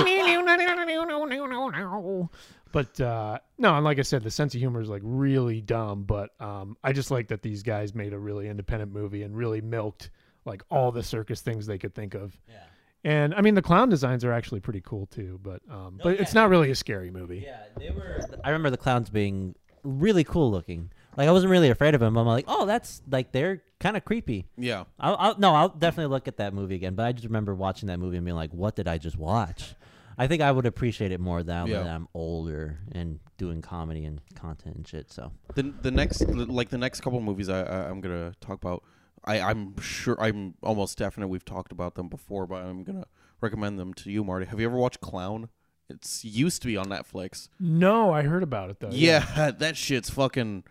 but 2.73 3.01
uh, 3.01 3.39
no, 3.59 3.75
and 3.75 3.85
like 3.85 3.99
I 3.99 4.03
said, 4.03 4.23
the 4.23 4.31
sense 4.31 4.55
of 4.55 4.61
humor 4.61 4.81
is 4.81 4.89
like 4.89 5.03
really 5.05 5.61
dumb. 5.61 6.05
But 6.05 6.31
um, 6.41 6.77
I 6.85 6.93
just 6.93 7.11
like 7.11 7.29
that 7.29 7.43
these 7.43 7.63
guys 7.63 7.95
made 7.95 8.13
a 8.13 8.19
really 8.19 8.49
independent 8.49 8.93
movie 8.93 9.23
and 9.23 9.37
really 9.37 9.61
milked 9.61 10.11
like 10.45 10.63
all 10.71 10.93
the 10.93 11.03
circus 11.03 11.41
things 11.41 11.67
they 11.67 11.79
could 11.79 11.95
think 11.95 12.15
of. 12.15 12.37
Yeah. 12.49 12.57
And 13.05 13.35
I 13.35 13.41
mean, 13.41 13.55
the 13.55 13.63
clown 13.63 13.89
designs 13.89 14.25
are 14.25 14.33
actually 14.33 14.61
pretty 14.61 14.83
cool 14.83 15.07
too. 15.07 15.41
But 15.43 15.63
um, 15.71 15.97
No, 15.99 16.05
but 16.05 16.21
it's 16.21 16.35
not 16.35 16.51
really 16.51 16.71
a 16.71 16.75
scary 16.75 17.11
movie. 17.11 17.39
Yeah, 17.47 17.63
they 17.79 17.91
were. 17.91 18.21
I 18.45 18.49
remember 18.51 18.71
the 18.71 18.77
clowns 18.77 19.09
being 19.11 19.55
really 19.83 20.25
cool 20.25 20.51
looking. 20.51 20.91
Like 21.17 21.29
I 21.29 21.33
wasn't 21.33 21.51
really 21.51 21.71
afraid 21.71 21.95
of 21.95 22.01
them. 22.01 22.17
I'm 22.19 22.27
like, 22.27 22.45
oh, 22.47 22.67
that's 22.67 23.01
like 23.11 23.33
they're 23.33 23.63
kind 23.81 23.97
of 23.97 24.05
creepy. 24.05 24.47
Yeah. 24.59 24.85
I'll, 24.99 25.17
I'll 25.19 25.39
no, 25.39 25.55
I'll 25.55 25.71
definitely 25.71 26.11
look 26.13 26.29
at 26.29 26.37
that 26.37 26.53
movie 26.53 26.75
again. 26.75 26.95
But 26.95 27.07
I 27.07 27.13
just 27.13 27.25
remember 27.25 27.55
watching 27.55 27.87
that 27.89 27.99
movie 27.99 28.17
and 28.19 28.25
being 28.25 28.37
like, 28.37 28.53
what 28.53 28.77
did 28.77 28.87
I 28.87 28.99
just 28.99 29.17
watch? 29.17 29.75
I 30.19 30.27
think 30.27 30.43
I 30.43 30.53
would 30.53 30.67
appreciate 30.67 31.13
it 31.13 31.21
more 31.21 31.43
now 31.43 31.65
Yeah. 31.65 31.83
that 31.83 31.89
I'm 31.89 32.07
older 32.13 32.79
and 32.93 33.19
doing 33.39 33.63
comedy 33.63 34.05
and 34.05 34.21
content 34.35 34.77
and 34.77 34.87
shit. 34.87 35.11
So 35.11 35.33
The 35.55 35.73
the 35.81 35.91
next 35.91 36.21
like 36.29 36.69
the 36.69 36.77
next 36.77 37.01
couple 37.01 37.21
movies 37.21 37.49
I, 37.49 37.63
I 37.63 37.89
I'm 37.89 38.03
gonna 38.03 38.35
talk 38.43 38.63
about. 38.63 38.85
I 39.25 39.41
I'm 39.41 39.79
sure 39.81 40.21
I'm 40.21 40.55
almost 40.63 40.99
definite 40.99 41.29
we've 41.29 41.45
talked 41.45 41.73
about 41.73 41.95
them 41.95 42.09
before, 42.09 42.47
but 42.47 42.63
I'm 42.63 42.85
gonna 42.85 43.07
recommend 43.41 43.79
them 43.79 43.95
to 43.95 44.11
you, 44.11 44.25
Marty. 44.25 44.47
Have 44.47 44.61
you 44.61 44.67
ever 44.67 44.77
watched 44.77 45.01
Clown? 45.01 45.49
It's 45.89 46.25
used 46.25 46.63
to 46.63 46.69
be 46.69 46.77
on 46.77 46.87
Netflix. 46.87 47.49
No, 47.59 48.13
I 48.13 48.23
heard 48.23 48.43
about 48.43 48.71
it 48.71 48.81
though. 48.81 48.91
Yeah, 48.93 49.51
that 49.59 49.77
shit's 49.77 50.11
fucking 50.11 50.65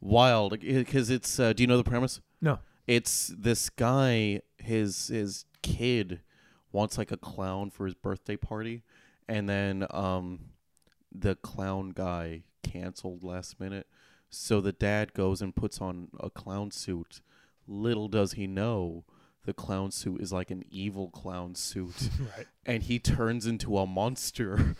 wild. 0.00 0.58
Because 0.60 1.10
it's. 1.10 1.38
Uh, 1.38 1.52
do 1.52 1.62
you 1.62 1.66
know 1.66 1.76
the 1.76 1.84
premise? 1.84 2.20
No. 2.40 2.60
It's 2.86 3.32
this 3.36 3.68
guy. 3.68 4.42
His 4.58 5.08
his 5.08 5.44
kid 5.62 6.20
wants 6.72 6.96
like 6.98 7.10
a 7.10 7.16
clown 7.16 7.70
for 7.70 7.84
his 7.84 7.94
birthday 7.94 8.36
party, 8.36 8.82
and 9.28 9.48
then 9.48 9.86
um, 9.90 10.40
the 11.12 11.34
clown 11.34 11.90
guy 11.90 12.44
canceled 12.62 13.24
last 13.24 13.58
minute. 13.58 13.86
So 14.30 14.60
the 14.60 14.72
dad 14.72 15.12
goes 15.12 15.42
and 15.42 15.54
puts 15.54 15.80
on 15.80 16.08
a 16.20 16.30
clown 16.30 16.70
suit. 16.70 17.20
Little 17.72 18.08
does 18.08 18.32
he 18.32 18.46
know, 18.48 19.04
the 19.44 19.54
clown 19.54 19.90
suit 19.92 20.20
is 20.20 20.32
like 20.32 20.50
an 20.50 20.64
evil 20.70 21.08
clown 21.08 21.54
suit 21.54 22.10
Right. 22.36 22.46
and 22.66 22.82
he 22.82 22.98
turns 22.98 23.46
into 23.46 23.78
a 23.78 23.86
monster. 23.86 24.74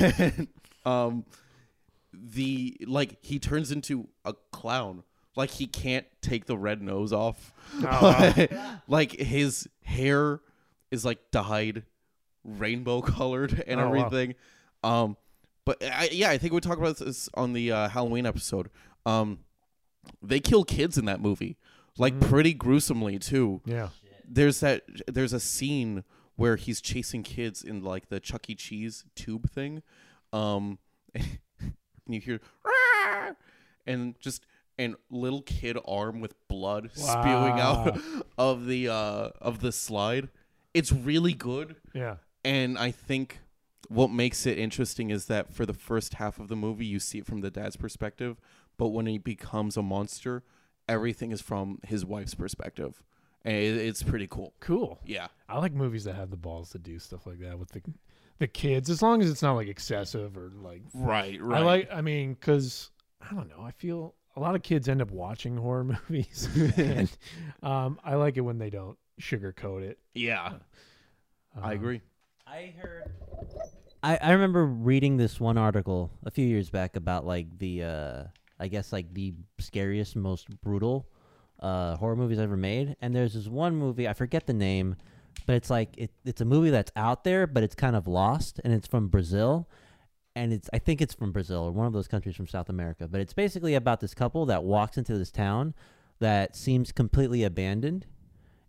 and, 0.00 0.48
um, 0.84 1.24
the 2.12 2.76
like 2.86 3.16
he 3.22 3.38
turns 3.38 3.70
into 3.72 4.08
a 4.24 4.34
clown. 4.50 5.02
Like 5.34 5.50
he 5.50 5.66
can't 5.66 6.04
take 6.20 6.44
the 6.44 6.58
red 6.58 6.82
nose 6.82 7.12
off. 7.12 7.54
Oh, 7.82 8.46
like 8.88 9.12
his 9.12 9.66
hair 9.82 10.40
is 10.90 11.04
like 11.06 11.18
dyed 11.30 11.84
rainbow 12.44 13.00
colored 13.00 13.62
and 13.66 13.80
Oh, 13.80 13.88
wow. 13.88 13.94
everything. 14.06 14.34
Um, 14.84 15.16
but 15.64 15.82
I, 15.82 16.08
yeah, 16.12 16.28
I 16.30 16.36
think 16.38 16.52
we 16.52 16.60
talked 16.60 16.80
about 16.80 16.98
this 16.98 17.30
on 17.34 17.52
the 17.54 17.72
uh, 17.72 17.88
Halloween 17.88 18.26
episode. 18.26 18.68
Um, 19.06 19.38
they 20.20 20.40
kill 20.40 20.64
kids 20.64 20.98
in 20.98 21.04
that 21.06 21.20
movie, 21.20 21.56
like 21.98 22.18
pretty 22.20 22.54
gruesomely 22.54 23.18
too 23.18 23.60
Yeah. 23.64 23.88
there's 24.28 24.60
that 24.60 24.82
there's 25.06 25.32
a 25.32 25.40
scene 25.40 26.04
where 26.36 26.56
he's 26.56 26.80
chasing 26.80 27.22
kids 27.22 27.62
in 27.62 27.82
like 27.82 28.08
the 28.08 28.18
Chuck 28.20 28.48
E. 28.48 28.54
Cheese 28.54 29.04
tube 29.14 29.50
thing, 29.50 29.82
um, 30.32 30.78
and 31.14 31.74
you 32.08 32.20
hear 32.20 32.40
"Rah!" 32.64 33.32
and 33.86 34.18
just 34.20 34.44
and 34.78 34.96
little 35.10 35.42
kid 35.42 35.76
arm 35.86 36.20
with 36.20 36.34
blood 36.48 36.90
spewing 36.94 37.60
out 37.60 37.98
of 38.38 38.66
the 38.66 38.88
uh 38.88 39.28
of 39.40 39.60
the 39.60 39.70
slide. 39.72 40.30
It's 40.72 40.90
really 40.90 41.34
good, 41.34 41.76
Yeah. 41.92 42.16
and 42.42 42.78
I 42.78 42.90
think 42.92 43.40
what 43.88 44.10
makes 44.10 44.46
it 44.46 44.58
interesting 44.58 45.10
is 45.10 45.26
that 45.26 45.52
for 45.52 45.66
the 45.66 45.74
first 45.74 46.14
half 46.14 46.40
of 46.40 46.48
the 46.48 46.56
movie, 46.56 46.86
you 46.86 46.98
see 46.98 47.18
it 47.18 47.26
from 47.26 47.42
the 47.42 47.50
dad's 47.50 47.76
perspective, 47.76 48.40
but 48.78 48.88
when 48.88 49.04
he 49.04 49.18
becomes 49.18 49.76
a 49.76 49.82
monster, 49.82 50.42
everything 50.92 51.32
is 51.32 51.40
from 51.40 51.78
his 51.84 52.04
wife's 52.04 52.34
perspective, 52.34 53.02
and 53.44 53.56
it, 53.56 53.76
it's 53.78 54.02
pretty 54.02 54.26
cool. 54.26 54.52
Cool. 54.60 55.00
Yeah, 55.06 55.28
I 55.48 55.58
like 55.58 55.72
movies 55.72 56.04
that 56.04 56.14
have 56.14 56.30
the 56.30 56.36
balls 56.36 56.70
to 56.70 56.78
do 56.78 56.98
stuff 56.98 57.26
like 57.26 57.38
that 57.40 57.58
with 57.58 57.70
the 57.70 57.82
the 58.38 58.46
kids, 58.46 58.90
as 58.90 59.02
long 59.02 59.22
as 59.22 59.30
it's 59.30 59.42
not 59.42 59.54
like 59.54 59.68
excessive 59.68 60.36
or 60.36 60.52
like. 60.54 60.82
right, 60.94 61.40
right. 61.40 61.60
I 61.60 61.64
like. 61.64 61.88
I 61.92 62.00
mean, 62.00 62.34
because 62.34 62.90
I 63.20 63.34
don't 63.34 63.48
know. 63.48 63.62
I 63.64 63.70
feel 63.72 64.14
a 64.36 64.40
lot 64.40 64.54
of 64.54 64.62
kids 64.62 64.88
end 64.88 65.02
up 65.02 65.10
watching 65.10 65.56
horror 65.66 65.84
movies, 65.84 66.48
and 66.76 67.10
um, 67.62 67.98
I 68.04 68.14
like 68.14 68.36
it 68.36 68.40
when 68.42 68.58
they 68.58 68.70
don't 68.70 68.98
sugarcoat 69.20 69.82
it. 69.82 69.98
Yeah, 70.14 70.54
I 71.60 71.68
Um, 71.68 71.72
agree. 71.72 72.00
I 72.46 72.72
heard. 72.78 73.10
I, 74.02 74.16
I 74.16 74.32
remember 74.32 74.66
reading 74.66 75.16
this 75.16 75.38
one 75.38 75.56
article 75.56 76.10
a 76.24 76.30
few 76.30 76.44
years 76.46 76.68
back 76.70 76.96
about 76.96 77.24
like 77.24 77.58
the 77.58 77.82
uh 77.84 78.24
I 78.62 78.68
guess 78.68 78.92
like 78.92 79.12
the 79.12 79.34
scariest, 79.58 80.16
most 80.16 80.48
brutal 80.62 81.08
uh 81.60 81.96
horror 81.96 82.16
movies 82.16 82.38
ever 82.38 82.56
made. 82.56 82.96
And 83.00 83.14
there's 83.14 83.34
this 83.34 83.48
one 83.48 83.76
movie, 83.76 84.08
I 84.08 84.14
forget 84.14 84.46
the 84.46 84.52
name, 84.54 84.96
but 85.46 85.54
it's 85.56 85.70
like 85.70 85.90
it, 85.98 86.10
it's 86.24 86.40
a 86.40 86.44
movie 86.44 86.70
that's 86.70 86.92
out 86.96 87.24
there, 87.24 87.46
but 87.46 87.62
it's 87.62 87.74
kind 87.74 87.94
of 87.96 88.06
lost 88.06 88.60
and 88.64 88.72
it's 88.72 88.86
from 88.86 89.08
Brazil. 89.08 89.68
And 90.34 90.52
it's 90.52 90.70
I 90.72 90.78
think 90.78 91.02
it's 91.02 91.14
from 91.14 91.30
Brazil 91.32 91.64
or 91.64 91.72
one 91.72 91.86
of 91.86 91.92
those 91.92 92.08
countries 92.08 92.36
from 92.36 92.46
South 92.46 92.68
America. 92.68 93.06
But 93.06 93.20
it's 93.20 93.34
basically 93.34 93.74
about 93.74 94.00
this 94.00 94.14
couple 94.14 94.46
that 94.46 94.64
walks 94.64 94.96
into 94.96 95.18
this 95.18 95.30
town 95.30 95.74
that 96.20 96.56
seems 96.56 96.92
completely 96.92 97.44
abandoned. 97.44 98.06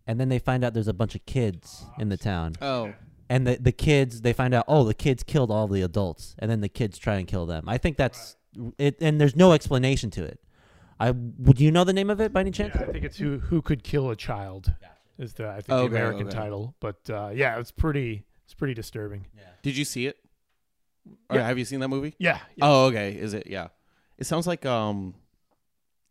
And 0.05 0.19
then 0.19 0.27
they 0.27 0.39
find 0.39 0.63
out 0.63 0.73
there's 0.73 0.87
a 0.89 0.93
bunch 0.93 1.15
of 1.15 1.25
kids 1.25 1.85
in 1.97 2.09
the 2.09 2.17
town 2.17 2.55
Oh, 2.61 2.93
and 3.29 3.47
the 3.47 3.55
the 3.55 3.71
kids 3.71 4.21
they 4.21 4.33
find 4.33 4.53
out 4.53 4.65
oh 4.67 4.83
the 4.83 4.93
kids 4.93 5.23
killed 5.23 5.49
all 5.49 5.67
the 5.67 5.81
adults 5.81 6.35
and 6.39 6.51
then 6.51 6.59
the 6.59 6.67
kids 6.69 6.97
try 6.97 7.15
and 7.15 7.27
kill 7.27 7.45
them 7.45 7.63
i 7.67 7.77
think 7.77 7.95
that's 7.95 8.35
it 8.77 8.97
and 9.01 9.19
there's 9.19 9.35
no 9.35 9.51
explanation 9.51 10.09
to 10.11 10.23
it 10.23 10.39
i 10.99 11.11
would 11.11 11.59
you 11.59 11.71
know 11.71 11.83
the 11.83 11.93
name 11.93 12.09
of 12.09 12.19
it 12.21 12.31
by 12.33 12.39
any 12.41 12.51
chance 12.51 12.73
Yeah, 12.75 12.83
I 12.87 12.91
think 12.91 13.03
it's 13.05 13.17
who 13.17 13.39
who 13.39 13.61
could 13.61 13.83
kill 13.83 14.09
a 14.09 14.15
child 14.15 14.73
is 15.17 15.33
the 15.33 15.47
I 15.49 15.61
think 15.61 15.69
Okay, 15.69 15.89
the 15.89 15.95
American 15.95 16.27
okay. 16.27 16.37
title. 16.37 16.73
But 16.79 17.07
uh, 17.09 17.29
yeah, 17.33 17.59
it's 17.59 17.71
pretty 17.71 18.25
it's 18.45 18.53
pretty 18.55 18.73
disturbing. 18.73 19.27
did 19.61 19.77
you 19.77 19.85
see 19.85 20.07
it? 20.07 20.17
Or 21.29 21.37
Yeah. 21.37 21.45
have 21.47 21.57
you 21.59 21.65
seen 21.65 21.79
that 21.81 21.87
movie? 21.89 22.15
Yeah. 22.17 22.39
yeah. 22.55 22.65
Oh, 22.65 22.85
okay. 22.87 23.13
Is 23.13 23.33
it? 23.35 23.45
Yeah. 23.47 23.67
It 24.17 24.25
sounds 24.25 24.47
like 24.47 24.65
um, 24.65 25.13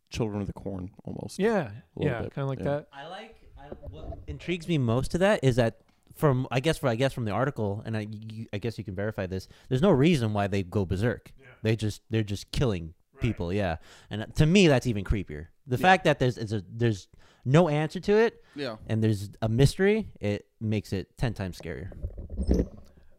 Children 0.09 0.41
of 0.41 0.47
the 0.47 0.53
Corn 0.53 0.91
almost. 1.03 1.37
yeah. 1.39 1.71
Yeah. 1.99 2.19
Kind 2.19 2.37
of 2.37 2.47
like 2.47 2.59
yeah. 2.59 2.65
that. 2.65 2.87
i 2.93 3.07
like 3.07 3.35
I, 3.59 3.63
what 3.89 4.19
intrigues 4.27 4.67
me 4.67 4.77
most 4.77 5.11
to 5.11 5.17
that 5.19 5.39
is 5.43 5.55
that 5.57 5.79
from 6.15 6.47
i 6.51 6.59
guess 6.59 6.77
for 6.77 6.87
i 6.87 6.95
guess 6.95 7.11
from 7.11 7.25
the 7.25 7.31
article 7.31 7.81
and 7.85 7.97
i 7.97 8.01
you, 8.09 8.45
i 8.53 8.57
guess 8.59 8.77
you 8.77 8.83
can 8.83 8.93
verify 8.93 9.25
this 9.25 9.47
there's 9.67 9.81
no 9.81 9.89
reason 9.89 10.31
why 10.31 10.45
they 10.47 10.61
go 10.61 10.85
berserk 10.85 11.33
they 11.63 11.75
just 11.75 12.01
they're 12.11 12.21
just 12.23 12.51
killing 12.51 12.93
people 13.19 13.51
yeah 13.51 13.77
and 14.11 14.21
uh, 14.21 14.25
to 14.35 14.45
me 14.45 14.67
that's 14.67 14.85
even 14.85 15.03
creepier 15.03 15.47
the 15.65 15.77
fact 15.77 16.03
that 16.03 16.19
there's 16.19 16.37
is 16.37 16.53
a, 16.53 16.61
there's 16.71 17.07
no 17.45 17.67
answer 17.69 17.99
to 17.99 18.13
it 18.13 18.43
Yeah. 18.55 18.75
and 18.87 19.03
there's 19.03 19.29
a 19.41 19.49
mystery, 19.49 20.09
it 20.21 20.45
makes 20.61 20.93
it 20.93 21.17
ten 21.17 21.33
times 21.33 21.59
scarier. 21.59 21.89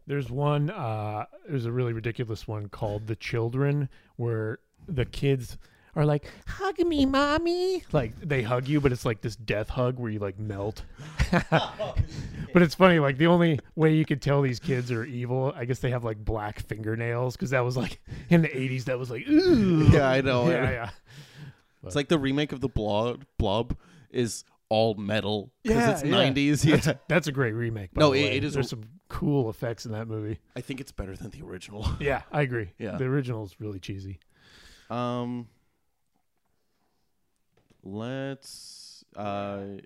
There's 0.07 0.29
one. 0.29 0.69
Uh, 0.69 1.25
there's 1.47 1.65
a 1.65 1.71
really 1.71 1.93
ridiculous 1.93 2.47
one 2.47 2.67
called 2.69 3.07
"The 3.07 3.15
Children," 3.15 3.89
where 4.17 4.59
the 4.87 5.05
kids 5.05 5.57
are 5.95 6.05
like, 6.05 6.29
"Hug 6.47 6.77
me, 6.79 7.05
mommy." 7.05 7.83
Like 7.91 8.19
they 8.19 8.41
hug 8.43 8.67
you, 8.67 8.81
but 8.81 8.91
it's 8.91 9.05
like 9.05 9.21
this 9.21 9.35
death 9.35 9.69
hug 9.69 9.97
where 9.99 10.11
you 10.11 10.19
like 10.19 10.37
melt. 10.39 10.83
but 11.49 12.61
it's 12.61 12.75
funny. 12.75 12.99
Like 12.99 13.17
the 13.17 13.27
only 13.27 13.59
way 13.75 13.93
you 13.93 14.05
could 14.05 14.21
tell 14.21 14.41
these 14.41 14.59
kids 14.59 14.91
are 14.91 15.03
evil, 15.05 15.53
I 15.55 15.65
guess 15.65 15.79
they 15.79 15.91
have 15.91 16.03
like 16.03 16.17
black 16.23 16.59
fingernails 16.61 17.35
because 17.35 17.51
that 17.51 17.61
was 17.63 17.77
like 17.77 17.99
in 18.29 18.41
the 18.41 18.49
'80s. 18.49 18.85
That 18.85 18.99
was 18.99 19.09
like, 19.09 19.27
ooh. 19.27 19.87
Yeah, 19.91 20.09
I 20.09 20.21
know. 20.21 20.49
Yeah, 20.49 20.69
yeah. 20.71 20.89
It's 21.83 21.95
like 21.95 22.07
the 22.07 22.17
remake 22.19 22.51
of 22.51 22.61
the 22.61 22.69
Blob. 22.69 23.25
Blob 23.37 23.77
is 24.09 24.43
all 24.69 24.95
metal 24.95 25.51
because 25.63 25.77
Yeah, 25.77 25.91
it's 25.91 26.03
yeah. 26.03 26.09
nineties. 26.11 26.65
Yeah, 26.65 26.93
That's 27.07 27.27
a 27.27 27.31
great 27.31 27.53
remake. 27.53 27.95
No, 27.95 28.11
the 28.11 28.19
it- 28.19 28.23
way. 28.29 28.37
it 28.37 28.43
is 28.43 28.53
There's 28.55 28.65
a- 28.67 28.69
some 28.69 28.83
cool 29.07 29.49
effects 29.51 29.85
in 29.85 29.91
that 29.91 30.07
movie. 30.07 30.39
I 30.55 30.61
think 30.61 30.81
it's 30.81 30.91
better 30.91 31.15
than 31.15 31.29
the 31.29 31.43
original. 31.43 31.87
Yeah, 31.99 32.23
I 32.31 32.41
agree. 32.41 32.71
Yeah. 32.79 32.97
the 32.97 33.05
original 33.05 33.43
is 33.45 33.55
really 33.59 33.79
cheesy. 33.79 34.19
Um, 34.89 35.47
let's. 37.85 39.05
Uh, 39.15 39.21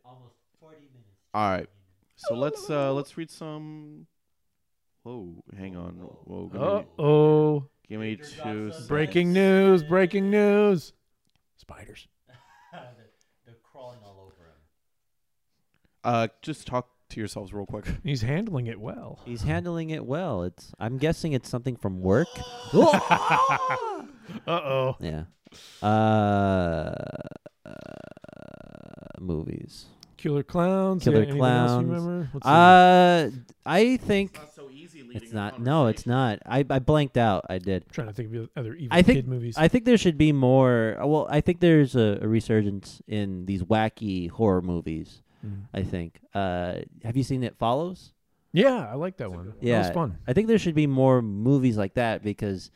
Almost 0.05 0.35
40 0.59 0.75
minutes. 0.77 1.19
all 1.33 1.49
right. 1.51 1.67
So 2.15 2.35
let's 2.35 2.69
uh 2.69 2.91
let's 2.93 3.15
read 3.17 3.29
some. 3.31 4.07
Whoa, 5.03 5.41
hang 5.57 5.77
on. 5.77 5.93
Whoa, 5.93 6.49
give 6.51 6.59
me, 6.61 6.67
Uh 6.67 6.83
oh! 7.01 7.69
give 7.87 7.99
me 8.01 8.15
two. 8.17 8.71
seconds. 8.71 8.87
Breaking 8.87 9.31
news! 9.31 9.83
Breaking 9.83 10.29
news! 10.29 10.91
Spiders. 11.55 12.07
They're 13.45 13.55
crawling 13.63 13.99
all 14.03 14.17
over 14.25 14.33
him. 14.43 14.57
Uh, 16.03 16.27
just 16.41 16.67
talk 16.67 16.89
to 17.09 17.19
yourselves 17.21 17.53
real 17.53 17.65
quick. 17.65 17.85
He's 18.03 18.21
handling 18.21 18.67
it 18.67 18.79
well. 18.81 19.19
He's 19.25 19.43
handling 19.43 19.89
it 19.91 20.05
well. 20.05 20.43
It's. 20.43 20.73
I'm 20.79 20.97
guessing 20.97 21.31
it's 21.31 21.47
something 21.49 21.75
from 21.77 22.01
work. 22.01 22.27
Uh 24.47 24.51
oh. 24.63 24.95
yeah. 24.99 25.23
Uh, 25.81 26.93
movies. 29.19 29.85
Killer 30.17 30.43
clowns. 30.43 31.03
Killer 31.03 31.21
Anything 31.23 31.41
else 31.41 31.71
you 31.71 31.77
Clowns. 31.77 31.87
remember? 31.87 32.29
Let's. 32.33 32.45
Uh, 32.45 33.29
I 33.65 33.97
think 33.97 34.37
so 34.53 34.69
easy 34.69 34.99
it's 35.13 35.31
not. 35.31 35.61
No, 35.61 35.87
it's 35.87 36.05
not. 36.05 36.39
I 36.45 36.65
I 36.69 36.79
blanked 36.79 37.15
out. 37.17 37.45
I 37.49 37.57
did. 37.57 37.83
I'm 37.83 37.89
trying 37.93 38.07
to 38.07 38.13
think 38.13 38.35
of 38.35 38.49
other 38.57 38.73
evil 38.75 38.89
I 38.91 39.01
think- 39.01 39.17
kid 39.19 39.27
movies. 39.27 39.55
I 39.57 39.67
think 39.69 39.85
there 39.85 39.97
should 39.97 40.17
be 40.17 40.31
more. 40.33 40.97
Well, 40.99 41.25
I 41.29 41.39
think 41.41 41.61
there's 41.61 41.95
a, 41.95 42.19
a 42.21 42.27
resurgence 42.27 43.01
in 43.07 43.45
these 43.45 43.63
wacky 43.63 44.29
horror 44.29 44.61
movies. 44.61 45.21
Mm. 45.45 45.61
I 45.73 45.83
think. 45.83 46.19
Uh, 46.33 46.79
have 47.05 47.15
you 47.15 47.23
seen 47.23 47.43
It 47.43 47.55
Follows? 47.57 48.11
yeah, 48.51 48.89
I 48.91 48.95
like 48.95 49.15
that 49.17 49.31
one. 49.31 49.53
that 49.59 49.63
Yeah. 49.63 49.79
was 49.79 49.89
fun. 49.91 50.17
I 50.27 50.33
think 50.33 50.47
there 50.49 50.59
should 50.59 50.75
be 50.75 50.87
more 50.87 51.21
movies 51.21 51.77
like 51.77 51.93
that 51.93 52.23
because 52.23 52.71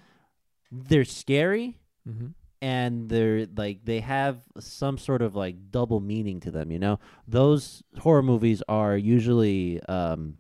they're 0.72 1.04
scary 1.06 1.78
Mm-hmm. 2.08 2.28
And 2.64 3.09
they're 3.09 3.45
like 3.57 3.84
they 3.84 3.99
have 3.99 4.38
some 4.57 4.97
sort 4.97 5.22
of 5.22 5.36
like 5.36 5.70
double 5.70 5.99
meaning 5.99 6.39
to 6.39 6.49
them. 6.49 6.72
You 6.72 6.80
know, 6.80 6.99
those 7.28 7.84
horror 7.99 8.24
movies 8.24 8.64
are 8.70 8.95
usually. 8.95 9.84
Um, 9.84 10.38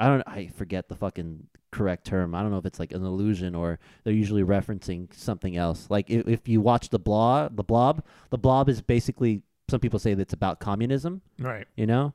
I 0.00 0.08
don't. 0.08 0.22
I 0.26 0.48
forget 0.48 0.88
the 0.88 0.96
fucking 0.96 1.46
correct 1.70 2.06
term. 2.06 2.34
I 2.34 2.42
don't 2.42 2.50
know 2.50 2.58
if 2.58 2.66
it's 2.66 2.80
like 2.80 2.90
an 2.90 3.04
illusion 3.04 3.54
or 3.54 3.78
they're 4.02 4.12
usually 4.12 4.42
referencing 4.42 5.14
something 5.14 5.56
else. 5.56 5.86
Like 5.88 6.10
if, 6.10 6.26
if 6.26 6.48
you 6.48 6.60
watch 6.60 6.88
the 6.88 6.98
blob, 6.98 7.54
the 7.54 7.62
blob, 7.62 8.04
the 8.30 8.38
blob 8.38 8.68
is 8.68 8.82
basically 8.82 9.42
some 9.68 9.78
people 9.78 10.00
say 10.00 10.12
that 10.14 10.22
it's 10.22 10.32
about 10.32 10.58
communism. 10.58 11.22
Right. 11.38 11.68
You 11.76 11.86
know, 11.86 12.14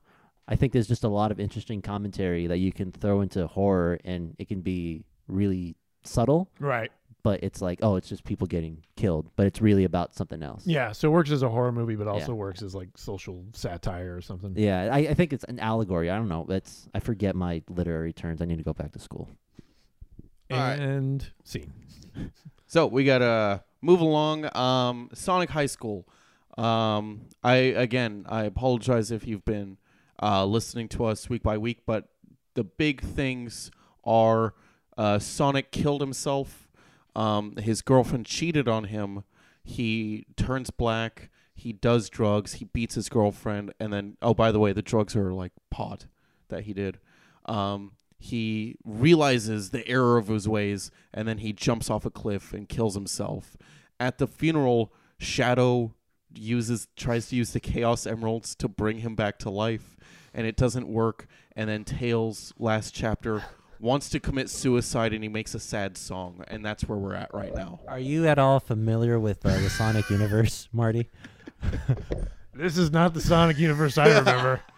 I 0.49 0.57
think 0.57 0.73
there's 0.73 0.89
just 0.89 1.05
a 1.05 1.07
lot 1.07 1.31
of 1.31 1.39
interesting 1.39 1.81
commentary 1.81 2.47
that 2.47 2.57
you 2.57 2.73
can 2.73 2.91
throw 2.91 3.21
into 3.21 3.47
horror, 3.47 3.99
and 4.03 4.35
it 4.37 4.49
can 4.49 4.59
be 4.59 5.05
really 5.29 5.77
subtle. 6.03 6.49
Right. 6.59 6.91
But 7.25 7.43
it's 7.43 7.59
like, 7.59 7.79
oh, 7.81 7.95
it's 7.95 8.07
just 8.07 8.23
people 8.23 8.45
getting 8.45 8.83
killed, 8.95 9.31
but 9.35 9.47
it's 9.47 9.59
really 9.59 9.83
about 9.83 10.13
something 10.13 10.43
else. 10.43 10.67
Yeah. 10.67 10.91
So 10.91 11.07
it 11.07 11.11
works 11.11 11.31
as 11.31 11.41
a 11.41 11.49
horror 11.49 11.71
movie, 11.71 11.95
but 11.95 12.07
also 12.07 12.33
Yeah. 12.33 12.35
works 12.35 12.61
as 12.61 12.75
like 12.75 12.89
social 12.95 13.43
satire 13.53 14.15
or 14.15 14.21
something. 14.21 14.53
Yeah, 14.55 14.89
I, 14.91 14.99
I 14.99 15.13
think 15.15 15.33
it's 15.33 15.43
an 15.45 15.59
allegory. 15.59 16.11
I 16.11 16.17
don't 16.17 16.27
know. 16.29 16.45
It's 16.49 16.87
I 16.93 16.99
forget 16.99 17.35
my 17.35 17.63
literary 17.67 18.13
terms. 18.13 18.43
I 18.43 18.45
need 18.45 18.59
to 18.59 18.63
go 18.63 18.73
back 18.73 18.91
to 18.91 18.99
school. 18.99 19.27
All 20.51 20.59
right. 20.59 20.79
And 20.79 21.27
scene. 21.43 21.73
So 22.67 22.87
we 22.87 23.05
gotta 23.05 23.63
move 23.81 24.01
along. 24.01 24.55
Um, 24.55 25.09
Sonic 25.13 25.49
High 25.51 25.67
School. 25.67 26.07
Um, 26.57 27.21
I 27.43 27.55
again, 27.55 28.25
I 28.27 28.43
apologize 28.43 29.11
if 29.11 29.25
you've 29.25 29.45
been 29.45 29.77
uh, 30.21 30.45
listening 30.45 30.89
to 30.89 31.05
us 31.05 31.29
week 31.29 31.41
by 31.43 31.57
week, 31.57 31.81
but 31.85 32.09
the 32.55 32.63
big 32.63 33.01
things 33.01 33.71
are 34.03 34.53
uh, 34.97 35.19
Sonic 35.19 35.71
killed 35.71 36.01
himself. 36.01 36.64
Um, 37.15 37.55
his 37.57 37.81
girlfriend 37.81 38.25
cheated 38.25 38.67
on 38.67 38.85
him. 38.85 39.23
He 39.63 40.25
turns 40.35 40.69
black. 40.69 41.29
He 41.55 41.71
does 41.71 42.09
drugs. 42.09 42.53
He 42.53 42.65
beats 42.65 42.95
his 42.95 43.09
girlfriend, 43.09 43.73
and 43.79 43.93
then 43.93 44.17
oh, 44.21 44.33
by 44.33 44.51
the 44.51 44.59
way, 44.59 44.73
the 44.73 44.81
drugs 44.81 45.15
are 45.15 45.33
like 45.33 45.53
pot 45.71 46.07
that 46.49 46.63
he 46.63 46.73
did. 46.73 46.99
Um, 47.45 47.93
he 48.17 48.75
realizes 48.83 49.69
the 49.69 49.87
error 49.87 50.17
of 50.17 50.27
his 50.27 50.47
ways, 50.47 50.91
and 51.13 51.27
then 51.27 51.39
he 51.39 51.53
jumps 51.53 51.89
off 51.89 52.05
a 52.05 52.09
cliff 52.09 52.53
and 52.53 52.67
kills 52.67 52.95
himself. 52.95 53.55
At 53.99 54.17
the 54.17 54.27
funeral, 54.27 54.93
Shadow 55.17 55.93
uses 56.33 56.87
tries 56.97 57.29
to 57.29 57.35
use 57.35 57.51
the 57.51 57.59
Chaos 57.59 58.05
Emeralds 58.05 58.55
to 58.55 58.67
bring 58.67 58.99
him 58.99 59.15
back 59.15 59.39
to 59.39 59.49
life, 59.49 59.95
and 60.33 60.45
it 60.45 60.57
doesn't 60.57 60.87
work. 60.87 61.27
And 61.55 61.69
then 61.69 61.83
Tails, 61.83 62.53
last 62.57 62.93
chapter, 62.93 63.43
wants 63.79 64.09
to 64.09 64.19
commit 64.19 64.49
suicide, 64.49 65.13
and 65.13 65.23
he 65.23 65.29
makes 65.29 65.53
a 65.55 65.59
sad 65.59 65.97
song, 65.97 66.43
and 66.47 66.65
that's 66.65 66.83
where 66.83 66.97
we're 66.97 67.15
at 67.15 67.33
right 67.33 67.53
now. 67.53 67.79
Are 67.87 67.99
you 67.99 68.27
at 68.27 68.39
all 68.39 68.59
familiar 68.59 69.19
with 69.19 69.45
uh, 69.45 69.49
the 69.59 69.69
Sonic 69.69 70.09
universe, 70.09 70.69
Marty? 70.71 71.09
This 72.55 72.77
is 72.77 72.89
not 72.89 73.13
the 73.13 73.19
Sonic 73.19 73.57
universe 73.57 73.97
I 73.97 74.17
remember. 74.17 74.61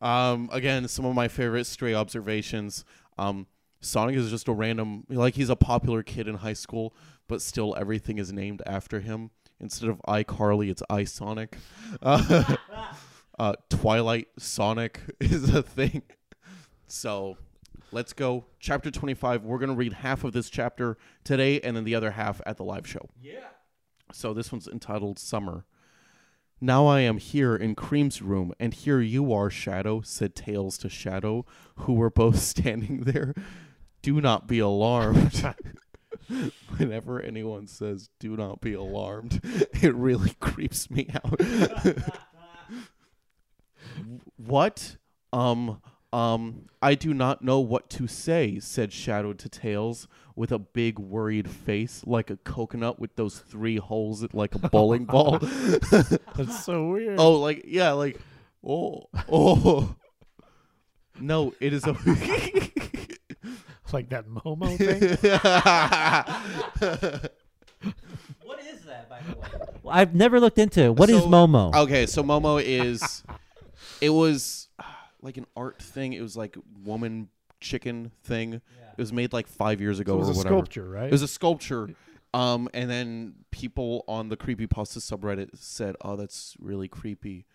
Um, 0.00 0.48
again, 0.52 0.86
some 0.86 1.04
of 1.06 1.16
my 1.16 1.26
favorite 1.26 1.64
stray 1.64 1.92
observations. 1.92 2.84
Um, 3.18 3.48
Sonic 3.80 4.14
is 4.14 4.30
just 4.30 4.46
a 4.46 4.52
random, 4.52 5.02
like 5.08 5.34
he's 5.34 5.50
a 5.50 5.56
popular 5.56 6.04
kid 6.04 6.28
in 6.28 6.36
high 6.36 6.52
school, 6.52 6.94
but 7.26 7.42
still 7.42 7.74
everything 7.76 8.18
is 8.18 8.32
named 8.32 8.62
after 8.64 9.00
him. 9.00 9.32
Instead 9.58 9.90
of 9.90 10.00
iCarly, 10.06 10.70
it's 10.70 10.84
iSonic. 10.88 11.54
Uh, 12.00 12.54
uh, 13.40 13.54
Twilight 13.70 14.28
Sonic 14.38 15.00
is 15.18 15.52
a 15.52 15.64
thing. 15.64 16.02
So 16.86 17.36
let's 17.92 18.12
go. 18.12 18.46
Chapter 18.60 18.90
25. 18.90 19.44
We're 19.44 19.58
going 19.58 19.70
to 19.70 19.74
read 19.74 19.94
half 19.94 20.24
of 20.24 20.32
this 20.32 20.50
chapter 20.50 20.96
today 21.24 21.60
and 21.60 21.76
then 21.76 21.84
the 21.84 21.94
other 21.94 22.12
half 22.12 22.40
at 22.46 22.56
the 22.56 22.64
live 22.64 22.86
show. 22.86 23.08
Yeah. 23.20 23.46
So 24.12 24.32
this 24.32 24.50
one's 24.52 24.68
entitled 24.68 25.18
Summer. 25.18 25.64
Now 26.60 26.86
I 26.86 27.00
am 27.00 27.18
here 27.18 27.54
in 27.54 27.76
Cream's 27.76 28.20
room, 28.20 28.52
and 28.58 28.74
here 28.74 29.00
you 29.00 29.32
are, 29.32 29.48
Shadow, 29.48 30.00
said 30.00 30.34
Tails 30.34 30.76
to 30.78 30.88
Shadow, 30.88 31.46
who 31.76 31.92
were 31.92 32.10
both 32.10 32.38
standing 32.40 33.02
there. 33.02 33.34
Do 34.02 34.20
not 34.20 34.48
be 34.48 34.58
alarmed. 34.58 35.54
Whenever 36.76 37.20
anyone 37.20 37.68
says, 37.68 38.10
do 38.18 38.36
not 38.36 38.60
be 38.60 38.74
alarmed, 38.74 39.40
it 39.44 39.94
really 39.94 40.34
creeps 40.40 40.90
me 40.90 41.08
out. 41.14 41.40
what? 44.36 44.96
Um, 45.32 45.80
um, 46.12 46.66
I 46.80 46.94
do 46.94 47.12
not 47.14 47.42
know 47.42 47.58
what 47.60 47.90
to 47.90 48.06
say, 48.06 48.58
said 48.60 48.92
Shadow 48.92 49.32
to 49.34 49.48
Tails, 49.48 50.06
with 50.34 50.52
a 50.52 50.58
big 50.58 50.98
worried 50.98 51.50
face, 51.50 52.02
like 52.06 52.30
a 52.30 52.36
coconut 52.38 52.98
with 53.00 53.14
those 53.16 53.38
three 53.40 53.76
holes 53.76 54.24
like 54.32 54.54
a 54.54 54.58
bowling 54.60 55.04
ball. 55.04 55.38
That's 55.40 56.64
so 56.64 56.88
weird. 56.88 57.18
Oh, 57.18 57.34
like 57.40 57.64
yeah, 57.66 57.92
like 57.92 58.18
oh, 58.64 59.08
oh. 59.28 59.96
No, 61.20 61.52
it 61.60 61.72
is 61.72 61.84
a. 61.84 61.92
like 63.92 64.08
that 64.10 64.26
Momo 64.28 64.76
thing. 64.78 65.00
What 68.44 68.60
is 68.60 68.80
that, 68.82 69.08
by 69.08 69.20
the 69.28 69.36
way? 69.38 69.48
Well, 69.82 69.94
I've 69.96 70.14
never 70.14 70.40
looked 70.40 70.58
into 70.58 70.82
it. 70.82 70.96
What 70.96 71.10
is 71.10 71.22
So- 71.22 71.28
Momo? 71.28 71.74
okay, 71.74 72.06
so 72.06 72.22
Momo 72.22 72.62
is, 72.64 73.22
it 74.00 74.10
was 74.10 74.68
uh, 74.78 74.82
like 75.22 75.36
an 75.36 75.46
art 75.56 75.80
thing. 75.82 76.12
It 76.12 76.20
was 76.22 76.36
like 76.36 76.56
woman 76.84 77.28
chicken 77.60 78.12
thing. 78.22 78.54
It 78.54 78.62
was 78.98 79.12
made 79.12 79.32
like 79.32 79.46
five 79.46 79.80
years 79.80 80.00
ago 80.00 80.12
So 80.12 80.16
it 80.16 80.18
was 80.18 80.28
or 80.28 80.32
a 80.32 80.36
whatever. 80.36 80.54
sculpture, 80.54 80.88
right? 80.88 81.06
It 81.06 81.12
was 81.12 81.22
a 81.22 81.28
sculpture. 81.28 81.90
Um, 82.34 82.68
and 82.74 82.90
then 82.90 83.34
people 83.50 84.04
on 84.06 84.28
the 84.28 84.36
creepypasta 84.36 84.98
subreddit 84.98 85.50
said, 85.56 85.96
"Oh, 86.02 86.14
that's 86.16 86.56
really 86.60 86.86
creepy." 86.88 87.46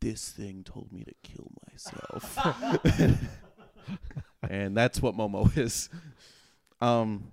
This 0.00 0.30
thing 0.30 0.62
told 0.64 0.92
me 0.92 1.04
to 1.04 1.12
kill 1.22 1.50
myself, 1.70 2.38
and 4.48 4.76
that's 4.76 5.02
what 5.02 5.14
Momo 5.14 5.54
is. 5.58 5.90
Um, 6.80 7.32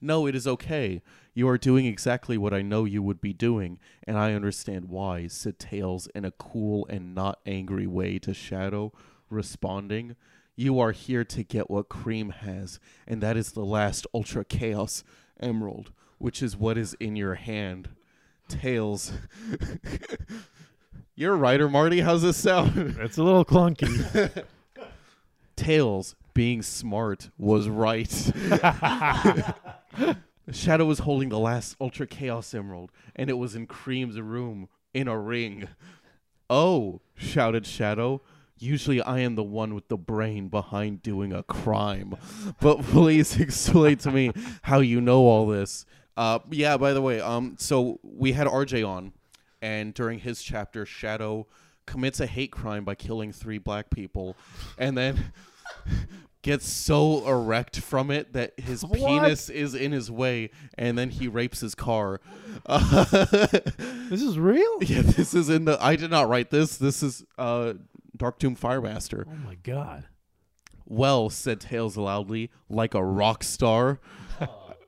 no, 0.00 0.26
it 0.26 0.34
is 0.34 0.46
okay. 0.46 1.02
You 1.34 1.48
are 1.48 1.58
doing 1.58 1.86
exactly 1.86 2.36
what 2.36 2.52
I 2.52 2.62
know 2.62 2.84
you 2.84 3.02
would 3.02 3.20
be 3.20 3.32
doing, 3.32 3.78
and 4.04 4.18
I 4.18 4.34
understand 4.34 4.86
why," 4.88 5.26
said 5.28 5.58
Tails 5.58 6.08
in 6.14 6.24
a 6.24 6.30
cool 6.32 6.86
and 6.88 7.14
not 7.14 7.38
angry 7.46 7.86
way 7.86 8.18
to 8.20 8.34
Shadow, 8.34 8.92
responding. 9.28 10.16
You 10.56 10.78
are 10.80 10.92
here 10.92 11.24
to 11.24 11.42
get 11.42 11.70
what 11.70 11.88
Cream 11.88 12.30
has, 12.30 12.80
and 13.06 13.22
that 13.22 13.36
is 13.36 13.52
the 13.52 13.64
last 13.64 14.06
Ultra 14.12 14.44
Chaos 14.44 15.02
Emerald. 15.40 15.92
which 16.18 16.42
is 16.42 16.56
what 16.56 16.76
is 16.76 16.94
in 17.00 17.16
your 17.16 17.36
hand. 17.36 17.88
Tails. 18.48 19.12
You're 21.14 21.34
a 21.34 21.36
writer, 21.36 21.68
Marty. 21.68 22.00
How's 22.00 22.22
this 22.22 22.36
sound? 22.36 22.76
It's 23.00 23.16
a 23.16 23.22
little 23.22 23.44
clunky. 23.44 24.44
Tails, 25.56 26.14
being 26.34 26.62
smart, 26.62 27.30
was 27.38 27.68
right. 27.68 28.10
Shadow 30.52 30.84
was 30.84 31.00
holding 31.00 31.28
the 31.28 31.38
last 31.38 31.76
Ultra 31.80 32.06
Chaos 32.06 32.54
Emerald, 32.54 32.90
and 33.14 33.30
it 33.30 33.38
was 33.38 33.54
in 33.54 33.66
Cream's 33.66 34.20
room 34.20 34.68
in 34.94 35.08
a 35.08 35.18
ring. 35.18 35.68
Oh, 36.48 37.00
shouted 37.14 37.66
Shadow. 37.66 38.22
Usually 38.58 39.00
I 39.00 39.20
am 39.20 39.36
the 39.36 39.42
one 39.42 39.74
with 39.74 39.88
the 39.88 39.96
brain 39.96 40.48
behind 40.48 41.02
doing 41.02 41.32
a 41.32 41.42
crime. 41.42 42.16
But 42.60 42.82
please 42.82 43.38
explain 43.38 43.96
to 43.98 44.10
me 44.10 44.32
how 44.62 44.80
you 44.80 45.00
know 45.00 45.20
all 45.20 45.46
this. 45.46 45.86
Uh, 46.16 46.40
yeah, 46.50 46.76
by 46.76 46.92
the 46.92 47.00
way, 47.00 47.20
um, 47.20 47.56
so 47.58 47.98
we 48.02 48.32
had 48.32 48.46
RJ 48.46 48.86
on, 48.86 49.12
and 49.62 49.94
during 49.94 50.18
his 50.18 50.42
chapter, 50.42 50.84
Shadow 50.84 51.46
commits 51.86 52.20
a 52.20 52.26
hate 52.26 52.52
crime 52.52 52.84
by 52.84 52.94
killing 52.94 53.32
three 53.32 53.58
black 53.58 53.88
people, 53.88 54.36
and 54.76 54.98
then 54.98 55.32
gets 56.42 56.66
so 56.66 57.26
erect 57.26 57.80
from 57.80 58.10
it 58.10 58.32
that 58.32 58.58
his 58.58 58.82
What? 58.84 58.94
penis 58.98 59.48
is 59.50 59.74
in 59.74 59.92
his 59.92 60.10
way, 60.10 60.50
and 60.78 60.96
then 60.96 61.10
he 61.10 61.28
rapes 61.28 61.60
his 61.60 61.74
car. 61.74 62.20
Uh, 62.66 63.04
this 64.08 64.22
is 64.22 64.38
real? 64.38 64.78
yeah, 64.82 65.02
this 65.02 65.34
is 65.34 65.48
in 65.48 65.64
the. 65.64 65.82
I 65.82 65.96
did 65.96 66.10
not 66.10 66.28
write 66.28 66.50
this. 66.50 66.76
This 66.76 67.02
is 67.02 67.24
uh, 67.38 67.74
Dark 68.16 68.38
Tomb 68.38 68.56
Firemaster. 68.56 69.24
Oh 69.28 69.46
my 69.46 69.54
god. 69.56 70.06
Well, 70.86 71.30
said 71.30 71.60
Tails 71.60 71.96
loudly, 71.96 72.50
like 72.68 72.94
a 72.94 73.04
rock 73.04 73.44
star. 73.44 74.00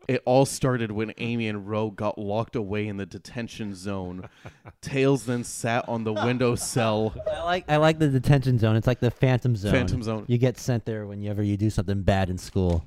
It 0.09 0.21
all 0.25 0.45
started 0.45 0.91
when 0.91 1.13
Amy 1.19 1.49
and 1.49 1.69
Rogue 1.69 1.97
got 1.97 2.19
locked 2.19 2.57
away 2.57 2.89
in 2.89 2.97
the 2.97 3.07
detention 3.07 3.75
zone. 3.75 4.29
Tails 4.83 5.27
then 5.27 5.45
sat 5.45 5.89
on 5.89 6.05
the 6.05 6.13
window 6.13 6.55
cell. 6.57 7.15
I 7.33 7.43
like 7.45 7.65
I 7.69 7.77
like 7.77 7.99
the 7.99 8.09
detention 8.09 8.59
zone. 8.59 8.77
It's 8.77 8.87
like 8.87 9.01
the 9.01 9.11
phantom 9.13 9.55
zone. 9.57 9.73
Phantom 9.73 10.03
zone. 10.03 10.25
You 10.27 10.39
get 10.39 10.59
sent 10.59 10.85
there 10.85 11.07
whenever 11.07 11.43
you 11.43 11.57
do 11.57 11.71
something 11.71 12.03
bad 12.03 12.31
in 12.31 12.39
school. 12.39 12.87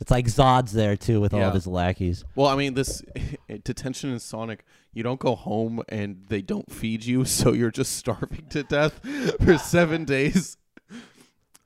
It's 0.00 0.10
like 0.10 0.26
Zod's 0.26 0.72
there 0.72 0.96
too 0.96 1.20
with 1.20 1.32
all 1.32 1.40
Yeah. 1.40 1.48
of 1.48 1.54
his 1.54 1.66
lackeys. 1.66 2.24
Well, 2.34 2.48
I 2.48 2.56
mean, 2.56 2.74
this 2.74 3.02
detention 3.64 4.10
in 4.10 4.18
Sonic, 4.18 4.64
you 4.92 5.02
don't 5.04 5.20
go 5.20 5.36
home 5.36 5.80
and 5.88 6.24
they 6.28 6.42
don't 6.42 6.70
feed 6.72 7.04
you, 7.04 7.24
so 7.26 7.52
you're 7.52 7.70
just 7.70 7.96
starving 7.96 8.46
to 8.50 8.62
death 8.64 9.00
for 9.40 9.56
seven 9.58 10.04
days. 10.04 10.56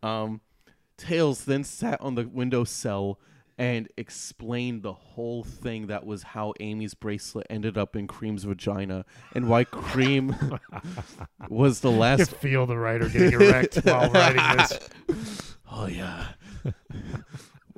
Um, 0.02 0.42
Tails 0.98 1.44
then 1.44 1.64
sat 1.64 2.00
on 2.00 2.14
the 2.14 2.26
window 2.28 2.64
cell 2.64 3.18
and 3.58 3.88
explained 3.96 4.82
the 4.82 4.92
whole 4.92 5.42
thing 5.42 5.86
that 5.86 6.04
was 6.04 6.22
how 6.22 6.52
Amy's 6.60 6.94
bracelet 6.94 7.46
ended 7.48 7.78
up 7.78 7.96
in 7.96 8.06
Cream's 8.06 8.44
vagina 8.44 9.04
and 9.34 9.48
why 9.48 9.64
Cream 9.64 10.36
was 11.48 11.80
the 11.80 11.88
I 11.88 11.92
can 11.92 12.00
last 12.00 12.30
feel 12.36 12.66
the 12.66 12.76
writer 12.76 13.08
getting 13.08 13.40
erect 13.40 13.76
while 13.76 14.10
writing 14.10 14.42
this. 15.08 15.56
Oh 15.70 15.86
yeah. 15.86 16.28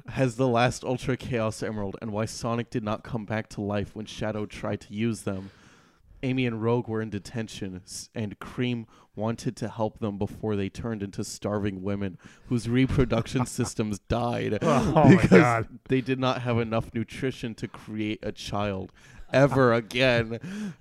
Has 0.09 0.37
the 0.37 0.49
last 0.49 0.85
Ultra 0.85 1.16
Chaos 1.16 1.62
Emerald 1.62 1.97
and 2.03 2.12
why 2.12 2.24
Sonic 2.24 2.70
did 2.70 2.83
not 2.83 3.05
come 3.05 3.24
back 3.24 3.49
to 3.51 3.61
life 3.61 3.95
when 3.95 4.07
Shadow 4.07 4.47
tried 4.47 4.81
to 4.83 4.95
use 4.95 5.22
them. 5.22 5.51
Amy 6.23 6.47
and 6.47 6.62
Rogue 6.62 6.89
were 6.89 7.01
in 7.01 7.11
detention, 7.11 7.81
and 8.14 8.39
Cream 8.39 8.87
wanted 9.14 9.57
to 9.57 9.69
help 9.69 9.99
them 9.99 10.19
before 10.19 10.57
they 10.57 10.69
turned 10.69 11.03
into 11.03 11.25
starving 11.25 11.83
women 11.83 12.19
whose 12.47 12.69
reproduction 12.69 13.47
systems 13.59 13.99
died 14.01 14.59
Oh 14.62 15.09
because 15.11 15.29
God. 15.31 15.69
they 15.89 16.01
did 16.01 16.19
not 16.21 16.43
have 16.43 16.59
enough 16.59 16.93
nutrition 16.95 17.55
to 17.57 17.69
create 17.69 18.21
a 18.23 18.33
child 18.33 18.93
ever 19.33 19.73
again. 19.75 20.75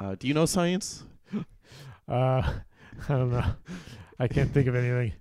Uh, 0.00 0.14
do 0.18 0.28
you 0.28 0.34
know 0.34 0.46
science? 0.46 1.04
Uh, 2.08 2.42
I 2.46 2.52
don't 3.08 3.30
know. 3.30 3.44
I 4.18 4.28
can't 4.28 4.52
think 4.52 4.66
of 4.68 4.74
anything. 4.74 5.12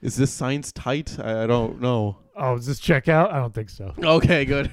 Is 0.00 0.16
this 0.16 0.30
science 0.32 0.70
tight? 0.72 1.18
I, 1.18 1.44
I 1.44 1.46
don't 1.46 1.80
know. 1.80 2.18
Oh, 2.36 2.54
is 2.56 2.66
this 2.66 2.80
checkout? 2.80 3.32
I 3.32 3.38
don't 3.38 3.52
think 3.52 3.68
so. 3.70 3.92
Okay, 3.98 4.44
good. 4.44 4.70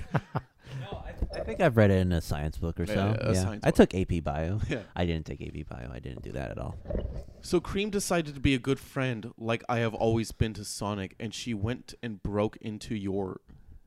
I 1.35 1.43
think 1.43 1.61
I've 1.61 1.77
read 1.77 1.91
it 1.91 1.99
in 1.99 2.11
a 2.11 2.21
science 2.21 2.57
book 2.57 2.79
or 2.79 2.83
Yeah, 2.85 2.93
so. 2.93 3.17
Yeah, 3.25 3.33
science 3.43 3.63
I 3.63 3.71
book. 3.71 3.89
took 3.89 3.95
AP 3.95 4.23
Bio. 4.23 4.59
Yeah. 4.69 4.79
I 4.95 5.05
didn't 5.05 5.25
take 5.25 5.41
AP 5.41 5.67
Bio. 5.67 5.91
I 5.93 5.99
didn't 5.99 6.23
do 6.23 6.31
that 6.31 6.51
at 6.51 6.57
all. 6.57 6.75
So 7.41 7.59
Cream 7.59 7.89
decided 7.89 8.33
to 8.35 8.39
be 8.39 8.53
a 8.55 8.59
good 8.59 8.79
friend, 8.79 9.31
like 9.37 9.63
I 9.69 9.79
have 9.79 9.93
always 9.93 10.31
been 10.31 10.53
to 10.55 10.65
Sonic, 10.65 11.15
and 11.19 11.33
she 11.33 11.53
went 11.53 11.93
and 12.01 12.21
broke 12.23 12.57
into 12.57 12.95
your, 12.95 13.41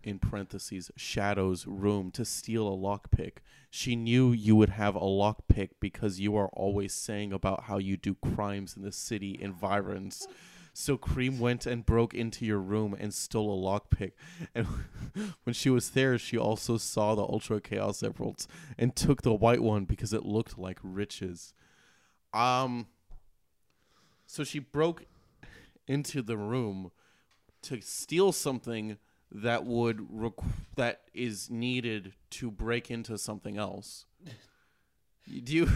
in 0.05 0.19
parentheses, 0.19 0.91
Shadow's 0.97 1.67
room 1.67 2.11
to 2.13 2.25
steal 2.25 2.69
a 2.69 2.77
lockpick. 2.77 3.39
She 3.71 3.97
knew 3.97 4.33
you 4.33 4.55
would 4.57 4.71
have 4.71 4.95
a 4.95 5.01
lockpick 5.01 5.71
because 5.81 6.21
you 6.21 6.37
are 6.37 6.49
always 6.53 6.95
saying 6.95 7.33
about 7.33 7.65
how 7.65 7.79
you 7.79 7.97
do 7.97 8.15
crimes 8.15 8.77
in 8.77 8.83
the 8.83 8.93
city 8.93 9.37
environs. 9.41 10.27
So 10.81 10.97
Cream 10.97 11.41
went 11.41 11.67
and 11.67 11.85
broke 11.85 12.15
into 12.15 12.47
your 12.47 12.61
room 12.61 12.97
and 12.97 13.13
stole 13.13 13.53
a 13.53 13.81
lockpick. 13.81 14.13
And 14.55 14.69
when 15.43 15.53
she 15.53 15.71
was 15.71 15.91
there, 15.91 16.17
she 16.19 16.39
also 16.39 16.77
saw 16.77 17.17
the 17.17 17.23
Ultra 17.23 17.61
Chaos 17.61 18.01
Emeralds 18.01 18.47
and 18.79 18.95
took 18.95 19.23
the 19.23 19.35
white 19.35 19.61
one 19.61 19.87
because 19.87 20.13
it 20.13 20.25
looked 20.25 20.57
like 20.57 20.79
riches. 20.85 21.53
Um, 22.33 22.87
so 24.25 24.45
she 24.45 24.61
broke 24.61 25.07
into 25.89 26.23
the 26.23 26.37
room 26.37 26.93
to 27.63 27.81
steal 27.81 28.31
something 28.31 28.99
that 29.33 29.65
would 29.65 30.07
that 30.77 31.01
is 31.13 31.51
needed 31.51 32.15
to 32.31 32.53
break 32.53 32.89
into 32.89 33.19
something 33.19 33.59
else. 33.59 34.07
Do 35.27 35.55
you 35.57 35.69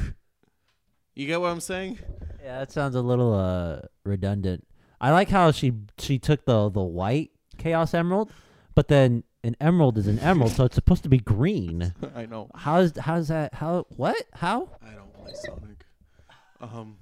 you 1.16 1.26
get 1.26 1.40
what 1.40 1.48
I'm 1.48 1.60
saying? 1.60 1.98
Yeah, 2.40 2.60
that 2.60 2.70
sounds 2.70 2.94
a 2.94 3.02
little 3.02 3.34
uh 3.34 3.80
redundant. 4.04 4.64
I 5.02 5.10
like 5.10 5.28
how 5.28 5.50
she 5.50 5.72
she 5.98 6.18
took 6.18 6.44
the 6.46 6.70
the 6.70 6.82
white 6.82 7.32
Chaos 7.58 7.92
Emerald, 7.92 8.32
but 8.74 8.86
then 8.88 9.24
an 9.44 9.56
emerald 9.60 9.98
is 9.98 10.06
an 10.06 10.20
emerald, 10.20 10.52
so 10.52 10.64
it's 10.64 10.76
supposed 10.76 11.02
to 11.02 11.08
be 11.08 11.18
green. 11.18 11.92
I 12.14 12.26
know. 12.26 12.48
How's 12.54 12.96
how's 12.96 13.28
that? 13.28 13.54
How 13.54 13.86
what? 13.96 14.22
How? 14.34 14.70
I 14.80 14.94
don't 14.94 15.12
play 15.12 15.32
Sonic. 15.34 15.84
Um. 16.60 16.98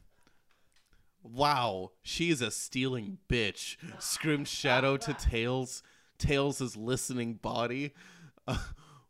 Wow, 1.23 1.93
she 2.03 2.31
is 2.31 2.41
a 2.41 2.51
stealing 2.51 3.19
bitch. 3.29 3.77
Screamed 3.99 4.49
Shadow 4.49 4.97
to 4.97 5.13
Tails. 5.13 5.83
Tails' 6.19 6.63
is 6.63 6.77
listening 6.77 7.35
body. 7.35 7.93
Uh, 8.49 8.57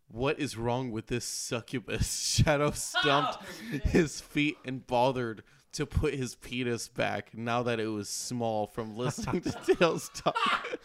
what 0.08 0.40
is 0.40 0.56
wrong 0.56 0.90
with 0.90 1.06
this 1.06 1.24
succubus? 1.24 2.42
Shadow 2.44 2.72
stumped 2.72 3.38
his 3.84 4.20
feet 4.20 4.56
and 4.64 4.84
bothered 4.86 5.44
to 5.72 5.86
put 5.86 6.14
his 6.14 6.34
penis 6.34 6.88
back 6.88 7.36
now 7.36 7.62
that 7.62 7.78
it 7.78 7.86
was 7.86 8.08
small 8.08 8.66
from 8.66 8.96
listening 8.98 9.42
to 9.42 9.74
Tails 9.76 10.10
talk 10.14 10.36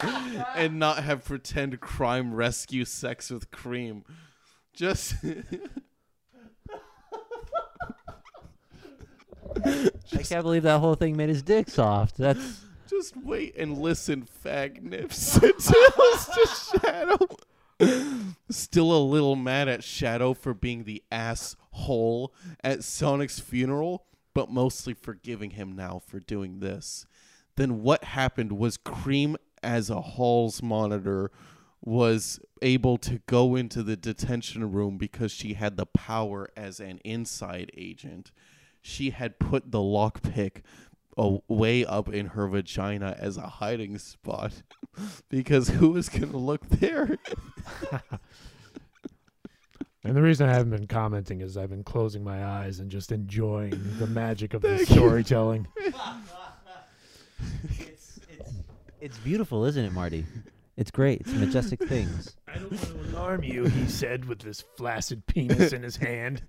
and 0.56 0.78
not 0.78 1.02
have 1.02 1.24
pretend 1.24 1.80
crime 1.80 2.34
rescue 2.34 2.84
sex 2.84 3.30
with 3.30 3.50
Cream. 3.50 4.04
Just. 4.72 5.14
I 9.64 10.22
can't 10.22 10.42
believe 10.42 10.64
that 10.64 10.80
whole 10.80 10.94
thing 10.94 11.16
made 11.16 11.30
his 11.30 11.42
dick 11.42 11.70
soft. 11.70 12.18
That's 12.18 12.60
Just 12.88 13.16
wait 13.16 13.56
and 13.56 13.78
listen, 13.78 14.28
fag 14.44 14.82
nips. 14.82 15.16
said 15.16 15.58
Tails 15.58 16.26
to 16.26 16.78
Shadow. 16.80 17.18
Still 18.50 18.92
a 18.92 19.00
little 19.00 19.36
mad 19.36 19.68
at 19.68 19.82
Shadow 19.82 20.34
for 20.34 20.52
being 20.54 20.84
the 20.84 21.02
asshole 21.10 22.34
at 22.62 22.84
Sonic's 22.84 23.40
funeral, 23.40 24.04
but 24.36 24.50
mostly 24.50 24.92
forgiving 24.92 25.52
him 25.52 25.74
now 25.74 25.98
for 26.06 26.20
doing 26.20 26.60
this. 26.60 27.06
Then 27.56 27.82
what 27.82 28.04
happened 28.04 28.52
was 28.52 28.76
Cream, 28.76 29.38
as 29.62 29.88
a 29.88 30.02
Hall's 30.02 30.62
monitor, 30.62 31.30
was 31.80 32.38
able 32.60 32.98
to 32.98 33.22
go 33.24 33.56
into 33.56 33.82
the 33.82 33.96
detention 33.96 34.70
room 34.70 34.98
because 34.98 35.32
she 35.32 35.54
had 35.54 35.78
the 35.78 35.86
power 35.86 36.50
as 36.54 36.80
an 36.80 36.98
inside 36.98 37.70
agent. 37.78 38.30
She 38.82 39.08
had 39.08 39.38
put 39.38 39.70
the 39.70 39.78
lockpick 39.78 40.60
way 41.48 41.86
up 41.86 42.10
in 42.12 42.26
her 42.26 42.46
vagina 42.46 43.16
as 43.18 43.38
a 43.38 43.48
hiding 43.48 43.96
spot 43.96 44.52
because 45.30 45.70
who 45.70 45.96
is 45.96 46.10
going 46.10 46.30
to 46.30 46.36
look 46.36 46.68
there? 46.68 47.16
And 50.06 50.14
the 50.14 50.22
reason 50.22 50.48
I 50.48 50.52
haven't 50.52 50.70
been 50.70 50.86
commenting 50.86 51.40
is 51.40 51.56
I've 51.56 51.70
been 51.70 51.82
closing 51.82 52.22
my 52.22 52.44
eyes 52.44 52.78
and 52.78 52.88
just 52.88 53.10
enjoying 53.10 53.72
the 53.98 54.06
magic 54.06 54.54
of 54.54 54.62
the 54.62 54.86
storytelling. 54.86 55.66
it's, 55.76 55.98
it's 58.30 58.52
it's 59.00 59.18
beautiful, 59.18 59.64
isn't 59.64 59.84
it, 59.84 59.92
Marty? 59.92 60.24
It's 60.76 60.92
great. 60.92 61.22
It's 61.22 61.32
majestic 61.32 61.82
things. 61.88 62.36
I 62.46 62.58
don't 62.58 62.70
want 62.70 62.82
to 62.82 63.16
alarm 63.16 63.42
you, 63.42 63.64
he 63.64 63.88
said 63.88 64.26
with 64.26 64.38
this 64.38 64.62
flaccid 64.76 65.26
penis 65.26 65.72
in 65.72 65.82
his 65.82 65.96
hand. 65.96 66.42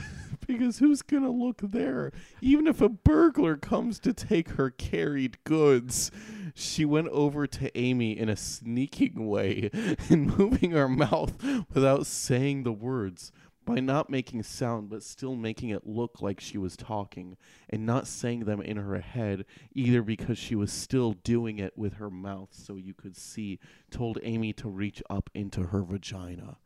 because 0.46 0.78
who's 0.78 1.02
going 1.02 1.22
to 1.22 1.30
look 1.30 1.60
there? 1.62 2.12
Even 2.40 2.66
if 2.66 2.80
a 2.80 2.88
burglar 2.88 3.56
comes 3.56 3.98
to 4.00 4.12
take 4.12 4.50
her 4.50 4.70
carried 4.70 5.42
goods, 5.44 6.10
She 6.54 6.84
went 6.84 7.08
over 7.08 7.46
to 7.46 7.78
Amy 7.78 8.18
in 8.18 8.28
a 8.28 8.36
sneaking 8.36 9.26
way 9.26 9.70
and 10.08 10.36
moving 10.36 10.72
her 10.72 10.88
mouth 10.88 11.42
without 11.72 12.06
saying 12.06 12.62
the 12.62 12.72
words, 12.72 13.32
by 13.64 13.78
not 13.78 14.10
making 14.10 14.42
sound 14.42 14.90
but 14.90 15.02
still 15.04 15.36
making 15.36 15.68
it 15.70 15.86
look 15.86 16.20
like 16.20 16.40
she 16.40 16.58
was 16.58 16.76
talking, 16.76 17.36
and 17.70 17.86
not 17.86 18.06
saying 18.06 18.40
them 18.40 18.60
in 18.60 18.76
her 18.76 18.98
head 18.98 19.44
either 19.74 20.02
because 20.02 20.36
she 20.36 20.54
was 20.54 20.72
still 20.72 21.12
doing 21.12 21.58
it 21.58 21.76
with 21.78 21.94
her 21.94 22.10
mouth 22.10 22.48
so 22.52 22.74
you 22.76 22.92
could 22.92 23.16
see, 23.16 23.58
told 23.90 24.18
Amy 24.22 24.52
to 24.52 24.68
reach 24.68 25.02
up 25.08 25.30
into 25.32 25.62
her 25.68 25.82
vagina. 25.82 26.58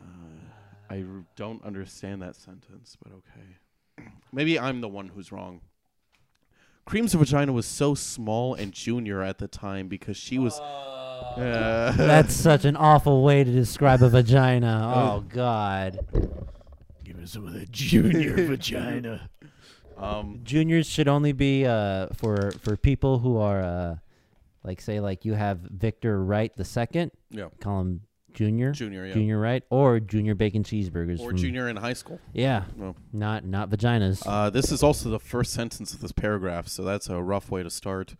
Uh, 0.00 0.06
I 0.90 0.98
r- 1.00 1.24
don't 1.36 1.64
understand 1.64 2.22
that 2.22 2.36
sentence, 2.36 2.96
but 3.02 3.12
okay. 3.12 4.08
Maybe 4.32 4.58
I'm 4.58 4.80
the 4.80 4.88
one 4.88 5.08
who's 5.08 5.32
wrong. 5.32 5.60
Cream's 6.84 7.14
of 7.14 7.20
vagina 7.20 7.52
was 7.52 7.66
so 7.66 7.94
small 7.94 8.54
and 8.54 8.72
junior 8.72 9.20
at 9.22 9.38
the 9.38 9.48
time 9.48 9.88
because 9.88 10.16
she 10.16 10.38
was. 10.38 10.60
Uh, 10.60 11.92
That's 11.96 12.34
such 12.34 12.64
an 12.64 12.76
awful 12.76 13.22
way 13.24 13.42
to 13.42 13.50
describe 13.50 14.02
a 14.02 14.08
vagina. 14.08 14.92
Oh 14.96 15.20
God. 15.28 15.98
Give 17.04 17.16
me 17.16 17.26
some 17.26 17.46
of 17.46 17.54
that 17.54 17.70
junior 17.72 18.34
vagina. 18.46 19.28
um, 19.96 20.40
Juniors 20.44 20.86
should 20.86 21.08
only 21.08 21.32
be 21.32 21.64
uh, 21.66 22.08
for 22.16 22.52
for 22.62 22.76
people 22.76 23.18
who 23.18 23.38
are 23.38 23.62
uh, 23.62 23.96
like 24.62 24.80
say 24.80 25.00
like 25.00 25.24
you 25.24 25.34
have 25.34 25.58
Victor 25.60 26.22
Wright 26.22 26.54
the 26.56 26.64
second. 26.64 27.10
Yeah. 27.30 27.48
Call 27.60 27.80
him 27.80 28.00
Junior. 28.36 28.70
junior, 28.72 29.06
yeah. 29.06 29.14
Junior 29.14 29.40
Wright 29.40 29.64
or 29.70 29.98
Junior 29.98 30.34
Bacon 30.34 30.62
Cheeseburgers. 30.62 31.18
Or 31.20 31.30
from- 31.30 31.38
junior 31.38 31.68
in 31.68 31.76
high 31.76 31.94
school. 31.94 32.20
Yeah. 32.32 32.64
No. 32.76 32.94
Not 33.12 33.44
not 33.44 33.70
vaginas. 33.70 34.22
Uh, 34.24 34.50
this 34.50 34.70
is 34.70 34.82
also 34.82 35.08
the 35.08 35.18
first 35.18 35.52
sentence 35.52 35.92
of 35.94 36.00
this 36.00 36.12
paragraph, 36.12 36.68
so 36.68 36.84
that's 36.84 37.08
a 37.08 37.22
rough 37.22 37.50
way 37.50 37.62
to 37.62 37.70
start. 37.70 38.14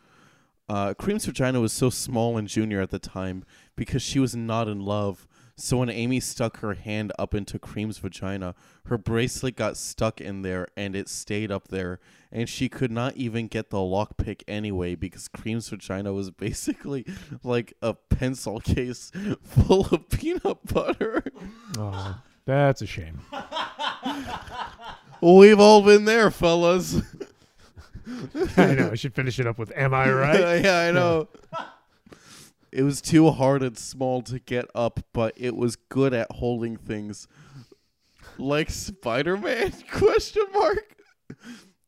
Uh, 0.69 0.95
Cream's 0.95 1.27
vagina 1.27 1.61
was 1.61 1.73
so 1.73 1.91
small 1.91 2.37
and 2.37 2.49
junior 2.49 2.81
at 2.81 2.91
the 2.91 2.99
time 2.99 3.45
because 3.77 4.03
she 4.03 4.19
was 4.19 4.35
not 4.35 4.67
in 4.67 4.81
love. 4.81 5.29
So 5.59 5.79
when 5.79 5.89
Amy 5.89 6.21
stuck 6.21 6.59
her 6.59 6.75
hand 6.75 7.13
up 7.19 7.35
into 7.35 7.59
Cream's 7.59 7.97
vagina, 7.97 8.55
her 8.87 8.99
bracelet 8.99 9.57
got 9.57 9.79
stuck 9.79 10.21
in 10.21 10.43
there 10.43 10.69
and 10.77 10.95
it 10.95 11.09
stayed 11.09 11.51
up 11.51 11.69
there. 11.69 11.99
And 12.31 12.47
she 12.47 12.69
could 12.69 12.91
not 12.91 13.17
even 13.17 13.47
get 13.49 13.71
the 13.71 13.79
lockpick 13.79 14.43
anyway 14.47 14.95
because 14.97 15.29
Cream's 15.29 15.71
vagina 15.71 16.13
was 16.13 16.31
basically 16.31 17.07
like 17.43 17.73
a 17.81 17.95
pencil 17.95 18.61
case 18.61 19.11
full 19.43 19.87
of 19.87 20.09
peanut 20.11 20.65
butter. 20.67 21.23
Oh, 21.79 22.19
that's 22.47 22.81
a 22.81 22.87
shame. 22.87 23.21
We've 25.21 25.61
all 25.61 25.83
been 25.83 26.05
there, 26.07 26.31
fellas. 26.31 27.03
I 28.57 28.75
know. 28.75 28.91
I 28.93 28.95
should 28.95 29.15
finish 29.15 29.39
it 29.39 29.47
up 29.47 29.59
with 29.59 29.73
"Am 29.77 29.93
I 29.93 30.11
right?" 30.11 30.65
yeah, 30.65 30.79
I 30.79 30.91
know. 30.93 31.29
It 32.77 32.83
was 32.83 33.01
too 33.01 33.31
hard 33.31 33.63
and 33.63 33.79
small 33.79 34.21
to 34.21 34.39
get 34.39 34.67
up, 34.75 35.01
but 35.15 35.33
it 35.39 35.57
was 35.57 35.77
good 35.77 36.13
at 36.13 36.31
holding 36.31 36.77
things. 36.77 37.27
Like 38.37 38.69
Spider-Man? 38.69 39.73
Question 39.91 40.43
mark. 40.53 40.95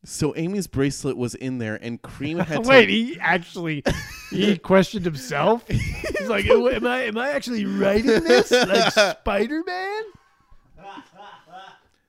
So 0.03 0.34
Amy's 0.34 0.66
bracelet 0.66 1.18
was 1.18 1.34
in 1.34 1.59
there, 1.59 1.74
and 1.76 2.01
Cream 2.01 2.39
had 2.39 2.62
to 2.64 2.68
Wait, 2.70 2.89
he 2.89 3.20
actually 3.20 3.82
he 4.30 4.57
questioned 4.62 5.05
himself. 5.05 5.68
He's 5.68 6.28
like, 6.30 6.47
"Am 6.47 6.86
I 6.86 7.03
am 7.03 7.18
I 7.18 7.32
actually 7.32 7.66
writing 7.66 8.07
this 8.07 8.51
like 8.51 8.91
Spider 8.93 9.62
Man?" 9.66 10.03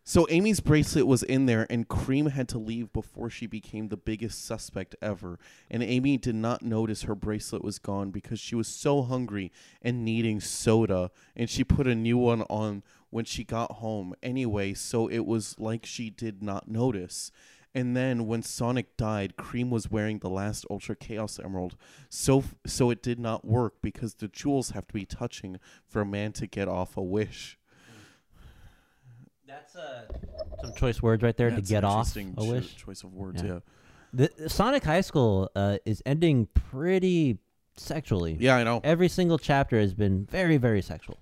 So 0.10 0.26
Amy's 0.32 0.60
bracelet 0.60 1.06
was 1.06 1.22
in 1.22 1.46
there, 1.46 1.68
and 1.70 1.88
Cream 1.88 2.26
had 2.26 2.50
to 2.50 2.58
leave 2.58 2.92
before 2.92 3.30
she 3.30 3.46
became 3.46 3.90
the 3.90 3.96
biggest 3.96 4.44
suspect 4.44 4.96
ever. 5.04 5.38
And 5.70 5.84
Amy 5.84 6.18
did 6.18 6.34
not 6.34 6.64
notice 6.64 7.04
her 7.04 7.14
bracelet 7.14 7.64
was 7.64 7.78
gone 7.78 8.10
because 8.10 8.40
she 8.40 8.56
was 8.56 8.68
so 8.68 9.04
hungry 9.04 9.52
and 9.84 10.04
needing 10.04 10.40
soda, 10.40 11.12
and 11.36 11.48
she 11.48 11.64
put 11.64 11.86
a 11.86 11.94
new 11.94 12.18
one 12.18 12.42
on 12.50 12.82
when 13.12 13.24
she 13.24 13.44
got 13.44 13.74
home 13.74 14.16
anyway, 14.24 14.74
so 14.74 15.08
it 15.08 15.28
was 15.28 15.60
like 15.60 15.86
she 15.86 16.10
did 16.10 16.42
not 16.42 16.68
notice. 16.68 17.32
And 17.76 17.96
then 17.96 18.26
when 18.26 18.42
Sonic 18.42 18.98
died, 18.98 19.38
Cream 19.38 19.70
was 19.70 19.92
wearing 19.92 20.18
the 20.18 20.30
last 20.32 20.66
Ultra 20.72 20.96
Chaos 20.96 21.38
Emerald, 21.38 21.78
so 22.10 22.44
so 22.66 22.90
it 22.90 23.04
did 23.04 23.20
not 23.20 23.46
work 23.46 23.76
because 23.84 24.16
the 24.16 24.28
jewels 24.28 24.72
have 24.72 24.88
to 24.88 24.94
be 24.96 25.06
touching 25.06 25.60
for 25.86 26.02
a 26.02 26.06
man 26.08 26.32
to 26.32 26.48
get 26.48 26.68
off 26.68 26.98
a 26.98 27.04
wish. 27.04 27.59
That's 29.50 29.76
uh, 29.76 30.04
some 30.62 30.74
choice 30.76 31.02
words 31.02 31.24
right 31.24 31.36
there 31.36 31.50
to 31.50 31.56
That's 31.58 31.70
get 31.70 31.84
off 31.84 32.16
interesting 32.16 32.36
a 32.38 32.42
cho- 32.42 32.52
wish. 32.52 32.76
choice 32.78 33.04
of 33.04 33.14
words. 33.14 33.42
Yeah. 33.44 33.54
Yeah. 33.54 33.60
The, 34.14 34.30
the 34.38 34.50
Sonic 34.50 34.84
High 34.84 35.02
School 35.02 35.50
uh, 35.56 35.78
is 35.86 36.02
ending 36.06 36.48
pretty 36.54 37.38
sexually. 37.78 38.38
yeah, 38.40 38.56
I 38.58 38.64
know. 38.64 38.82
Every 38.84 39.08
single 39.08 39.38
chapter 39.38 39.80
has 39.80 39.94
been 39.94 40.26
very, 40.26 40.58
very 40.58 40.82
sexual. 40.82 41.18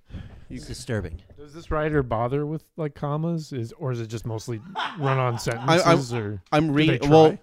You- 0.49 0.57
It's 0.57 0.67
disturbing. 0.67 1.21
Does 1.37 1.53
this 1.53 1.71
writer 1.71 2.03
bother 2.03 2.45
with 2.45 2.63
like 2.77 2.95
commas? 2.95 3.51
Is 3.53 3.71
or 3.73 3.91
is 3.91 3.99
it 4.01 4.07
just 4.07 4.25
mostly 4.25 4.59
run 4.99 5.17
on 5.17 5.39
sentences? 5.39 6.13
or 6.13 6.41
I'm 6.51 6.67
they 6.67 6.73
reading. 6.73 7.09
Well, 7.09 7.37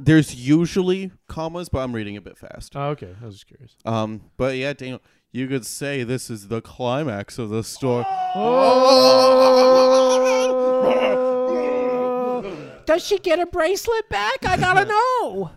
there's 0.00 0.34
usually 0.34 1.12
commas, 1.28 1.68
but 1.68 1.78
I'm 1.80 1.94
reading 1.94 2.16
a 2.16 2.20
bit 2.20 2.36
fast. 2.36 2.74
oh, 2.76 2.88
okay, 2.90 3.14
I 3.20 3.24
was 3.24 3.34
just 3.36 3.46
curious. 3.46 3.76
Um, 3.84 4.22
but 4.36 4.56
yeah, 4.56 4.72
Daniel, 4.72 5.00
you 5.34 5.48
could 5.48 5.66
say 5.66 6.04
this 6.04 6.30
is 6.30 6.46
the 6.46 6.60
climax 6.60 7.40
of 7.40 7.50
the 7.50 7.64
story. 7.64 8.04
Does 12.86 13.04
she 13.04 13.18
get 13.18 13.40
a 13.40 13.46
bracelet 13.46 14.08
back? 14.08 14.46
I 14.46 14.56
gotta 14.56 14.84
know. 15.32 15.50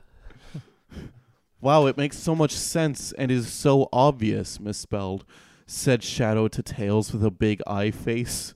Wow, 1.62 1.86
it 1.86 1.96
makes 1.96 2.18
so 2.18 2.34
much 2.34 2.54
sense 2.54 3.12
and 3.12 3.30
is 3.30 3.54
so 3.54 3.88
obvious, 3.94 4.60
misspelled, 4.60 5.26
said 5.68 6.02
Shadow 6.02 6.48
to 6.48 6.64
Tails 6.64 7.14
with 7.14 7.24
a 7.24 7.30
big 7.30 7.62
eye 7.68 7.92
face. 7.92 8.56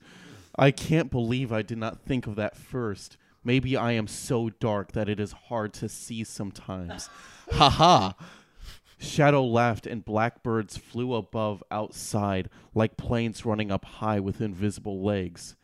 I 0.58 0.72
can't 0.72 1.08
believe 1.08 1.52
I 1.52 1.62
did 1.62 1.78
not 1.78 2.00
think 2.00 2.26
of 2.26 2.34
that 2.34 2.56
first. 2.56 3.16
Maybe 3.44 3.76
I 3.76 3.92
am 3.92 4.08
so 4.08 4.50
dark 4.50 4.90
that 4.92 5.08
it 5.08 5.20
is 5.20 5.30
hard 5.30 5.72
to 5.74 5.88
see 5.88 6.24
sometimes. 6.24 7.08
Ha 7.52 7.70
ha! 7.70 8.16
Shadow 9.02 9.44
laughed 9.44 9.86
and 9.86 10.04
blackbirds 10.04 10.76
flew 10.76 11.14
above 11.14 11.62
outside 11.70 12.48
like 12.74 12.96
planes 12.96 13.44
running 13.44 13.70
up 13.70 13.84
high 13.84 14.20
with 14.20 14.40
invisible 14.40 15.02
legs. 15.02 15.56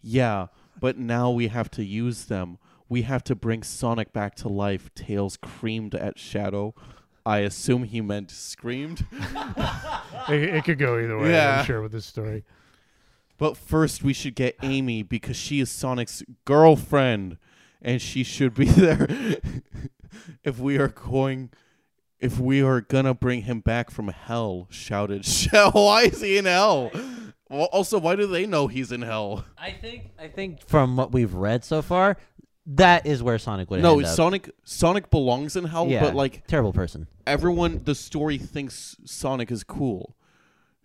Yeah, 0.00 0.46
but 0.80 0.96
now 0.96 1.30
we 1.30 1.48
have 1.48 1.70
to 1.72 1.84
use 1.84 2.24
them. 2.24 2.58
We 2.88 3.02
have 3.02 3.24
to 3.24 3.34
bring 3.34 3.62
Sonic 3.62 4.12
back 4.12 4.34
to 4.36 4.48
life. 4.48 4.94
Tails 4.94 5.36
creamed 5.36 5.94
at 5.94 6.18
Shadow. 6.18 6.74
I 7.24 7.38
assume 7.38 7.82
he 7.84 8.00
meant 8.00 8.30
screamed. 8.30 9.06
It, 10.28 10.42
it 10.42 10.64
could 10.64 10.80
go 10.80 10.98
either 10.98 11.16
way. 11.16 11.30
Yeah. 11.30 11.60
I'm 11.60 11.64
sure 11.64 11.80
with 11.80 11.92
this 11.92 12.04
story. 12.04 12.42
But 13.38 13.56
first, 13.56 14.02
we 14.02 14.12
should 14.12 14.34
get 14.34 14.56
Amy 14.60 15.04
because 15.04 15.36
she 15.36 15.60
is 15.60 15.70
Sonic's 15.70 16.24
girlfriend, 16.44 17.36
and 17.80 18.02
she 18.02 18.24
should 18.24 18.54
be 18.54 18.64
there 18.64 19.06
if 20.42 20.58
we 20.58 20.78
are 20.78 20.88
going. 20.88 21.50
If 22.18 22.38
we 22.38 22.62
are 22.62 22.80
gonna 22.80 23.12
bring 23.14 23.42
him 23.42 23.60
back 23.60 23.90
from 23.90 24.08
hell, 24.08 24.66
shouted 24.70 25.24
Shell. 25.26 25.72
Why 25.72 26.02
is 26.04 26.20
he 26.20 26.38
in 26.38 26.46
hell? 26.46 26.90
Well, 27.50 27.66
also, 27.72 27.98
why 27.98 28.16
do 28.16 28.26
they 28.26 28.46
know 28.46 28.66
he's 28.66 28.90
in 28.90 29.02
hell? 29.02 29.44
I 29.58 29.70
think 29.72 30.10
I 30.18 30.28
think 30.28 30.66
from 30.66 30.96
what 30.96 31.12
we've 31.12 31.34
read 31.34 31.64
so 31.64 31.82
far, 31.82 32.16
that 32.66 33.06
is 33.06 33.22
where 33.22 33.38
Sonic 33.38 33.70
would 33.70 33.82
No, 33.82 33.98
end 33.98 34.06
up. 34.06 34.16
Sonic. 34.16 34.50
Sonic 34.64 35.10
belongs 35.10 35.54
in 35.56 35.64
hell, 35.64 35.86
yeah, 35.88 36.00
but 36.00 36.14
like 36.14 36.46
terrible 36.46 36.72
person. 36.72 37.06
everyone, 37.26 37.82
the 37.84 37.94
story 37.94 38.38
thinks 38.38 38.96
Sonic 39.04 39.50
is 39.52 39.62
cool. 39.62 40.16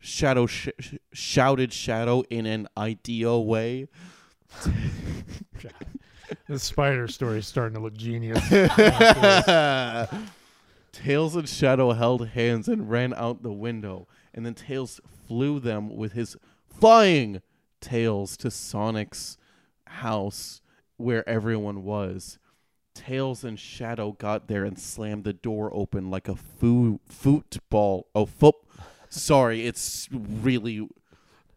Shadow 0.03 0.47
sh- 0.47 0.69
sh- 0.79 0.95
shouted 1.13 1.71
Shadow 1.71 2.23
in 2.29 2.45
an 2.45 2.67
ideal 2.77 3.45
way. 3.45 3.87
The 6.47 6.57
spider 6.59 7.07
story 7.09 7.39
is 7.39 7.47
starting 7.47 7.75
to 7.75 7.81
look 7.81 7.93
genius. 7.93 8.39
Tails 10.91 11.35
and 11.35 11.47
Shadow 11.47 11.91
held 11.93 12.29
hands 12.29 12.67
and 12.67 12.89
ran 12.89 13.13
out 13.13 13.43
the 13.43 13.51
window, 13.53 14.07
and 14.33 14.45
then 14.45 14.53
Tails 14.53 14.99
flew 15.27 15.59
them 15.59 15.95
with 15.95 16.13
his 16.13 16.35
flying 16.67 17.41
tails 17.79 18.35
to 18.37 18.51
Sonic's 18.51 19.37
house 19.87 20.61
where 20.97 21.27
everyone 21.27 21.83
was. 21.83 22.37
Tails 22.93 23.43
and 23.43 23.57
Shadow 23.57 24.11
got 24.11 24.47
there 24.47 24.65
and 24.65 24.77
slammed 24.77 25.23
the 25.23 25.33
door 25.33 25.71
open 25.73 26.09
like 26.11 26.27
a 26.27 26.35
foo- 26.35 26.99
football. 27.05 28.07
Oh, 28.13 28.25
foot. 28.25 28.55
Sorry, 29.09 29.65
it's 29.65 30.09
really 30.11 30.87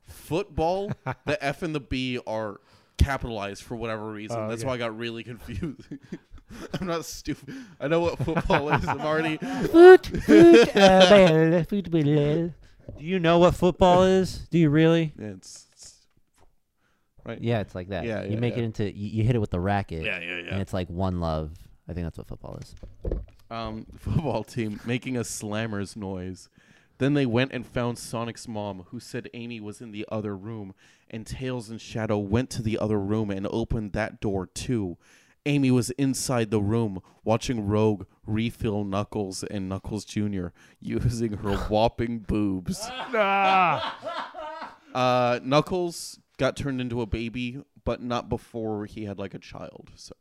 football. 0.04 0.92
the 1.26 1.42
F 1.44 1.62
and 1.62 1.74
the 1.74 1.80
B 1.80 2.18
are 2.26 2.60
capitalized 2.96 3.62
for 3.64 3.74
whatever 3.76 4.10
reason. 4.10 4.38
Oh, 4.38 4.48
That's 4.48 4.62
okay. 4.62 4.68
why 4.68 4.74
I 4.74 4.78
got 4.78 4.96
really 4.96 5.24
confused. 5.24 5.82
I'm 6.80 6.86
not 6.86 7.04
stupid. 7.04 7.54
I 7.80 7.88
know 7.88 8.00
what 8.00 8.18
football 8.18 8.68
is. 8.70 8.86
I'm 8.86 9.00
already. 9.00 9.36
Foot, 9.70 10.06
foot, 10.06 10.76
uh, 10.76 11.08
bell, 11.10 11.64
football. 11.64 12.02
Do 12.02 13.04
you 13.04 13.18
know 13.18 13.38
what 13.38 13.54
football 13.54 14.02
is? 14.04 14.38
Do 14.50 14.58
you 14.58 14.70
really? 14.70 15.12
It's, 15.18 15.66
it's 15.72 15.94
right. 17.24 17.40
Yeah, 17.40 17.60
it's 17.60 17.74
like 17.74 17.88
that. 17.88 18.04
Yeah, 18.04 18.22
you 18.24 18.34
yeah, 18.34 18.38
make 18.40 18.54
yeah. 18.56 18.62
it 18.62 18.64
into 18.66 18.96
you, 18.96 19.08
you 19.18 19.24
hit 19.24 19.34
it 19.36 19.40
with 19.40 19.50
the 19.50 19.60
racket, 19.60 20.04
Yeah, 20.04 20.20
yeah, 20.20 20.36
yeah. 20.36 20.52
and 20.52 20.60
it's 20.60 20.72
like 20.72 20.88
one 20.88 21.20
love. 21.20 21.52
I 21.88 21.92
think 21.92 22.06
that's 22.06 22.18
what 22.18 22.28
football 22.28 22.58
is. 22.62 22.74
um, 23.50 23.86
football 23.98 24.44
team 24.44 24.80
making 24.84 25.16
a 25.16 25.24
slammer's 25.24 25.96
noise. 25.96 26.48
Then 26.98 27.14
they 27.14 27.26
went 27.26 27.52
and 27.52 27.66
found 27.66 27.98
Sonic's 27.98 28.46
mom, 28.46 28.84
who 28.90 29.00
said 29.00 29.28
Amy 29.34 29.60
was 29.60 29.80
in 29.80 29.90
the 29.90 30.06
other 30.10 30.36
room, 30.36 30.74
and 31.10 31.26
Tails 31.26 31.68
and 31.68 31.80
Shadow 31.80 32.18
went 32.18 32.50
to 32.50 32.62
the 32.62 32.78
other 32.78 32.98
room 33.00 33.30
and 33.30 33.46
opened 33.50 33.92
that 33.94 34.20
door 34.20 34.46
too. 34.46 34.96
Amy 35.46 35.70
was 35.70 35.90
inside 35.90 36.50
the 36.50 36.60
room 36.60 37.00
watching 37.24 37.66
Rogue 37.66 38.06
refill 38.26 38.84
Knuckles 38.84 39.42
and 39.44 39.68
Knuckles 39.68 40.04
Jr. 40.04 40.48
using 40.80 41.34
her 41.38 41.56
whopping 41.68 42.20
boobs. 42.20 42.78
Ah, 42.82 43.98
Uh, 44.94 45.40
Knuckles 45.42 46.20
got 46.38 46.56
turned 46.56 46.80
into 46.80 47.00
a 47.02 47.06
baby, 47.06 47.60
but 47.84 48.00
not 48.02 48.28
before 48.28 48.86
he 48.86 49.04
had 49.04 49.18
like 49.18 49.34
a 49.34 49.38
child. 49.38 49.90
So, 49.96 50.14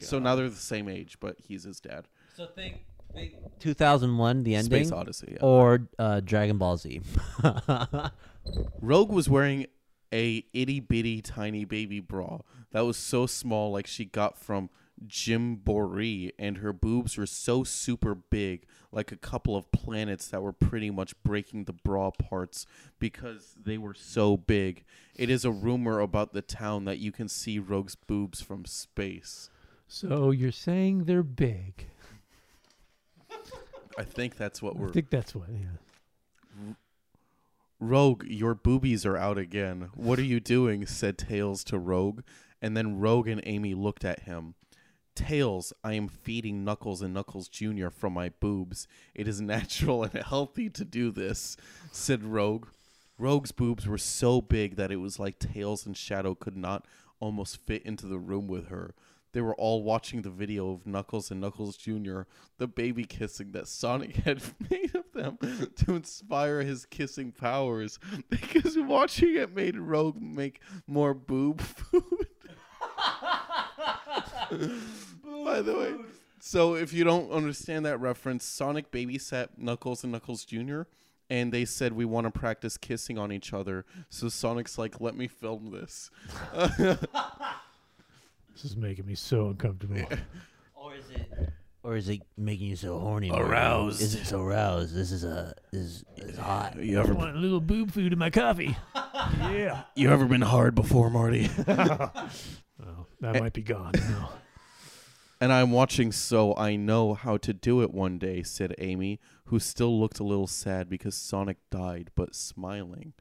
so 0.00 0.18
now 0.18 0.34
they're 0.36 0.50
the 0.50 0.56
same 0.56 0.88
age, 0.88 1.18
but 1.20 1.36
he's 1.38 1.62
his 1.64 1.80
dad. 1.80 2.08
So 2.36 2.46
think, 2.46 2.84
think 3.14 3.34
2001, 3.60 4.42
the 4.42 4.54
ending, 4.56 4.84
Space 4.84 4.92
Odyssey. 4.92 5.32
Yeah. 5.32 5.46
or 5.46 5.88
uh, 5.98 6.20
Dragon 6.20 6.58
Ball 6.58 6.76
Z. 6.76 7.00
Rogue 8.80 9.10
was 9.10 9.28
wearing 9.28 9.66
a 10.12 10.44
itty 10.52 10.80
bitty 10.80 11.20
tiny 11.22 11.64
baby 11.64 12.00
bra 12.00 12.40
that 12.72 12.84
was 12.84 12.96
so 12.96 13.26
small, 13.26 13.72
like 13.72 13.86
she 13.86 14.04
got 14.04 14.38
from 14.38 14.70
Gymboree, 15.06 16.32
and 16.38 16.58
her 16.58 16.72
boobs 16.72 17.18
were 17.18 17.26
so 17.26 17.64
super 17.64 18.14
big, 18.14 18.64
like 18.90 19.12
a 19.12 19.16
couple 19.16 19.56
of 19.56 19.70
planets 19.70 20.28
that 20.28 20.42
were 20.42 20.52
pretty 20.52 20.90
much 20.90 21.20
breaking 21.22 21.64
the 21.64 21.72
bra 21.72 22.10
parts 22.10 22.66
because 22.98 23.54
they 23.62 23.76
were 23.76 23.94
so 23.94 24.36
big. 24.36 24.84
It 25.14 25.28
is 25.28 25.44
a 25.44 25.50
rumor 25.50 26.00
about 26.00 26.32
the 26.32 26.42
town 26.42 26.86
that 26.86 26.98
you 26.98 27.12
can 27.12 27.28
see 27.28 27.58
Rogue's 27.58 27.94
boobs 27.94 28.40
from 28.40 28.64
space. 28.64 29.50
so 29.86 30.30
you're 30.30 30.52
saying 30.52 31.04
they're 31.04 31.22
big? 31.22 31.88
I 33.98 34.04
think 34.04 34.36
that's 34.36 34.62
what 34.62 34.76
we're. 34.76 34.88
I 34.88 34.92
think 34.92 35.10
that's 35.10 35.34
what. 35.34 35.48
Yeah. 35.50 35.66
Rogue, 37.78 38.24
your 38.24 38.54
boobies 38.54 39.04
are 39.04 39.16
out 39.16 39.38
again. 39.38 39.90
What 39.94 40.18
are 40.18 40.24
you 40.24 40.40
doing? 40.40 40.86
said 40.86 41.18
Tails 41.18 41.62
to 41.64 41.78
Rogue. 41.78 42.22
And 42.62 42.76
then 42.76 42.98
Rogue 42.98 43.28
and 43.28 43.42
Amy 43.44 43.74
looked 43.74 44.04
at 44.04 44.20
him. 44.20 44.54
Tails, 45.14 45.72
I 45.82 45.94
am 45.94 46.08
feeding 46.08 46.64
Knuckles 46.64 47.02
and 47.02 47.12
Knuckles 47.12 47.48
Jr. 47.48 47.88
from 47.88 48.12
my 48.12 48.28
boobs. 48.28 48.86
It 49.14 49.28
is 49.28 49.40
natural 49.42 50.04
and 50.04 50.14
healthy 50.14 50.70
to 50.70 50.84
do 50.84 51.10
this, 51.10 51.56
said 51.92 52.24
Rogue. 52.24 52.68
Rogue's 53.18 53.52
boobs 53.52 53.86
were 53.86 53.98
so 53.98 54.40
big 54.40 54.76
that 54.76 54.92
it 54.92 54.96
was 54.96 55.18
like 55.18 55.38
Tails 55.38 55.86
and 55.86 55.96
Shadow 55.96 56.34
could 56.34 56.56
not 56.56 56.86
almost 57.18 57.56
fit 57.56 57.82
into 57.84 58.06
the 58.06 58.18
room 58.18 58.46
with 58.46 58.68
her. 58.68 58.94
They 59.36 59.42
were 59.42 59.54
all 59.56 59.82
watching 59.82 60.22
the 60.22 60.30
video 60.30 60.70
of 60.70 60.86
Knuckles 60.86 61.30
and 61.30 61.42
Knuckles 61.42 61.76
Jr., 61.76 62.22
the 62.56 62.66
baby 62.66 63.04
kissing 63.04 63.52
that 63.52 63.68
Sonic 63.68 64.16
had 64.24 64.42
made 64.70 64.94
of 64.94 65.04
them 65.12 65.36
to 65.76 65.94
inspire 65.94 66.62
his 66.62 66.86
kissing 66.86 67.32
powers 67.32 67.98
because 68.30 68.78
watching 68.78 69.36
it 69.36 69.54
made 69.54 69.76
Rogue 69.76 70.22
make 70.22 70.62
more 70.86 71.12
boob 71.12 71.60
food. 71.60 72.02
By 75.44 75.60
the 75.60 75.74
way, 75.76 75.94
so 76.40 76.74
if 76.74 76.94
you 76.94 77.04
don't 77.04 77.30
understand 77.30 77.84
that 77.84 78.00
reference, 78.00 78.42
Sonic 78.42 78.90
babysat 78.90 79.48
Knuckles 79.58 80.02
and 80.02 80.14
Knuckles 80.14 80.46
Jr. 80.46 80.84
And 81.28 81.52
they 81.52 81.66
said 81.66 81.92
we 81.92 82.06
want 82.06 82.24
to 82.26 82.30
practice 82.30 82.78
kissing 82.78 83.18
on 83.18 83.30
each 83.30 83.52
other. 83.52 83.84
So 84.08 84.30
Sonic's 84.30 84.78
like, 84.78 84.98
"Let 84.98 85.14
me 85.14 85.28
film 85.28 85.72
this." 85.72 86.10
This 88.56 88.64
is 88.64 88.76
making 88.76 89.04
me 89.04 89.14
so 89.14 89.48
uncomfortable. 89.48 89.96
or 90.74 90.94
is 90.94 91.10
it? 91.10 91.50
Or 91.82 91.94
is 91.94 92.08
it 92.08 92.22
making 92.38 92.68
you 92.68 92.76
so 92.76 92.98
horny? 92.98 93.28
Marty? 93.28 93.44
Aroused. 93.44 94.00
Is 94.00 94.14
it 94.14 94.24
so 94.24 94.40
aroused? 94.40 94.94
This 94.94 95.12
is 95.12 95.24
a 95.24 95.54
is 95.72 96.06
is 96.16 96.38
hot. 96.38 96.74
You 96.82 96.96
I 96.96 97.02
ever 97.02 97.12
want 97.12 97.36
a 97.36 97.38
little 97.38 97.60
boob 97.60 97.92
food 97.92 98.14
in 98.14 98.18
my 98.18 98.30
coffee. 98.30 98.74
yeah. 98.94 99.82
you 99.94 100.10
ever 100.10 100.24
been 100.24 100.40
hard 100.40 100.74
before, 100.74 101.10
Marty? 101.10 101.50
Oh, 102.78 103.06
that 103.20 103.40
might 103.40 103.54
be 103.54 103.62
gone 103.62 103.92
now. 103.94 104.32
And 105.40 105.50
I'm 105.50 105.70
watching 105.70 106.12
so 106.12 106.54
I 106.56 106.76
know 106.76 107.14
how 107.14 107.38
to 107.38 107.54
do 107.54 107.82
it 107.82 107.90
one 107.90 108.18
day, 108.18 108.42
said 108.42 108.74
Amy, 108.76 109.18
who 109.46 109.58
still 109.58 109.98
looked 109.98 110.20
a 110.20 110.24
little 110.24 110.46
sad 110.46 110.90
because 110.90 111.14
Sonic 111.14 111.56
died, 111.70 112.10
but 112.14 112.34
smiling. 112.34 113.14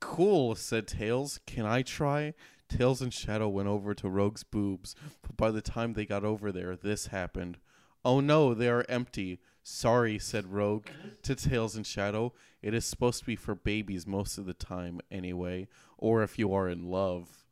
Cool, 0.00 0.54
said 0.54 0.88
Tails. 0.88 1.38
Can 1.46 1.66
I 1.66 1.82
try? 1.82 2.32
Tails 2.70 3.02
and 3.02 3.12
Shadow 3.12 3.48
went 3.48 3.68
over 3.68 3.94
to 3.94 4.08
Rogue's 4.08 4.44
boobs, 4.44 4.94
but 5.22 5.36
by 5.36 5.50
the 5.50 5.60
time 5.60 5.92
they 5.92 6.06
got 6.06 6.24
over 6.24 6.50
there, 6.52 6.76
this 6.76 7.08
happened. 7.08 7.58
Oh 8.04 8.20
no, 8.20 8.54
they 8.54 8.68
are 8.68 8.86
empty. 8.88 9.40
Sorry, 9.62 10.18
said 10.18 10.52
Rogue 10.52 10.86
to 11.22 11.34
Tails 11.34 11.76
and 11.76 11.86
Shadow. 11.86 12.32
It 12.62 12.72
is 12.72 12.84
supposed 12.84 13.20
to 13.20 13.26
be 13.26 13.36
for 13.36 13.54
babies 13.54 14.06
most 14.06 14.38
of 14.38 14.46
the 14.46 14.54
time, 14.54 15.00
anyway, 15.10 15.68
or 15.98 16.22
if 16.22 16.38
you 16.38 16.54
are 16.54 16.68
in 16.68 16.90
love. 16.90 17.44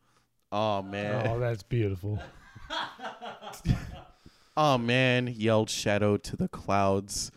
Aw, 0.53 0.79
oh, 0.79 0.83
man. 0.83 1.27
Oh, 1.27 1.39
that's 1.41 1.63
beautiful. 1.63 2.23
Aw 4.57 4.79
man, 4.79 5.29
yelled 5.29 5.71
Shadow 5.71 6.17
to 6.17 6.37
the 6.37 6.49
clouds. 6.49 7.31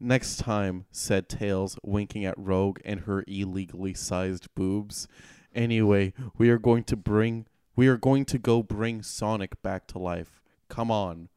Next 0.00 0.36
time, 0.36 0.86
said 0.92 1.28
Tails, 1.28 1.76
winking 1.82 2.24
at 2.24 2.38
Rogue 2.38 2.78
and 2.84 3.00
her 3.00 3.24
illegally 3.26 3.94
sized 3.94 4.46
boobs. 4.54 5.08
Anyway, 5.54 6.12
we 6.36 6.50
are 6.50 6.58
going 6.58 6.84
to 6.84 6.96
bring 6.96 7.46
we 7.76 7.86
are 7.86 7.96
going 7.96 8.24
to 8.24 8.38
go 8.38 8.62
bring 8.62 9.02
Sonic 9.02 9.62
back 9.62 9.86
to 9.88 10.00
life. 10.00 10.40
Come 10.68 10.90
on. 10.90 11.28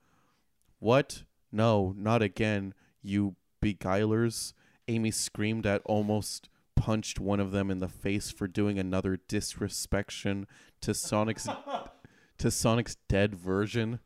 What? 0.79 1.21
No, 1.51 1.93
not 1.95 2.23
again, 2.23 2.73
you 3.03 3.35
beguilers. 3.63 4.53
Amy 4.87 5.11
screamed 5.11 5.67
at 5.67 5.83
almost 5.85 6.49
punched 6.75 7.19
one 7.19 7.39
of 7.39 7.51
them 7.51 7.69
in 7.69 7.77
the 7.77 7.87
face 7.87 8.31
for 8.31 8.47
doing 8.47 8.79
another 8.79 9.19
disrespecttion 9.27 10.47
to 10.81 10.95
Sonic's 10.95 11.47
to 12.39 12.49
Sonic's 12.49 12.97
dead 13.07 13.35
version. 13.35 13.99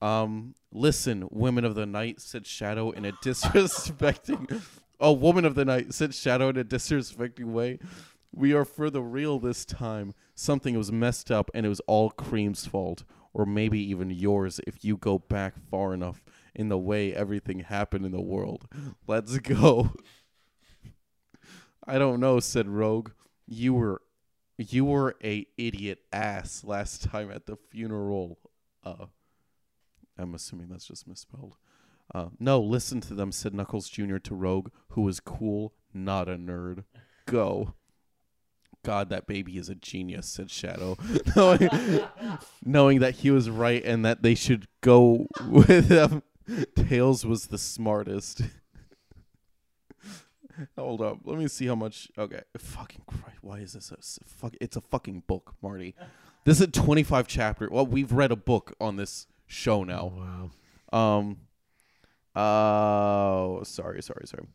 Um, 0.00 0.54
listen, 0.72 1.28
women 1.30 1.66
of 1.66 1.74
the 1.74 1.84
night, 1.84 2.20
said 2.22 2.46
Shadow 2.46 2.90
in 2.90 3.04
a 3.04 3.12
disrespecting. 3.24 4.62
oh, 4.98 5.12
woman 5.12 5.44
of 5.44 5.54
the 5.54 5.66
night, 5.66 5.92
said 5.92 6.14
Shadow 6.14 6.48
in 6.48 6.56
a 6.56 6.64
disrespecting 6.64 7.52
way. 7.52 7.80
We 8.32 8.52
are 8.52 8.64
for 8.64 8.90
the 8.90 9.02
real 9.02 9.38
this 9.38 9.64
time. 9.64 10.14
Something 10.34 10.76
was 10.76 10.92
messed 10.92 11.30
up, 11.30 11.50
and 11.54 11.64
it 11.64 11.68
was 11.68 11.80
all 11.86 12.10
Cream's 12.10 12.66
fault, 12.66 13.04
or 13.32 13.46
maybe 13.46 13.78
even 13.78 14.10
yours 14.10 14.60
if 14.66 14.84
you 14.84 14.96
go 14.96 15.18
back 15.18 15.54
far 15.70 15.94
enough 15.94 16.22
in 16.54 16.68
the 16.68 16.78
way 16.78 17.14
everything 17.14 17.60
happened 17.60 18.04
in 18.04 18.12
the 18.12 18.20
world. 18.20 18.66
Let's 19.06 19.38
go. 19.38 19.94
I 21.86 21.98
don't 21.98 22.20
know, 22.20 22.40
said 22.40 22.68
Rogue. 22.68 23.10
You 23.46 23.74
were 23.74 24.02
you 24.58 24.86
were 24.86 25.16
a 25.22 25.46
idiot 25.58 26.00
ass 26.12 26.64
last 26.64 27.04
time 27.04 27.30
at 27.30 27.46
the 27.46 27.56
funeral. 27.56 28.38
Uh 28.82 29.06
I'm 30.18 30.34
assuming 30.34 30.68
that's 30.68 30.86
just 30.86 31.06
misspelled. 31.06 31.56
Uh, 32.14 32.28
no, 32.38 32.60
listen 32.60 33.00
to 33.02 33.14
them, 33.14 33.32
said 33.32 33.52
Knuckles 33.52 33.88
Jr. 33.88 34.18
to 34.18 34.34
Rogue, 34.34 34.70
who 34.90 35.02
was 35.02 35.20
cool, 35.20 35.74
not 35.92 36.28
a 36.28 36.36
nerd. 36.36 36.84
Go. 37.26 37.74
God, 38.86 39.08
that 39.08 39.26
baby 39.26 39.58
is 39.58 39.68
a 39.68 39.74
genius, 39.74 40.28
said 40.28 40.48
Shadow, 40.48 40.96
knowing, 41.36 41.68
knowing 42.64 43.00
that 43.00 43.16
he 43.16 43.32
was 43.32 43.50
right 43.50 43.84
and 43.84 44.04
that 44.04 44.22
they 44.22 44.36
should 44.36 44.68
go 44.80 45.26
with 45.44 45.90
him. 45.90 46.22
Tails 46.76 47.26
was 47.26 47.48
the 47.48 47.58
smartest. 47.58 48.42
Hold 50.78 51.02
up, 51.02 51.18
let 51.24 51.36
me 51.36 51.48
see 51.48 51.66
how 51.66 51.74
much. 51.74 52.08
Okay, 52.16 52.42
fucking 52.56 53.02
Christ, 53.08 53.38
why 53.40 53.58
is 53.58 53.72
this 53.72 53.90
a 53.90 54.24
fuck? 54.24 54.54
It's 54.60 54.76
a 54.76 54.80
fucking 54.80 55.24
book, 55.26 55.56
Marty. 55.60 55.96
This 56.44 56.58
is 56.58 56.68
a 56.68 56.70
twenty-five 56.70 57.26
chapter. 57.26 57.68
Well, 57.68 57.86
we've 57.86 58.12
read 58.12 58.30
a 58.30 58.36
book 58.36 58.76
on 58.80 58.94
this 58.94 59.26
show 59.46 59.82
now. 59.82 60.50
Wow. 60.92 60.96
Um. 60.96 61.38
Oh, 62.36 63.64
sorry, 63.64 64.00
sorry, 64.00 64.26
sorry. 64.28 64.46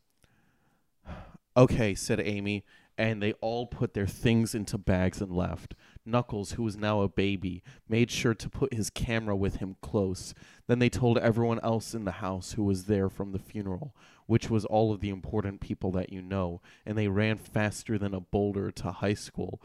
Okay, 1.57 1.95
said 1.95 2.21
Amy, 2.21 2.63
and 2.97 3.21
they 3.21 3.33
all 3.33 3.65
put 3.67 3.93
their 3.93 4.07
things 4.07 4.53
into 4.53 4.77
bags 4.77 5.21
and 5.21 5.31
left. 5.31 5.75
Knuckles, 6.05 6.53
who 6.53 6.63
was 6.63 6.77
now 6.77 7.01
a 7.01 7.09
baby, 7.09 7.63
made 7.87 8.11
sure 8.11 8.33
to 8.33 8.49
put 8.49 8.73
his 8.73 8.89
camera 8.89 9.35
with 9.35 9.57
him 9.57 9.75
close. 9.81 10.33
Then 10.67 10.79
they 10.79 10.89
told 10.89 11.17
everyone 11.17 11.59
else 11.61 11.93
in 11.93 12.05
the 12.05 12.11
house 12.11 12.53
who 12.53 12.63
was 12.63 12.85
there 12.85 13.09
from 13.09 13.31
the 13.31 13.39
funeral, 13.39 13.95
which 14.25 14.49
was 14.49 14.65
all 14.65 14.91
of 14.91 15.01
the 15.01 15.09
important 15.09 15.61
people 15.61 15.91
that 15.91 16.11
you 16.11 16.21
know, 16.21 16.61
and 16.85 16.97
they 16.97 17.07
ran 17.07 17.37
faster 17.37 17.97
than 17.97 18.13
a 18.13 18.19
boulder 18.19 18.71
to 18.71 18.91
high 18.91 19.13
school, 19.13 19.61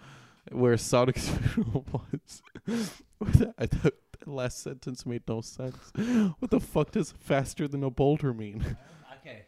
where 0.51 0.77
Sonic's 0.77 1.29
funeral 1.55 1.87
was. 1.93 2.43
That 3.19 3.95
last 4.27 4.63
sentence 4.63 5.07
made 5.07 5.23
no 5.29 5.41
sense. 5.41 5.93
What 6.39 6.51
the 6.51 6.61
fuck 6.61 6.93
does 6.93 7.13
faster 7.13 7.69
than 7.69 7.85
a 7.85 7.91
boulder 7.91 8.33
mean? 8.33 8.77
Okay. 9.21 9.45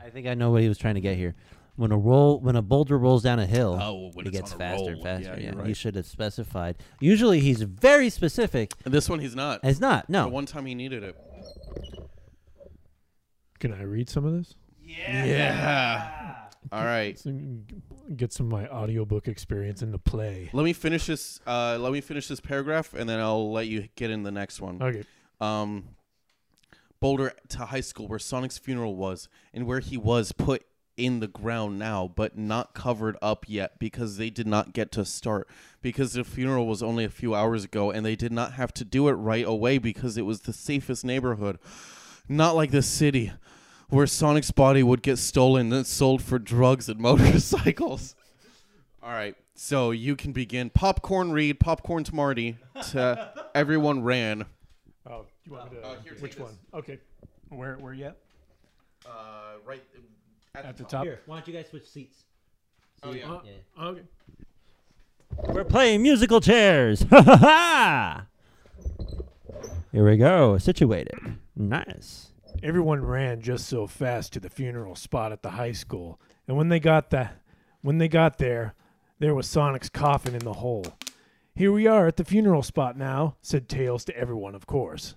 I 0.00 0.10
think 0.10 0.26
I 0.26 0.34
know 0.34 0.50
what 0.50 0.62
he 0.62 0.68
was 0.68 0.78
trying 0.78 0.94
to 0.94 1.00
get 1.00 1.16
here. 1.16 1.34
When 1.76 1.90
a 1.90 1.98
roll, 1.98 2.38
when 2.40 2.54
a 2.54 2.62
boulder 2.62 2.96
rolls 2.96 3.22
down 3.24 3.40
a 3.40 3.46
hill, 3.46 3.76
Oh, 3.80 4.10
when 4.14 4.26
it 4.26 4.28
it's 4.28 4.38
gets 4.38 4.52
on 4.52 4.56
a 4.56 4.58
faster 4.58 4.90
and 4.92 5.02
faster. 5.02 5.34
Yeah, 5.36 5.38
Yeah, 5.50 5.54
you're 5.56 5.64
he 5.64 5.74
should 5.74 5.96
have 5.96 6.06
specified. 6.06 6.76
Usually, 7.00 7.40
he's 7.40 7.62
very 7.62 8.10
specific. 8.10 8.72
And 8.84 8.94
this 8.94 9.08
one 9.08 9.18
he's 9.18 9.34
not. 9.34 9.60
It's 9.64 9.80
not. 9.80 10.06
The 10.06 10.12
No. 10.12 10.28
one 10.28 10.46
time 10.46 10.66
he 10.66 10.74
needed 10.76 11.02
it. 11.02 11.16
Can 13.58 13.72
I 13.72 13.82
read 13.82 14.08
some 14.08 14.24
of 14.24 14.32
this? 14.34 14.54
Yeah. 14.84 15.24
yeah. 15.24 16.34
All 16.70 16.84
right. 16.84 17.20
Get 18.16 18.32
some 18.32 18.46
of 18.46 18.52
my 18.52 18.68
audiobook 18.68 19.26
experience 19.28 19.82
into 19.82 19.98
play. 19.98 20.50
Let 20.52 20.64
me 20.64 20.72
finish 20.72 21.06
this. 21.06 21.40
Uh, 21.46 21.78
let 21.80 21.92
me 21.92 22.00
finish 22.00 22.28
this 22.28 22.40
paragraph, 22.40 22.94
and 22.94 23.08
then 23.08 23.20
I'll 23.20 23.50
let 23.52 23.66
you 23.66 23.88
get 23.96 24.10
in 24.10 24.22
the 24.22 24.30
next 24.32 24.60
one. 24.60 24.80
Okay. 24.82 25.04
um, 25.40 25.84
Boulder 27.00 27.32
to 27.50 27.58
high 27.66 27.80
school 27.82 28.08
where 28.08 28.18
Sonic's 28.18 28.56
funeral 28.58 28.96
was 28.96 29.28
and 29.52 29.66
where 29.66 29.80
he 29.80 29.96
was 29.98 30.32
put 30.32 30.64
in 30.96 31.20
the 31.20 31.26
ground 31.26 31.78
now, 31.78 32.10
but 32.14 32.36
not 32.38 32.74
covered 32.74 33.16
up 33.20 33.44
yet 33.48 33.78
because 33.78 34.16
they 34.16 34.30
did 34.30 34.46
not 34.46 34.72
get 34.72 34.92
to 34.92 35.04
start 35.04 35.48
because 35.82 36.12
the 36.12 36.24
funeral 36.24 36.66
was 36.66 36.82
only 36.82 37.04
a 37.04 37.10
few 37.10 37.34
hours 37.34 37.64
ago 37.64 37.90
and 37.90 38.04
they 38.06 38.16
did 38.16 38.32
not 38.32 38.52
have 38.52 38.72
to 38.74 38.84
do 38.84 39.08
it 39.08 39.12
right 39.12 39.44
away 39.44 39.78
because 39.78 40.16
it 40.16 40.22
was 40.22 40.42
the 40.42 40.52
safest 40.52 41.04
neighborhood. 41.04 41.58
Not 42.28 42.56
like 42.56 42.70
the 42.70 42.82
city 42.82 43.32
where 43.88 44.06
Sonic's 44.06 44.50
body 44.50 44.82
would 44.82 45.02
get 45.02 45.18
stolen 45.18 45.72
and 45.72 45.86
sold 45.86 46.22
for 46.22 46.38
drugs 46.38 46.88
and 46.88 46.98
motorcycles. 47.00 48.14
All 49.02 49.10
right, 49.10 49.36
so 49.54 49.90
you 49.90 50.16
can 50.16 50.32
begin. 50.32 50.70
Popcorn 50.70 51.32
read, 51.32 51.60
Popcorn 51.60 52.04
to 52.04 52.14
Marty, 52.14 52.56
to 52.90 53.32
everyone 53.54 54.02
ran. 54.02 54.46
Oh, 55.08 55.26
you 55.44 55.52
want 55.52 55.70
me 55.72 55.80
to? 55.80 55.86
Uh, 55.86 55.94
here, 56.02 56.12
take 56.14 56.22
which 56.22 56.32
this. 56.36 56.40
one? 56.40 56.58
Okay. 56.72 56.98
Where 57.50 57.76
where 57.76 57.92
you 57.92 58.06
at? 58.06 58.16
Uh, 59.06 59.58
right 59.66 59.82
At 60.54 60.76
the 60.76 60.84
top. 60.84 61.04
Here, 61.04 61.20
why 61.26 61.36
don't 61.36 61.48
you 61.48 61.54
guys 61.54 61.68
switch 61.68 61.88
seats? 61.88 62.24
Oh 63.02 63.12
yeah. 63.12 63.30
Uh, 63.30 63.40
Yeah. 63.44 63.84
Okay. 63.88 64.02
We're 65.52 65.64
playing 65.64 66.02
musical 66.02 66.40
chairs. 66.40 67.04
Ha 67.10 67.22
ha 67.22 67.36
ha! 67.36 68.26
Here 69.90 70.04
we 70.08 70.16
go. 70.16 70.58
Situated. 70.58 71.18
Nice. 71.56 72.30
Everyone 72.62 73.04
ran 73.04 73.40
just 73.40 73.66
so 73.66 73.86
fast 73.86 74.32
to 74.32 74.40
the 74.40 74.48
funeral 74.48 74.94
spot 74.94 75.32
at 75.32 75.42
the 75.42 75.50
high 75.50 75.72
school, 75.72 76.20
and 76.46 76.56
when 76.56 76.68
they 76.68 76.80
got 76.80 77.10
the, 77.10 77.30
when 77.82 77.98
they 77.98 78.08
got 78.08 78.38
there, 78.38 78.74
there 79.18 79.34
was 79.34 79.46
Sonic's 79.48 79.88
coffin 79.88 80.34
in 80.34 80.44
the 80.44 80.54
hole. 80.54 80.86
Here 81.54 81.72
we 81.72 81.86
are 81.86 82.06
at 82.06 82.16
the 82.16 82.24
funeral 82.24 82.62
spot 82.62 82.96
now," 82.96 83.36
said 83.42 83.68
Tails 83.68 84.04
to 84.06 84.16
everyone, 84.16 84.54
of 84.54 84.66
course. 84.66 85.14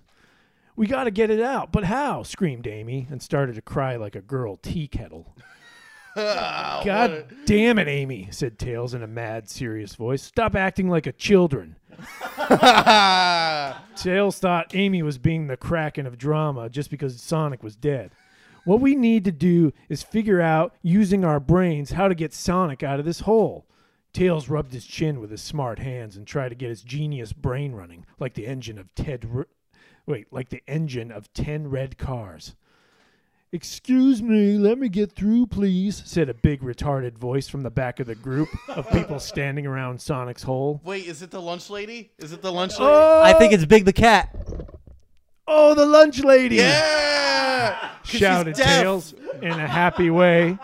We 0.78 0.86
got 0.86 1.04
to 1.04 1.10
get 1.10 1.28
it 1.28 1.40
out, 1.40 1.72
but 1.72 1.82
how? 1.82 2.22
screamed 2.22 2.68
Amy 2.68 3.08
and 3.10 3.20
started 3.20 3.56
to 3.56 3.62
cry 3.62 3.96
like 3.96 4.14
a 4.14 4.20
girl 4.20 4.54
tea 4.54 4.86
kettle. 4.86 5.34
God 6.14 7.26
damn 7.46 7.80
it, 7.80 7.88
Amy, 7.88 8.28
said 8.30 8.60
Tails 8.60 8.94
in 8.94 9.02
a 9.02 9.08
mad, 9.08 9.48
serious 9.48 9.96
voice. 9.96 10.22
Stop 10.22 10.54
acting 10.54 10.88
like 10.88 11.08
a 11.08 11.12
children. 11.12 11.74
Tails 13.96 14.38
thought 14.38 14.72
Amy 14.72 15.02
was 15.02 15.18
being 15.18 15.48
the 15.48 15.56
kraken 15.56 16.06
of 16.06 16.16
drama 16.16 16.68
just 16.68 16.90
because 16.90 17.20
Sonic 17.20 17.64
was 17.64 17.74
dead. 17.74 18.12
What 18.64 18.80
we 18.80 18.94
need 18.94 19.24
to 19.24 19.32
do 19.32 19.72
is 19.88 20.04
figure 20.04 20.40
out, 20.40 20.76
using 20.80 21.24
our 21.24 21.40
brains, 21.40 21.90
how 21.90 22.06
to 22.06 22.14
get 22.14 22.32
Sonic 22.32 22.84
out 22.84 23.00
of 23.00 23.04
this 23.04 23.20
hole. 23.20 23.66
Tails 24.12 24.48
rubbed 24.48 24.72
his 24.72 24.86
chin 24.86 25.18
with 25.18 25.32
his 25.32 25.42
smart 25.42 25.80
hands 25.80 26.16
and 26.16 26.24
tried 26.24 26.50
to 26.50 26.54
get 26.54 26.68
his 26.68 26.82
genius 26.82 27.32
brain 27.32 27.72
running, 27.72 28.06
like 28.20 28.34
the 28.34 28.46
engine 28.46 28.78
of 28.78 28.94
Ted. 28.94 29.28
R- 29.34 29.48
Wait, 30.08 30.26
like 30.32 30.48
the 30.48 30.62
engine 30.66 31.12
of 31.12 31.30
ten 31.34 31.68
red 31.68 31.98
cars. 31.98 32.56
Excuse 33.52 34.22
me, 34.22 34.56
let 34.56 34.78
me 34.78 34.88
get 34.88 35.12
through, 35.12 35.46
please, 35.48 36.02
said 36.06 36.30
a 36.30 36.34
big 36.34 36.62
retarded 36.62 37.18
voice 37.18 37.46
from 37.46 37.62
the 37.62 37.70
back 37.70 38.00
of 38.00 38.06
the 38.06 38.14
group 38.14 38.48
of 38.68 38.88
people 38.90 39.20
standing 39.20 39.66
around 39.66 40.00
Sonic's 40.00 40.42
hole. 40.42 40.80
Wait, 40.82 41.06
is 41.06 41.20
it 41.20 41.30
the 41.30 41.40
lunch 41.42 41.68
lady? 41.68 42.10
Is 42.18 42.32
it 42.32 42.40
the 42.40 42.50
lunch 42.52 42.72
lady? 42.78 42.84
Oh, 42.90 43.22
I 43.22 43.34
think 43.34 43.52
it's 43.52 43.66
Big 43.66 43.84
the 43.84 43.92
Cat. 43.92 44.34
oh, 45.46 45.74
the 45.74 45.84
lunch 45.86 46.20
lady! 46.24 46.56
yeah! 46.56 47.76
'Cause 47.98 48.10
she's 48.10 48.20
shouted 48.20 48.54
deaf. 48.56 48.66
Tails 48.66 49.14
in 49.42 49.50
a 49.52 49.66
happy 49.68 50.08
way. 50.08 50.58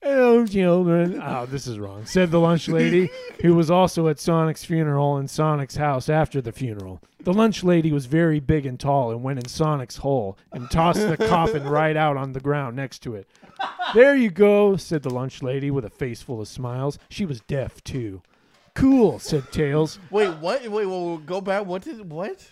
Hello, 0.00 0.46
children. 0.46 1.20
Oh, 1.24 1.44
this 1.46 1.66
is 1.66 1.78
wrong. 1.78 2.06
Said 2.06 2.30
the 2.30 2.38
lunch 2.38 2.68
lady, 2.68 3.10
who 3.42 3.54
was 3.56 3.68
also 3.68 4.06
at 4.06 4.20
Sonic's 4.20 4.64
funeral 4.64 5.16
and 5.16 5.28
Sonic's 5.28 5.74
house 5.74 6.08
after 6.08 6.40
the 6.40 6.52
funeral. 6.52 7.00
The 7.20 7.32
lunch 7.32 7.64
lady 7.64 7.90
was 7.90 8.06
very 8.06 8.38
big 8.38 8.64
and 8.64 8.78
tall 8.78 9.10
and 9.10 9.24
went 9.24 9.40
in 9.40 9.48
Sonic's 9.48 9.96
hole 9.96 10.38
and 10.52 10.70
tossed 10.70 11.06
the 11.06 11.16
coffin 11.16 11.64
right 11.68 11.96
out 11.96 12.16
on 12.16 12.32
the 12.32 12.40
ground 12.40 12.76
next 12.76 13.00
to 13.00 13.16
it. 13.16 13.26
There 13.92 14.14
you 14.14 14.30
go, 14.30 14.76
said 14.76 15.02
the 15.02 15.10
lunch 15.10 15.42
lady 15.42 15.70
with 15.70 15.84
a 15.84 15.90
face 15.90 16.22
full 16.22 16.40
of 16.40 16.46
smiles. 16.46 16.98
She 17.08 17.26
was 17.26 17.40
deaf, 17.40 17.82
too. 17.82 18.22
Cool, 18.74 19.18
said 19.18 19.50
Tails. 19.50 19.98
Wait, 20.10 20.30
what? 20.36 20.62
Wait, 20.68 20.86
wait, 20.86 21.26
go 21.26 21.40
back. 21.40 21.66
What 21.66 21.82
did 21.82 22.08
what? 22.08 22.48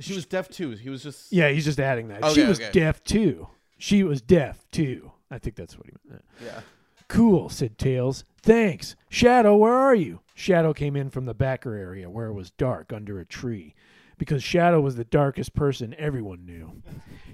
She 0.00 0.14
was 0.14 0.24
deaf 0.24 0.48
too. 0.48 0.70
He 0.70 0.88
was 0.88 1.02
just. 1.02 1.30
Yeah, 1.30 1.50
he's 1.50 1.66
just 1.66 1.78
adding 1.78 2.08
that. 2.08 2.24
she 2.32 2.44
was 2.44 2.58
okay. 2.58 2.70
deaf, 2.72 3.04
too. 3.04 3.48
She 3.76 4.02
was 4.02 4.22
deaf, 4.22 4.64
too. 4.72 5.12
I 5.30 5.38
think 5.38 5.56
that's 5.56 5.76
what 5.76 5.86
he 5.86 5.92
meant. 6.08 6.24
Yeah. 6.42 6.60
Cool, 7.08 7.48
said 7.48 7.78
Tails. 7.78 8.24
Thanks. 8.42 8.94
Shadow, 9.08 9.56
where 9.56 9.74
are 9.74 9.94
you? 9.94 10.20
Shadow 10.34 10.74
came 10.74 10.94
in 10.94 11.10
from 11.10 11.24
the 11.24 11.34
backer 11.34 11.74
area 11.74 12.10
where 12.10 12.26
it 12.26 12.34
was 12.34 12.50
dark 12.50 12.92
under 12.92 13.18
a 13.18 13.24
tree, 13.24 13.74
because 14.18 14.42
Shadow 14.42 14.80
was 14.80 14.96
the 14.96 15.04
darkest 15.04 15.54
person 15.54 15.94
everyone 15.98 16.44
knew. 16.44 16.82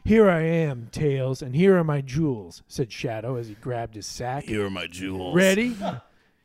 Here 0.04 0.30
I 0.30 0.42
am, 0.42 0.88
Tails, 0.92 1.42
and 1.42 1.56
here 1.56 1.76
are 1.76 1.84
my 1.84 2.00
jewels, 2.00 2.62
said 2.68 2.92
Shadow 2.92 3.36
as 3.36 3.48
he 3.48 3.54
grabbed 3.54 3.96
his 3.96 4.06
sack. 4.06 4.44
Here 4.44 4.64
are 4.64 4.70
my 4.70 4.86
jewels. 4.86 5.34
Ready? 5.34 5.76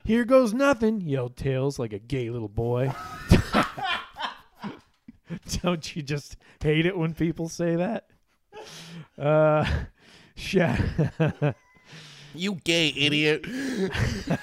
Here 0.03 0.25
goes 0.25 0.53
nothing, 0.53 1.01
yelled 1.01 1.37
Tails 1.37 1.77
like 1.77 1.93
a 1.93 1.99
gay 1.99 2.29
little 2.29 2.49
boy. 2.49 2.93
Don't 5.61 5.95
you 5.95 6.01
just 6.01 6.35
hate 6.61 6.87
it 6.87 6.97
when 6.97 7.13
people 7.13 7.47
say 7.47 7.75
that? 7.75 8.07
Uh, 9.17 9.65
Shadow. 10.39 11.53
You 12.35 12.55
gay 12.63 12.93
idiot. 12.95 13.45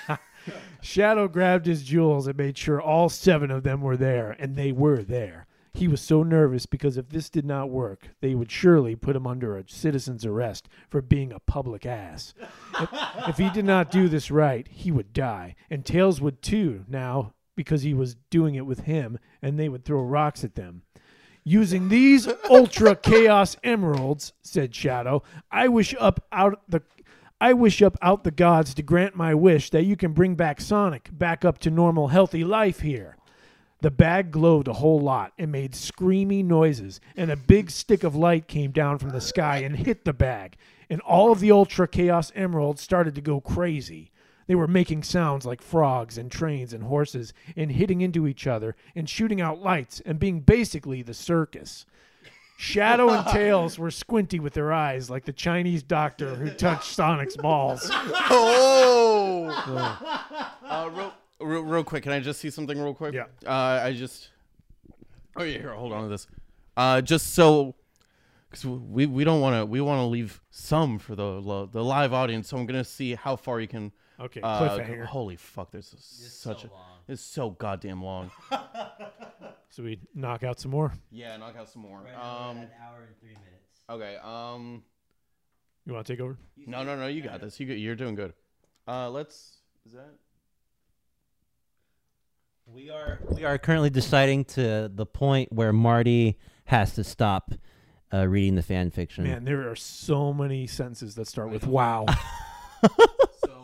Shadow 0.82 1.28
grabbed 1.28 1.66
his 1.66 1.84
jewels 1.84 2.26
and 2.26 2.36
made 2.36 2.58
sure 2.58 2.80
all 2.80 3.08
seven 3.08 3.50
of 3.50 3.62
them 3.62 3.80
were 3.80 3.96
there, 3.96 4.36
and 4.38 4.56
they 4.56 4.72
were 4.72 5.02
there. 5.02 5.46
He 5.72 5.88
was 5.88 6.00
so 6.00 6.22
nervous 6.22 6.66
because 6.66 6.96
if 6.96 7.10
this 7.10 7.28
did 7.28 7.44
not 7.44 7.70
work, 7.70 8.08
they 8.20 8.34
would 8.34 8.50
surely 8.50 8.96
put 8.96 9.14
him 9.14 9.26
under 9.26 9.56
a 9.56 9.68
citizen's 9.68 10.24
arrest 10.24 10.68
for 10.88 11.02
being 11.02 11.32
a 11.32 11.38
public 11.38 11.84
ass. 11.84 12.34
if, 12.80 12.88
if 13.28 13.36
he 13.36 13.50
did 13.50 13.64
not 13.64 13.90
do 13.90 14.08
this 14.08 14.30
right, 14.30 14.66
he 14.68 14.90
would 14.90 15.12
die, 15.12 15.54
and 15.70 15.84
Tails 15.84 16.20
would 16.20 16.40
too 16.40 16.84
now 16.88 17.34
because 17.56 17.82
he 17.82 17.94
was 17.94 18.16
doing 18.30 18.54
it 18.54 18.66
with 18.66 18.80
him, 18.80 19.18
and 19.42 19.58
they 19.58 19.68
would 19.68 19.84
throw 19.84 20.02
rocks 20.02 20.44
at 20.44 20.54
them. 20.54 20.82
Using 21.48 21.90
these 21.90 22.26
ultra 22.50 22.96
chaos 22.96 23.56
emeralds, 23.62 24.32
said 24.42 24.74
Shadow, 24.74 25.22
I 25.48 25.68
wish 25.68 25.94
up 26.00 26.26
out 26.32 26.60
the 26.68 26.82
I 27.40 27.52
wish 27.52 27.82
up 27.82 27.96
out 28.02 28.24
the 28.24 28.32
gods 28.32 28.74
to 28.74 28.82
grant 28.82 29.14
my 29.14 29.32
wish 29.32 29.70
that 29.70 29.84
you 29.84 29.96
can 29.96 30.12
bring 30.12 30.34
back 30.34 30.60
Sonic 30.60 31.08
back 31.12 31.44
up 31.44 31.58
to 31.58 31.70
normal 31.70 32.08
healthy 32.08 32.42
life 32.42 32.80
here. 32.80 33.16
The 33.80 33.92
bag 33.92 34.32
glowed 34.32 34.66
a 34.66 34.72
whole 34.72 34.98
lot 34.98 35.34
and 35.38 35.52
made 35.52 35.74
screamy 35.74 36.44
noises, 36.44 37.00
and 37.16 37.30
a 37.30 37.36
big 37.36 37.70
stick 37.70 38.02
of 38.02 38.16
light 38.16 38.48
came 38.48 38.72
down 38.72 38.98
from 38.98 39.10
the 39.10 39.20
sky 39.20 39.58
and 39.58 39.76
hit 39.76 40.04
the 40.04 40.12
bag, 40.12 40.56
and 40.90 41.00
all 41.02 41.30
of 41.30 41.38
the 41.38 41.52
Ultra 41.52 41.86
Chaos 41.86 42.32
Emeralds 42.34 42.82
started 42.82 43.14
to 43.14 43.20
go 43.20 43.40
crazy. 43.40 44.10
They 44.46 44.54
were 44.54 44.68
making 44.68 45.02
sounds 45.02 45.44
like 45.44 45.60
frogs 45.60 46.16
and 46.18 46.30
trains 46.30 46.72
and 46.72 46.84
horses 46.84 47.32
and 47.56 47.72
hitting 47.72 48.00
into 48.00 48.26
each 48.26 48.46
other 48.46 48.76
and 48.94 49.08
shooting 49.08 49.40
out 49.40 49.60
lights 49.60 50.00
and 50.06 50.18
being 50.18 50.40
basically 50.40 51.02
the 51.02 51.14
circus. 51.14 51.84
Shadow 52.58 53.10
and 53.10 53.26
Tails 53.26 53.78
were 53.78 53.90
squinty 53.90 54.40
with 54.40 54.54
their 54.54 54.72
eyes 54.72 55.10
like 55.10 55.24
the 55.26 55.32
Chinese 55.32 55.82
doctor 55.82 56.34
who 56.34 56.48
touched 56.50 56.94
Sonic's 56.94 57.36
balls. 57.36 57.90
Oh. 57.92 59.48
uh, 60.64 60.90
real, 60.92 61.12
real, 61.40 61.62
real 61.62 61.84
quick, 61.84 62.04
can 62.04 62.12
I 62.12 62.20
just 62.20 62.40
see 62.40 62.48
something 62.48 62.80
real 62.80 62.94
quick? 62.94 63.14
Yeah. 63.14 63.26
Uh, 63.46 63.82
I 63.84 63.92
just. 63.92 64.30
Oh 65.36 65.42
yeah, 65.42 65.58
here. 65.58 65.74
Hold 65.74 65.92
on 65.92 66.04
to 66.04 66.08
this. 66.08 66.26
Uh, 66.78 67.02
just 67.02 67.34
so, 67.34 67.74
because 68.50 68.64
we 68.64 69.04
we 69.04 69.22
don't 69.22 69.42
want 69.42 69.54
to 69.56 69.66
we 69.66 69.82
want 69.82 69.98
to 69.98 70.06
leave 70.06 70.40
some 70.50 70.98
for 70.98 71.14
the 71.14 71.68
the 71.70 71.84
live 71.84 72.14
audience. 72.14 72.48
So 72.48 72.56
I'm 72.56 72.64
gonna 72.64 72.84
see 72.84 73.14
how 73.14 73.36
far 73.36 73.60
you 73.60 73.68
can. 73.68 73.92
Okay, 74.18 74.40
Uh, 74.42 75.04
holy 75.06 75.36
fuck! 75.36 75.70
There's 75.70 75.94
such 75.98 76.64
a. 76.64 76.70
It's 77.08 77.22
so 77.22 77.50
goddamn 77.50 78.02
long. 78.02 78.30
So 79.68 79.82
we 79.82 80.00
knock 80.14 80.42
out 80.42 80.58
some 80.58 80.70
more. 80.70 80.90
yeah, 81.10 81.36
knock 81.36 81.54
out 81.58 81.68
some 81.68 81.82
more. 81.82 81.98
Um. 81.98 82.06
hour 82.16 83.02
and 83.06 83.20
three 83.20 83.34
minutes. 83.34 83.82
Okay. 83.90 84.16
Um. 84.24 84.82
You 85.84 85.92
want 85.92 86.06
to 86.06 86.12
take 86.14 86.20
over? 86.20 86.38
No, 86.56 86.82
no, 86.82 86.96
no. 86.96 87.08
You 87.08 87.20
got 87.20 87.42
this. 87.42 87.60
You 87.60 87.66
got, 87.66 87.74
you're 87.78 87.94
doing 87.94 88.14
good. 88.14 88.32
Uh, 88.88 89.10
let's. 89.10 89.58
Is 89.84 89.92
that? 89.92 90.14
We 92.66 92.88
are 92.90 93.20
we 93.30 93.44
are 93.44 93.58
currently 93.58 93.90
deciding 93.90 94.46
to 94.46 94.90
the 94.92 95.04
point 95.04 95.52
where 95.52 95.72
Marty 95.74 96.38
has 96.64 96.94
to 96.94 97.04
stop 97.04 97.52
uh, 98.14 98.26
reading 98.26 98.54
the 98.54 98.62
fan 98.62 98.90
fiction. 98.90 99.24
Man, 99.24 99.44
there 99.44 99.68
are 99.70 99.76
so 99.76 100.32
many 100.32 100.66
sentences 100.66 101.14
that 101.16 101.28
start 101.28 101.50
with 101.50 101.66
wow. 101.66 102.06
So, 103.44 103.62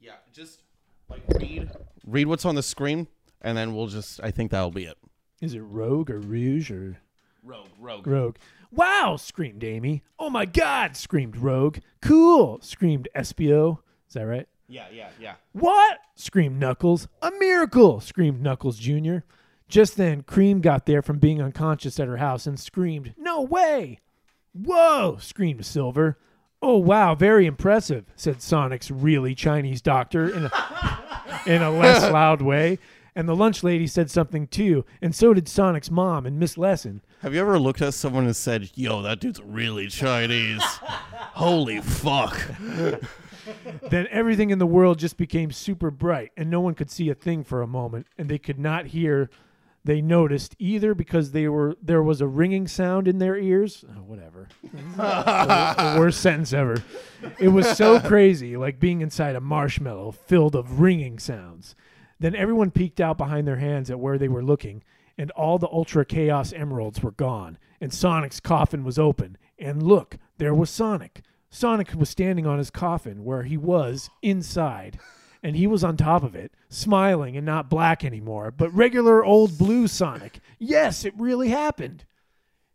yeah, 0.00 0.12
just 0.32 0.62
like 1.08 1.19
read 1.38 1.70
read 2.06 2.26
what's 2.26 2.44
on 2.44 2.54
the 2.54 2.62
screen, 2.62 3.08
and 3.40 3.56
then 3.56 3.74
we'll 3.74 3.86
just. 3.86 4.20
I 4.22 4.30
think 4.30 4.50
that'll 4.50 4.70
be 4.70 4.84
it. 4.84 4.98
Is 5.40 5.54
it 5.54 5.60
Rogue 5.60 6.10
or 6.10 6.20
Rouge 6.20 6.70
or 6.70 6.98
Rogue, 7.42 7.68
rogue. 7.78 8.06
Rogue. 8.06 8.36
Wow, 8.70 9.16
screamed 9.16 9.64
Amy. 9.64 10.02
Oh 10.18 10.30
my 10.30 10.44
god, 10.44 10.96
screamed 10.96 11.36
Rogue. 11.36 11.78
Cool, 12.02 12.60
screamed 12.62 13.08
Espio. 13.16 13.78
Is 14.08 14.14
that 14.14 14.26
right? 14.26 14.46
Yeah, 14.68 14.86
yeah, 14.92 15.08
yeah. 15.18 15.34
What? 15.52 15.98
screamed 16.14 16.60
Knuckles. 16.60 17.08
A 17.22 17.32
miracle, 17.38 18.00
screamed 18.00 18.40
Knuckles 18.40 18.78
Jr. 18.78 19.18
Just 19.68 19.96
then, 19.96 20.22
Cream 20.22 20.60
got 20.60 20.86
there 20.86 21.02
from 21.02 21.18
being 21.18 21.40
unconscious 21.40 21.98
at 21.98 22.08
her 22.08 22.18
house 22.18 22.46
and 22.46 22.58
screamed, 22.58 23.14
No 23.16 23.40
way! 23.42 24.00
Whoa, 24.52 25.16
screamed 25.20 25.64
Silver. 25.64 26.18
Oh, 26.62 26.76
wow, 26.76 27.14
very 27.14 27.46
impressive, 27.46 28.04
said 28.16 28.42
Sonic's 28.42 28.90
really 28.90 29.34
Chinese 29.34 29.80
doctor 29.80 30.28
in 30.28 30.46
a, 30.46 30.50
in 31.46 31.62
a 31.62 31.70
less 31.70 32.02
loud 32.12 32.42
way. 32.42 32.78
And 33.16 33.28
the 33.28 33.36
lunch 33.36 33.64
lady 33.64 33.88
said 33.88 34.08
something 34.10 34.46
too, 34.46 34.84
and 35.02 35.14
so 35.14 35.34
did 35.34 35.48
Sonic's 35.48 35.90
mom 35.90 36.26
and 36.26 36.38
Miss 36.38 36.56
Lesson. 36.56 37.02
Have 37.22 37.34
you 37.34 37.40
ever 37.40 37.58
looked 37.58 37.82
at 37.82 37.92
someone 37.92 38.24
and 38.24 38.36
said, 38.36 38.70
"Yo, 38.76 39.02
that 39.02 39.20
dude's 39.20 39.40
really 39.42 39.88
Chinese"? 39.88 40.62
Holy 40.62 41.80
fuck! 41.80 42.40
then 43.90 44.06
everything 44.10 44.50
in 44.50 44.58
the 44.58 44.66
world 44.66 44.98
just 44.98 45.16
became 45.16 45.50
super 45.50 45.90
bright 45.90 46.30
and 46.36 46.50
no 46.50 46.60
one 46.60 46.74
could 46.74 46.90
see 46.90 47.08
a 47.08 47.14
thing 47.14 47.42
for 47.42 47.62
a 47.62 47.66
moment 47.66 48.06
and 48.16 48.28
they 48.28 48.38
could 48.38 48.58
not 48.58 48.86
hear 48.86 49.30
they 49.84 50.02
noticed 50.02 50.54
either 50.58 50.94
because 50.94 51.32
they 51.32 51.48
were 51.48 51.76
there 51.82 52.02
was 52.02 52.20
a 52.20 52.26
ringing 52.26 52.68
sound 52.68 53.08
in 53.08 53.18
their 53.18 53.36
ears. 53.36 53.84
Oh, 53.88 54.02
whatever. 54.02 54.48
The, 54.96 55.74
the 55.94 55.98
worst 55.98 56.20
sentence 56.20 56.52
ever. 56.52 56.82
It 57.38 57.48
was 57.48 57.76
so 57.76 57.98
crazy 58.08 58.56
like 58.56 58.78
being 58.78 59.00
inside 59.00 59.36
a 59.36 59.40
marshmallow 59.40 60.12
filled 60.12 60.54
of 60.54 60.80
ringing 60.80 61.18
sounds. 61.18 61.74
Then 62.18 62.34
everyone 62.34 62.70
peeked 62.70 63.00
out 63.00 63.16
behind 63.16 63.48
their 63.48 63.56
hands 63.56 63.90
at 63.90 63.98
where 63.98 64.18
they 64.18 64.28
were 64.28 64.42
looking 64.42 64.82
and 65.16 65.30
all 65.32 65.58
the 65.58 65.68
ultra 65.68 66.04
chaos 66.04 66.52
emeralds 66.52 67.02
were 67.02 67.12
gone 67.12 67.58
and 67.80 67.92
sonic's 67.92 68.40
coffin 68.40 68.84
was 68.84 68.98
open. 68.98 69.38
And 69.58 69.82
look 69.82 70.18
there 70.38 70.54
was 70.54 70.70
sonic. 70.70 71.22
Sonic 71.48 71.94
was 71.94 72.08
standing 72.08 72.46
on 72.46 72.58
his 72.58 72.70
coffin 72.70 73.24
where 73.24 73.42
he 73.42 73.56
was 73.56 74.10
inside, 74.22 74.98
and 75.42 75.56
he 75.56 75.66
was 75.66 75.84
on 75.84 75.96
top 75.96 76.22
of 76.22 76.34
it, 76.34 76.52
smiling 76.68 77.36
and 77.36 77.46
not 77.46 77.70
black 77.70 78.04
anymore, 78.04 78.50
but 78.50 78.72
regular 78.74 79.24
old 79.24 79.56
blue 79.58 79.88
Sonic. 79.88 80.40
Yes, 80.58 81.04
it 81.04 81.14
really 81.16 81.48
happened. 81.48 82.04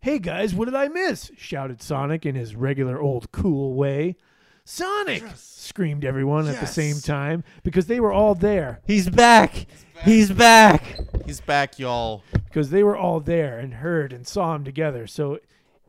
Hey 0.02 0.20
guys, 0.20 0.54
what 0.54 0.66
did 0.66 0.76
I 0.76 0.88
miss? 0.88 1.32
shouted 1.38 1.82
Sonic 1.82 2.26
in 2.26 2.36
his 2.36 2.56
regular 2.56 3.00
old 3.00 3.32
cool 3.32 3.74
way. 3.74 4.16
Sonic! 4.64 5.24
screamed 5.36 6.06
everyone 6.06 6.48
at 6.48 6.60
the 6.60 6.68
same 6.68 7.00
time 7.00 7.44
because 7.64 7.88
they 7.88 8.00
were 8.00 8.12
all 8.12 8.36
there. 8.36 8.82
He's 8.86 9.10
back. 9.10 9.68
He's 10.04 10.32
back. 10.32 11.00
He's 11.26 11.42
back, 11.42 11.80
y'all. 11.80 12.24
Because 12.34 12.70
they 12.70 12.84
were 12.84 12.98
all 12.98 13.20
there 13.20 13.58
and 13.60 13.76
heard 13.76 14.14
and 14.14 14.28
saw 14.28 14.56
him 14.56 14.64
together. 14.64 15.08
So 15.08 15.40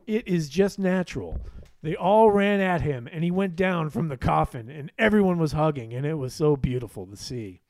it 0.07 0.27
is 0.27 0.49
just 0.49 0.79
natural. 0.79 1.39
They 1.81 1.95
all 1.95 2.31
ran 2.31 2.59
at 2.59 2.81
him, 2.81 3.07
and 3.11 3.23
he 3.23 3.31
went 3.31 3.55
down 3.55 3.89
from 3.89 4.07
the 4.07 4.17
coffin, 4.17 4.69
and 4.69 4.91
everyone 4.97 5.37
was 5.37 5.51
hugging, 5.51 5.93
and 5.93 6.05
it 6.05 6.15
was 6.15 6.33
so 6.33 6.55
beautiful 6.55 7.05
to 7.05 7.15
see. 7.15 7.61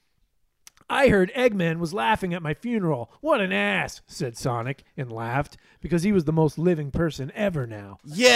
I 0.90 1.10
heard 1.10 1.34
Eggman 1.36 1.80
was 1.80 1.94
laughing 1.94 2.34
at 2.34 2.42
my 2.42 2.54
funeral. 2.54 3.12
What 3.20 3.42
an 3.42 3.52
ass, 3.52 4.00
said 4.08 4.38
Sonic, 4.38 4.86
and 4.96 5.12
laughed, 5.12 5.58
because 5.82 6.04
he 6.04 6.14
was 6.14 6.24
the 6.24 6.32
most 6.32 6.58
living 6.58 6.92
person 6.92 7.30
ever 7.36 7.68
now. 7.68 7.98
Yeah. 8.06 8.30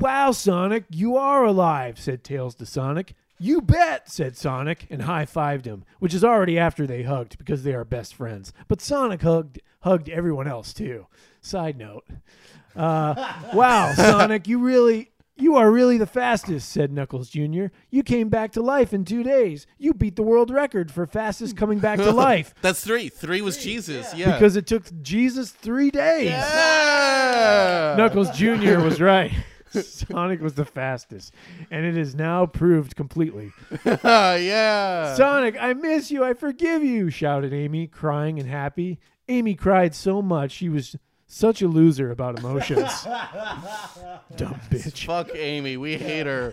Wow, 0.00 0.30
Sonic, 0.32 0.84
you 0.88 1.18
are 1.18 1.44
alive, 1.44 2.00
said 2.00 2.24
Tails 2.24 2.54
to 2.54 2.64
Sonic. 2.64 3.14
You 3.38 3.60
bet, 3.60 4.10
said 4.10 4.38
Sonic, 4.38 4.86
and 4.88 5.02
high 5.02 5.26
fived 5.26 5.66
him, 5.66 5.84
which 5.98 6.14
is 6.14 6.24
already 6.24 6.58
after 6.58 6.86
they 6.86 7.02
hugged 7.02 7.36
because 7.36 7.62
they 7.62 7.74
are 7.74 7.84
best 7.84 8.14
friends. 8.14 8.54
But 8.68 8.80
Sonic 8.80 9.20
hugged 9.20 9.60
hugged 9.86 10.08
everyone 10.08 10.48
else 10.48 10.72
too. 10.72 11.06
Side 11.40 11.78
note. 11.78 12.04
Uh, 12.76 13.32
wow, 13.54 13.92
Sonic, 13.94 14.46
you 14.46 14.58
really 14.58 15.10
you 15.38 15.56
are 15.56 15.70
really 15.70 15.98
the 15.98 16.06
fastest, 16.06 16.70
said 16.70 16.90
Knuckles 16.90 17.28
Jr. 17.28 17.66
You 17.90 18.02
came 18.02 18.28
back 18.28 18.52
to 18.52 18.62
life 18.62 18.94
in 18.94 19.04
two 19.04 19.22
days. 19.22 19.66
You 19.78 19.92
beat 19.92 20.16
the 20.16 20.22
world 20.22 20.50
record 20.50 20.90
for 20.90 21.06
fastest 21.06 21.56
coming 21.56 21.78
back 21.78 21.98
to 21.98 22.10
life. 22.12 22.54
That's 22.62 22.82
three. 22.82 23.08
Three 23.10 23.42
was 23.42 23.58
Jesus. 23.58 24.14
Yeah. 24.14 24.32
Because 24.32 24.56
it 24.56 24.66
took 24.66 24.84
Jesus 25.02 25.50
three 25.50 25.90
days. 25.90 26.30
yeah. 26.30 27.94
Knuckles 27.98 28.30
Jr. 28.30 28.80
was 28.80 29.00
right. 29.00 29.32
Sonic 29.70 30.40
was 30.40 30.54
the 30.54 30.64
fastest, 30.64 31.34
and 31.70 31.84
it 31.84 31.98
is 31.98 32.14
now 32.14 32.46
proved 32.46 32.96
completely. 32.96 33.52
yeah. 34.04 35.14
Sonic, 35.16 35.56
I 35.60 35.74
miss 35.74 36.10
you. 36.10 36.24
I 36.24 36.32
forgive 36.32 36.82
you, 36.82 37.10
shouted 37.10 37.52
Amy, 37.52 37.86
crying 37.86 38.38
and 38.38 38.48
happy. 38.48 38.98
Amy 39.28 39.54
cried 39.54 39.94
so 39.94 40.22
much 40.22 40.52
she 40.52 40.68
was 40.68 40.96
such 41.26 41.62
a 41.62 41.68
loser 41.68 42.10
about 42.10 42.38
emotions. 42.38 43.02
Dumb 44.36 44.60
bitch. 44.70 45.06
Fuck 45.06 45.30
Amy. 45.34 45.76
We 45.76 45.96
hate 45.96 46.26
her. 46.26 46.52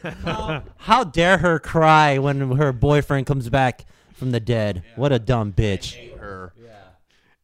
How 0.78 1.04
dare 1.04 1.38
her 1.40 1.60
cry 1.60 2.18
when 2.18 2.52
her 2.58 2.72
boyfriend 2.72 3.26
comes 3.26 3.50
back 3.50 3.86
from 4.14 4.32
the 4.32 4.40
dead? 4.40 4.84
What 4.96 5.12
a 5.12 5.20
dumb 5.20 5.54
bitch. 5.54 5.94
hate 5.94 6.18
her. 6.18 6.54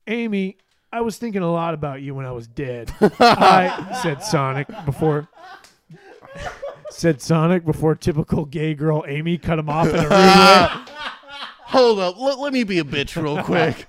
Amy, 0.07 0.57
I 0.91 1.01
was 1.01 1.17
thinking 1.17 1.43
a 1.43 1.51
lot 1.51 1.73
about 1.73 2.01
you 2.01 2.15
when 2.15 2.25
I 2.25 2.31
was 2.31 2.47
dead. 2.47 2.91
I 3.19 3.99
said 4.01 4.23
Sonic 4.23 4.67
before 4.85 5.27
said 6.89 7.21
Sonic 7.21 7.63
before 7.63 7.95
typical 7.95 8.45
gay 8.45 8.73
girl 8.73 9.05
Amy 9.07 9.37
cut 9.37 9.59
him 9.59 9.69
off 9.69 9.87
in 9.87 9.95
a 9.95 10.01
rude 10.01 10.09
way. 10.09 10.67
Hold 11.65 11.99
up. 11.99 12.19
Let, 12.19 12.39
let 12.39 12.51
me 12.51 12.63
be 12.63 12.79
a 12.79 12.83
bitch 12.83 13.21
real 13.21 13.43
quick. 13.43 13.85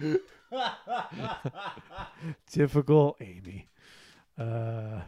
Typical 2.51 3.16
Amy. 3.20 3.68
Uh, 4.38 5.01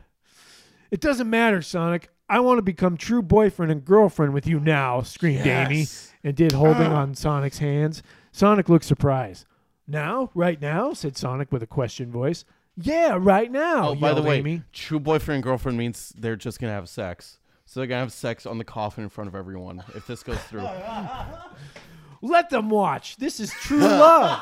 it 0.91 1.01
doesn't 1.01 1.29
matter, 1.29 1.63
Sonic. 1.63 2.11
I 2.29 2.41
want 2.41 2.59
to 2.59 2.63
become 2.63 2.97
true 2.97 3.23
boyfriend 3.23 3.73
and 3.73 3.85
girlfriend 3.85 4.33
with 4.33 4.47
you 4.47 4.59
now, 4.61 5.03
screamed 5.03 5.47
Amy 5.47 5.87
and 6.25 6.35
did 6.35 6.53
holding 6.53 6.87
on 6.87 7.15
Sonic's 7.15 7.59
hands. 7.59 8.03
Sonic 8.31 8.69
looked 8.69 8.85
surprised. 8.85 9.47
Now? 9.87 10.31
Right 10.35 10.61
now? 10.61 10.93
said 10.93 11.17
Sonic 11.17 11.53
with 11.53 11.63
a 11.63 11.67
question 11.67 12.11
voice. 12.11 12.45
Yeah, 12.77 13.19
right 13.21 13.51
now. 13.51 13.91
Oh, 13.91 13.95
by 13.95 14.15
the 14.15 14.23
way, 14.23 14.39
Amy. 14.39 14.63
true 14.73 14.99
boyfriend 14.99 15.37
and 15.37 15.45
girlfriend 15.45 15.77
means 15.77 16.15
they're 16.17 16.37
just 16.37 16.59
gonna 16.59 16.73
have 16.73 16.89
sex. 16.89 17.39
So 17.67 17.81
they're 17.81 17.87
gonna 17.87 18.01
have 18.01 18.13
sex 18.13 18.47
on 18.47 18.59
the 18.59 18.65
coffin 18.65 19.05
in 19.05 19.11
front 19.11 19.29
of 19.29 19.35
everyone 19.35 19.83
if 19.95 20.07
this 20.07 20.23
goes 20.23 20.39
through. 20.45 20.67
Let 22.23 22.51
them 22.51 22.71
watch. 22.71 23.17
This 23.17 23.41
is 23.41 23.51
true 23.51 23.79
love. 23.81 24.41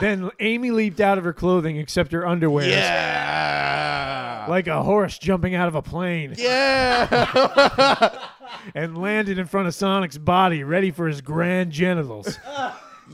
then 0.00 0.30
Amy 0.40 0.70
leaped 0.70 1.00
out 1.00 1.16
of 1.18 1.24
her 1.24 1.32
clothing 1.32 1.78
except 1.78 2.12
her 2.12 2.26
underwear. 2.26 2.68
yeah. 2.68 4.46
Like 4.48 4.66
a 4.68 4.82
horse 4.82 5.18
jumping 5.18 5.54
out 5.54 5.66
of 5.68 5.74
a 5.74 5.82
plane. 5.82 6.34
yeah. 6.36 8.28
and 8.74 8.96
landed 8.98 9.38
in 9.38 9.46
front 9.46 9.66
of 9.68 9.74
Sonic's 9.74 10.18
body, 10.18 10.62
ready 10.64 10.90
for 10.90 11.08
his 11.08 11.20
grand 11.20 11.72
genitals. 11.72 12.38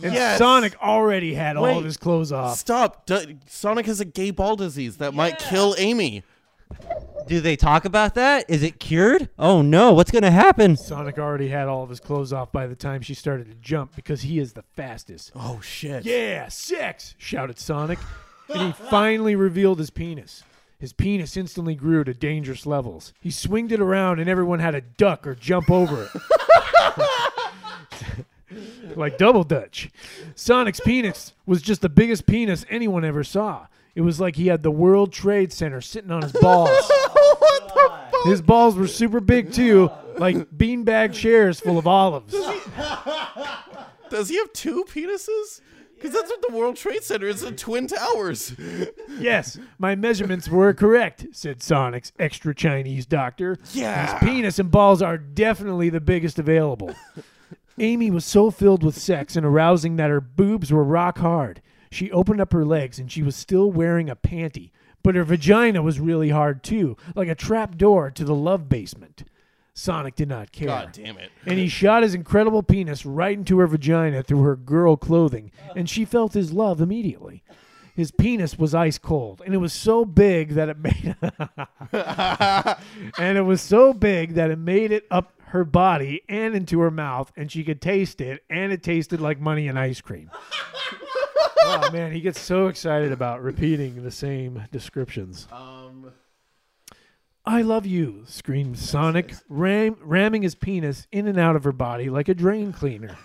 And 0.02 0.14
Yes. 0.14 0.38
Sonic 0.38 0.74
already 0.82 1.34
had 1.34 1.58
all 1.58 1.66
of 1.78 1.84
his 1.84 1.98
clothes 1.98 2.32
off. 2.32 2.56
Stop. 2.56 3.04
D- 3.04 3.36
Sonic 3.46 3.84
has 3.84 4.00
a 4.00 4.06
gay 4.06 4.30
ball 4.30 4.56
disease 4.56 4.96
that 4.96 5.12
might 5.12 5.38
kill 5.38 5.74
Amy. 5.76 6.24
Do 7.26 7.40
they 7.40 7.56
talk 7.56 7.84
about 7.84 8.14
that? 8.14 8.44
Is 8.48 8.62
it 8.62 8.80
cured? 8.80 9.28
Oh 9.38 9.62
no, 9.62 9.92
what's 9.92 10.10
gonna 10.10 10.30
happen? 10.30 10.76
Sonic 10.76 11.18
already 11.18 11.48
had 11.48 11.68
all 11.68 11.82
of 11.82 11.90
his 11.90 12.00
clothes 12.00 12.32
off 12.32 12.50
by 12.52 12.66
the 12.66 12.74
time 12.74 13.00
she 13.00 13.14
started 13.14 13.48
to 13.48 13.54
jump 13.54 13.94
because 13.94 14.22
he 14.22 14.38
is 14.38 14.52
the 14.52 14.64
fastest. 14.74 15.30
Oh 15.34 15.60
shit. 15.60 16.04
Yeah, 16.04 16.48
sex! 16.48 17.14
shouted 17.18 17.58
Sonic. 17.58 17.98
and 18.48 18.60
he 18.60 18.72
finally 18.72 19.36
revealed 19.36 19.78
his 19.78 19.90
penis. 19.90 20.42
His 20.78 20.92
penis 20.92 21.36
instantly 21.36 21.76
grew 21.76 22.02
to 22.02 22.12
dangerous 22.12 22.66
levels. 22.66 23.12
He 23.20 23.30
swinged 23.30 23.70
it 23.70 23.80
around 23.80 24.18
and 24.18 24.28
everyone 24.28 24.58
had 24.58 24.72
to 24.72 24.80
duck 24.80 25.26
or 25.26 25.34
jump 25.36 25.70
over 25.70 26.08
it. 26.12 26.22
like 28.96 29.16
double 29.16 29.44
dutch. 29.44 29.90
Sonic's 30.34 30.80
penis 30.80 31.34
was 31.46 31.62
just 31.62 31.82
the 31.82 31.88
biggest 31.88 32.26
penis 32.26 32.66
anyone 32.68 33.04
ever 33.04 33.22
saw. 33.22 33.68
It 33.94 34.00
was 34.00 34.20
like 34.20 34.36
he 34.36 34.46
had 34.46 34.62
the 34.62 34.70
World 34.70 35.12
Trade 35.12 35.52
Center 35.52 35.80
sitting 35.80 36.10
on 36.10 36.22
his 36.22 36.32
balls. 36.32 36.70
what 37.12 37.68
the 37.68 37.74
fuck? 37.74 38.24
His 38.24 38.40
balls 38.40 38.76
were 38.76 38.86
super 38.86 39.20
big 39.20 39.52
too, 39.52 39.90
like 40.16 40.50
beanbag 40.50 41.12
chairs 41.12 41.60
full 41.60 41.78
of 41.78 41.86
olives. 41.86 42.34
Does 44.10 44.28
he 44.28 44.36
have 44.36 44.52
two 44.52 44.84
penises? 44.88 45.60
Because 45.94 46.12
that's 46.12 46.30
what 46.30 46.42
the 46.48 46.56
World 46.56 46.76
Trade 46.76 47.04
Center 47.04 47.28
is 47.28 47.42
the 47.42 47.52
Twin 47.52 47.86
Towers. 47.86 48.56
Yes, 49.20 49.56
my 49.78 49.94
measurements 49.94 50.48
were 50.48 50.74
correct, 50.74 51.26
said 51.30 51.62
Sonic's 51.62 52.12
extra 52.18 52.52
Chinese 52.54 53.06
doctor. 53.06 53.56
Yeah. 53.72 54.18
His 54.18 54.28
penis 54.28 54.58
and 54.58 54.68
balls 54.68 55.00
are 55.00 55.16
definitely 55.16 55.90
the 55.90 56.00
biggest 56.00 56.40
available. 56.40 56.92
Amy 57.78 58.10
was 58.10 58.24
so 58.24 58.50
filled 58.50 58.82
with 58.82 58.98
sex 58.98 59.36
and 59.36 59.46
arousing 59.46 59.96
that 59.96 60.10
her 60.10 60.20
boobs 60.20 60.72
were 60.72 60.82
rock 60.82 61.18
hard. 61.18 61.62
She 61.92 62.10
opened 62.10 62.40
up 62.40 62.52
her 62.52 62.64
legs 62.64 62.98
and 62.98 63.10
she 63.12 63.22
was 63.22 63.36
still 63.36 63.70
wearing 63.70 64.08
a 64.08 64.16
panty, 64.16 64.70
but 65.02 65.14
her 65.14 65.24
vagina 65.24 65.82
was 65.82 66.00
really 66.00 66.30
hard 66.30 66.62
too, 66.62 66.96
like 67.14 67.28
a 67.28 67.34
trap 67.34 67.76
door 67.76 68.10
to 68.10 68.24
the 68.24 68.34
love 68.34 68.68
basement. 68.68 69.24
Sonic 69.74 70.14
did 70.14 70.28
not 70.28 70.52
care. 70.52 70.68
God 70.68 70.92
damn 70.92 71.16
it. 71.18 71.30
And 71.46 71.58
he 71.58 71.66
shot 71.68 72.02
his 72.02 72.14
incredible 72.14 72.62
penis 72.62 73.06
right 73.06 73.36
into 73.36 73.58
her 73.58 73.66
vagina 73.66 74.22
through 74.22 74.42
her 74.42 74.56
girl 74.56 74.96
clothing, 74.96 75.50
and 75.74 75.88
she 75.88 76.04
felt 76.04 76.34
his 76.34 76.52
love 76.52 76.80
immediately. 76.80 77.42
his 77.94 78.10
penis 78.10 78.58
was 78.58 78.74
ice 78.74 78.98
cold, 78.98 79.42
and 79.44 79.54
it 79.54 79.58
was 79.58 79.72
so 79.72 80.04
big 80.04 80.50
that 80.50 80.68
it 80.70 80.78
made, 80.78 81.14
and 83.18 83.38
it 83.38 83.42
was 83.42 83.60
so 83.60 83.92
big 83.92 84.34
that 84.34 84.50
it 84.50 84.58
made 84.58 84.92
it 84.92 85.06
up 85.10 85.32
her 85.48 85.64
body 85.64 86.22
and 86.28 86.54
into 86.54 86.80
her 86.80 86.90
mouth, 86.90 87.30
and 87.36 87.52
she 87.52 87.62
could 87.64 87.80
taste 87.82 88.20
it, 88.22 88.42
and 88.48 88.72
it 88.72 88.82
tasted 88.82 89.20
like 89.20 89.38
money 89.38 89.68
and 89.68 89.78
ice 89.78 90.00
cream. 90.00 90.30
Oh 91.64 91.90
man, 91.92 92.12
he 92.12 92.20
gets 92.20 92.40
so 92.40 92.66
excited 92.68 93.12
about 93.12 93.42
repeating 93.42 94.02
the 94.02 94.10
same 94.10 94.64
descriptions. 94.70 95.48
Um, 95.52 96.12
I 97.44 97.62
love 97.62 97.86
you, 97.86 98.22
screamed 98.26 98.78
Sonic, 98.78 99.34
ram- 99.48 99.96
ramming 100.00 100.42
his 100.42 100.54
penis 100.54 101.06
in 101.10 101.26
and 101.26 101.38
out 101.38 101.56
of 101.56 101.64
her 101.64 101.72
body 101.72 102.08
like 102.08 102.28
a 102.28 102.34
drain 102.34 102.72
cleaner. 102.72 103.16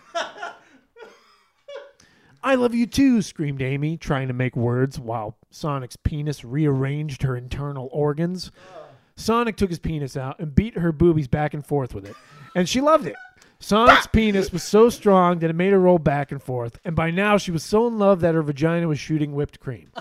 I 2.44 2.56
love 2.56 2.74
you 2.74 2.86
too, 2.88 3.22
screamed 3.22 3.62
Amy, 3.62 3.98
trying 3.98 4.28
to 4.30 4.34
make 4.34 4.56
words 4.56 4.98
while 5.00 5.38
Sonic's 5.50 5.98
penis 5.98 6.46
rearranged 6.46 7.24
her 7.24 7.36
internal 7.36 7.90
organs. 7.92 8.52
Sonic 9.18 9.58
took 9.58 9.70
his 9.70 9.80
penis 9.80 10.16
out 10.16 10.40
and 10.40 10.56
beat 10.56 10.78
her 10.78 10.92
boobies 10.92 11.28
back 11.28 11.54
and 11.54 11.66
forth 11.66 11.94
with 11.94 12.06
it, 12.06 12.16
and 12.56 12.70
she 12.70 12.80
loved 12.80 13.06
it. 13.06 13.16
Sonic's 13.60 14.08
penis 14.08 14.52
was 14.52 14.64
so 14.64 14.90
strong 14.90 15.40
that 15.40 15.50
it 15.50 15.56
made 15.56 15.72
her 15.74 15.80
roll 15.80 16.00
back 16.00 16.32
and 16.32 16.42
forth, 16.42 16.80
and 16.86 16.96
by 16.96 17.10
now 17.12 17.38
she 17.38 17.52
was 17.52 17.64
so 17.64 17.88
in 17.88 17.98
love 17.98 18.20
that 18.22 18.36
her 18.36 18.42
vagina 18.44 18.88
was 18.88 19.00
shooting 19.00 19.34
whipped 19.34 19.60
cream. 19.60 19.92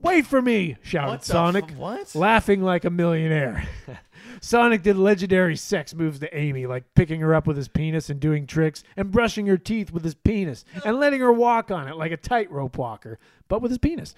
Wait 0.00 0.26
for 0.26 0.42
me, 0.42 0.76
shouted 0.82 1.10
What 1.12 1.20
the 1.20 1.26
Sonic, 1.26 1.64
f- 1.70 1.76
what? 1.76 2.14
laughing 2.16 2.60
like 2.62 2.84
a 2.84 2.90
millionaire. 2.90 3.68
Sonic 4.40 4.82
did 4.82 4.96
legendary 4.96 5.54
sex 5.54 5.94
moves 5.94 6.18
to 6.18 6.36
Amy, 6.36 6.66
like 6.66 6.82
picking 6.96 7.20
her 7.20 7.32
up 7.32 7.46
with 7.46 7.56
his 7.56 7.68
penis 7.68 8.10
and 8.10 8.18
doing 8.18 8.44
tricks, 8.48 8.82
and 8.96 9.12
brushing 9.12 9.46
her 9.46 9.56
teeth 9.56 9.92
with 9.92 10.02
his 10.02 10.16
penis, 10.16 10.64
and 10.84 10.98
letting 10.98 11.20
her 11.20 11.32
walk 11.32 11.70
on 11.70 11.86
it 11.86 11.96
like 11.96 12.10
a 12.10 12.16
tightrope 12.16 12.76
walker, 12.76 13.20
but 13.46 13.62
with 13.62 13.70
his 13.70 13.78
penis. 13.78 14.16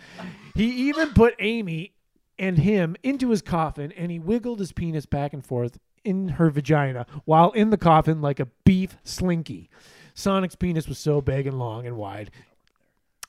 He 0.55 0.89
even 0.89 1.11
put 1.13 1.35
Amy 1.39 1.93
and 2.39 2.57
him 2.59 2.97
into 3.03 3.29
his 3.29 3.43
coffin, 3.43 3.93
and 3.93 4.11
he 4.11 4.19
wiggled 4.19 4.61
his 4.61 4.73
penis 4.73 5.05
back 5.05 5.35
and 5.35 5.45
forth 5.45 5.79
in 6.05 6.29
her 6.29 6.51
vagina 6.51 7.07
while 7.25 7.51
in 7.53 7.71
the 7.71 7.79
coffin 7.79 8.21
like 8.21 8.41
a 8.41 8.49
beef 8.65 8.97
slinky. 9.03 9.71
Sonic's 10.15 10.55
penis 10.55 10.87
was 10.87 10.99
so 10.99 11.21
big 11.21 11.47
and 11.47 11.59
long 11.59 11.87
and 11.87 11.97
wide. 11.97 12.31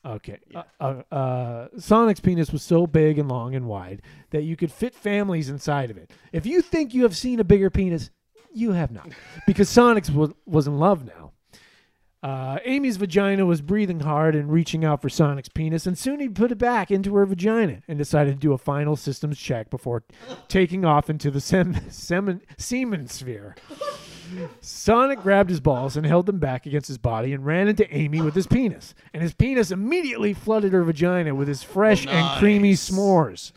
Okay. 0.05 0.37
Uh, 0.53 0.63
uh, 0.79 1.13
uh, 1.13 1.67
Sonic's 1.79 2.19
penis 2.19 2.51
was 2.51 2.61
so 2.61 2.85
big 2.85 3.17
and 3.17 3.27
long 3.27 3.55
and 3.55 3.65
wide 3.65 4.03
that 4.29 4.43
you 4.43 4.55
could 4.55 4.71
fit 4.71 4.93
families 4.93 5.49
inside 5.49 5.89
of 5.89 5.97
it. 5.97 6.11
If 6.31 6.45
you 6.45 6.61
think 6.61 6.93
you 6.93 7.03
have 7.03 7.17
seen 7.17 7.39
a 7.39 7.43
bigger 7.43 7.71
penis, 7.71 8.11
you 8.53 8.71
have 8.73 8.91
not, 8.91 9.09
because 9.47 9.67
Sonic's 9.67 10.11
was, 10.11 10.31
was 10.45 10.67
in 10.67 10.77
love 10.77 11.05
now. 11.05 11.31
Uh, 12.25 12.57
Amy's 12.65 12.97
vagina 12.97 13.45
was 13.45 13.61
breathing 13.61 13.99
hard 13.99 14.33
and 14.33 14.51
reaching 14.51 14.83
out 14.83 14.99
for 14.99 15.09
Sonic's 15.09 15.47
penis, 15.47 15.85
and 15.85 15.95
soon 15.95 16.19
he 16.19 16.27
put 16.27 16.51
it 16.51 16.57
back 16.57 16.89
into 16.89 17.13
her 17.13 17.25
vagina 17.27 17.83
and 17.87 17.99
decided 17.99 18.33
to 18.33 18.39
do 18.39 18.51
a 18.51 18.57
final 18.57 18.95
systems 18.95 19.37
check 19.37 19.69
before 19.69 20.03
taking 20.47 20.83
off 20.83 21.07
into 21.07 21.29
the 21.29 21.39
sem- 21.39 21.87
semen, 21.91 22.41
semen 22.57 23.05
sphere. 23.05 23.55
Sonic 24.61 25.21
grabbed 25.21 25.49
his 25.49 25.59
balls 25.59 25.95
and 25.97 26.05
held 26.05 26.25
them 26.25 26.39
back 26.39 26.65
against 26.65 26.87
his 26.87 26.97
body 26.97 27.33
and 27.33 27.45
ran 27.45 27.67
into 27.67 27.91
Amy 27.95 28.21
with 28.21 28.33
his 28.35 28.47
penis. 28.47 28.93
And 29.13 29.21
his 29.21 29.33
penis 29.33 29.71
immediately 29.71 30.33
flooded 30.33 30.73
her 30.73 30.83
vagina 30.83 31.33
with 31.35 31.47
his 31.47 31.63
fresh 31.63 32.05
and 32.07 32.39
creamy 32.39 32.69
Nice. 32.71 32.89
s'mores. 32.89 33.51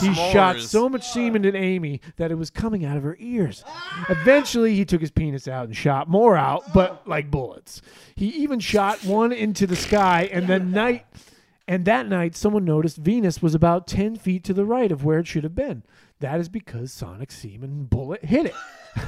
He 0.00 0.12
shot 0.14 0.58
so 0.60 0.88
much 0.88 1.06
semen 1.08 1.44
at 1.46 1.54
Amy 1.54 2.00
that 2.16 2.30
it 2.30 2.36
was 2.36 2.50
coming 2.50 2.84
out 2.84 2.96
of 2.96 3.02
her 3.02 3.16
ears. 3.20 3.64
Eventually, 4.08 4.74
he 4.74 4.84
took 4.84 5.00
his 5.00 5.10
penis 5.10 5.46
out 5.46 5.66
and 5.66 5.76
shot 5.76 6.08
more 6.08 6.36
out, 6.36 6.72
but 6.72 7.06
like 7.06 7.30
bullets. 7.30 7.82
He 8.14 8.28
even 8.28 8.60
shot 8.60 9.04
one 9.04 9.32
into 9.32 9.66
the 9.66 9.76
sky, 9.76 10.28
and 10.32 10.46
then 10.46 10.70
night. 10.72 11.06
And 11.68 11.84
that 11.84 12.08
night, 12.08 12.34
someone 12.34 12.64
noticed 12.64 12.96
Venus 12.96 13.40
was 13.40 13.54
about 13.54 13.86
10 13.86 14.16
feet 14.16 14.42
to 14.44 14.52
the 14.52 14.64
right 14.64 14.90
of 14.90 15.04
where 15.04 15.20
it 15.20 15.26
should 15.28 15.44
have 15.44 15.54
been. 15.54 15.84
That 16.18 16.40
is 16.40 16.48
because 16.48 16.92
Sonic's 16.92 17.36
semen 17.36 17.84
bullet 17.84 18.24
hit 18.24 18.46
it. 18.46 18.54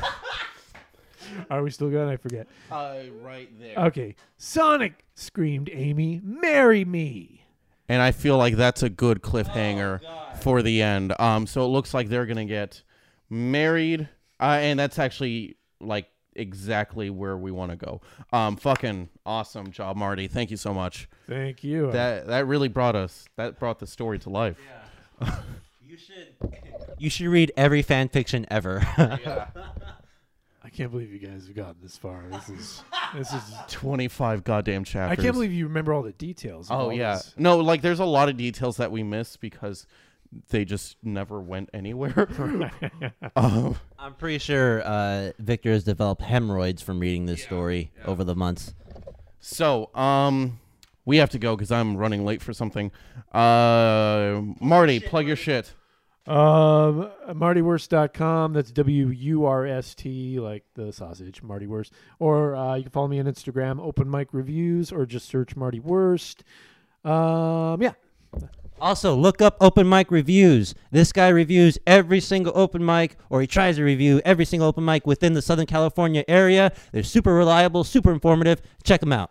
Are 1.50 1.62
we 1.62 1.70
still 1.70 1.90
good? 1.90 2.08
I 2.08 2.16
forget. 2.16 2.46
uh, 2.70 2.96
right 3.22 3.48
there. 3.58 3.76
Okay. 3.86 4.14
Sonic, 4.36 5.04
screamed 5.14 5.70
Amy, 5.72 6.20
marry 6.24 6.84
me. 6.84 7.44
and 7.88 8.00
I 8.02 8.10
feel 8.12 8.36
like 8.38 8.56
that's 8.56 8.82
a 8.82 8.88
good 8.88 9.22
cliffhanger 9.22 10.00
for 10.40 10.62
the 10.62 10.82
end. 10.82 11.14
Um, 11.20 11.46
so 11.46 11.64
it 11.64 11.68
looks 11.68 11.92
like 11.94 12.08
they're 12.08 12.26
gonna 12.26 12.44
get 12.44 12.82
married, 13.30 14.08
uh, 14.40 14.58
and 14.60 14.78
that's 14.78 14.98
actually 14.98 15.56
like 15.80 16.08
exactly 16.36 17.10
where 17.10 17.36
we 17.36 17.50
want 17.52 17.70
to 17.70 17.76
go. 17.76 18.00
Um, 18.32 18.56
fucking 18.56 19.08
awesome 19.24 19.70
job, 19.70 19.96
Marty. 19.96 20.26
Thank 20.28 20.50
you 20.50 20.56
so 20.56 20.74
much. 20.74 21.08
Thank 21.28 21.62
you. 21.62 21.90
That 21.92 22.26
that 22.26 22.46
really 22.46 22.68
brought 22.68 22.96
us. 22.96 23.26
That 23.36 23.58
brought 23.58 23.78
the 23.78 23.86
story 23.86 24.18
to 24.20 24.30
life. 24.30 24.58
You 25.86 25.96
should 25.98 26.34
you 26.98 27.08
should 27.08 27.26
read 27.28 27.52
every 27.56 27.80
fan 27.82 28.08
fiction 28.08 28.46
ever. 28.50 28.80
I 28.98 29.46
can't 30.74 30.90
believe 30.90 31.12
you 31.12 31.18
guys 31.18 31.46
have 31.46 31.54
gotten 31.56 31.76
this 31.82 31.96
far. 31.96 32.24
This 32.30 32.48
is 32.48 32.82
this 33.14 33.32
is 33.32 33.42
Twenty 33.68 34.08
five 34.08 34.44
goddamn 34.44 34.84
chapters. 34.84 35.06
I 35.06 35.08
chapters. 35.10 35.24
can't 35.24 35.34
believe 35.34 35.52
you 35.52 35.66
remember 35.66 35.92
all 35.94 36.02
the 36.02 36.12
details. 36.12 36.70
of 36.70 36.76
Oh 36.76 36.84
all 36.84 36.92
yeah. 36.92 37.14
this. 37.16 37.34
No, 37.36 37.58
like 37.58 37.80
there's 37.80 38.00
a 38.00 38.04
lot 38.04 38.28
of 38.28 38.36
details 38.36 38.76
that 38.78 38.90
we 38.90 39.02
missed 39.02 39.40
because 39.40 39.86
they 40.48 40.64
just 40.64 40.96
never 41.02 41.40
went 41.40 41.70
anywhere. 41.72 42.28
um, 43.36 43.76
I'm 43.98 44.14
pretty 44.14 44.38
sure 44.38 44.82
uh, 44.82 45.30
Victor 45.38 45.70
has 45.70 45.84
developed 45.84 46.22
hemorrhoids 46.22 46.82
from 46.82 46.98
reading 46.98 47.26
this 47.26 47.42
story 47.42 47.92
over 48.04 48.24
the 48.24 48.34
months. 48.34 48.74
so, 49.40 49.94
um, 49.94 50.58
we 51.04 51.18
have 51.18 51.30
to 51.30 51.38
go 51.38 51.54
because 51.54 51.70
I'm 51.70 51.96
running 51.96 52.24
late 52.24 52.42
for 52.42 52.52
something. 52.52 52.90
Uh, 53.32 54.40
Marty, 54.60 54.98
plug 55.00 55.26
your 55.26 55.36
shit. 55.36 55.72
Um, 56.26 57.10
MartyWurst.com. 57.28 58.54
That's 58.54 58.70
W 58.70 59.08
U 59.08 59.44
R 59.44 59.66
S 59.66 59.94
T, 59.94 60.40
like 60.40 60.64
the 60.74 60.92
sausage, 60.92 61.42
Marty 61.42 61.66
Wurst. 61.66 61.92
Or 62.18 62.56
uh, 62.56 62.76
you 62.76 62.84
can 62.84 62.92
follow 62.92 63.08
me 63.08 63.20
on 63.20 63.26
Instagram, 63.26 63.78
Open 63.80 64.10
Mic 64.10 64.28
Reviews, 64.32 64.90
or 64.90 65.04
just 65.04 65.28
search 65.28 65.54
Marty 65.54 65.80
Wurst. 65.80 66.42
Um, 67.04 67.82
yeah. 67.82 67.92
Also, 68.80 69.14
look 69.14 69.40
up 69.40 69.56
open 69.60 69.88
mic 69.88 70.10
reviews. 70.10 70.74
This 70.90 71.12
guy 71.12 71.28
reviews 71.28 71.78
every 71.86 72.20
single 72.20 72.52
open 72.56 72.84
mic, 72.84 73.16
or 73.30 73.40
he 73.40 73.46
tries 73.46 73.76
to 73.76 73.84
review 73.84 74.20
every 74.24 74.44
single 74.44 74.66
open 74.66 74.84
mic 74.84 75.06
within 75.06 75.32
the 75.34 75.42
Southern 75.42 75.66
California 75.66 76.24
area. 76.26 76.72
They're 76.90 77.04
super 77.04 77.32
reliable, 77.34 77.84
super 77.84 78.12
informative. 78.12 78.60
Check 78.82 79.00
them 79.00 79.12
out. 79.12 79.30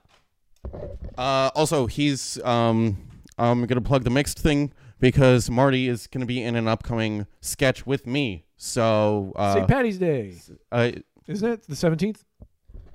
Uh, 1.17 1.51
also, 1.55 1.87
he's 1.87 2.41
um, 2.43 2.97
I'm 3.37 3.65
gonna 3.65 3.81
plug 3.81 4.05
the 4.05 4.09
mixed 4.09 4.39
thing 4.39 4.71
because 5.03 5.49
Marty 5.49 5.89
is 5.89 6.07
gonna 6.07 6.25
be 6.25 6.41
in 6.41 6.55
an 6.55 6.65
upcoming 6.67 7.27
sketch 7.41 7.85
with 7.85 8.07
me. 8.07 8.45
So, 8.55 9.33
uh, 9.35 9.55
St. 9.55 9.67
Patty's 9.67 9.97
Day. 9.97 10.35
uh, 10.71 10.91
Isn't 11.27 11.51
it 11.51 11.67
the 11.67 11.75
17th? 11.75 12.23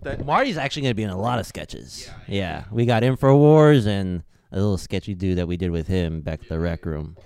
That- 0.03 0.25
Marty's 0.25 0.57
actually 0.57 0.83
going 0.83 0.93
to 0.93 0.95
be 0.95 1.03
in 1.03 1.11
a 1.11 1.21
lot 1.21 1.39
of 1.39 1.47
sketches. 1.47 2.09
Yeah, 2.27 2.65
we 2.71 2.87
got 2.87 3.03
InfoWars 3.03 3.87
and 3.87 4.23
a 4.51 4.57
little 4.57 4.79
sketchy 4.79 5.15
dude 5.15 5.37
that 5.37 5.47
we 5.47 5.59
did 5.59 5.71
with 5.71 5.87
him 5.89 6.23
back 6.23 6.43
at 6.45 6.49
the 6.49 6.59
rec 6.59 6.87
room. 6.87 7.17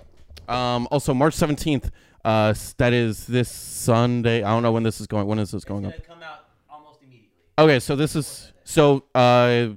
Um, 0.49 0.87
also, 0.91 1.13
March 1.13 1.35
17th, 1.37 1.89
uh, 2.25 2.53
that 2.77 2.91
is 2.91 3.25
this 3.27 3.49
Sunday. 3.49 4.43
I 4.43 4.49
don't 4.49 4.63
know 4.63 4.73
when 4.73 4.83
this 4.83 4.99
is 4.99 5.07
going. 5.07 5.25
When 5.27 5.39
is 5.39 5.51
this 5.51 5.63
going 5.63 5.85
up? 5.85 5.93
come 6.05 6.21
out 6.21 6.45
almost 6.69 6.99
immediately. 7.01 7.29
Okay, 7.57 7.79
so 7.79 7.95
this 7.95 8.15
is 8.15 8.51
so 8.65 9.05
uh, 9.15 9.67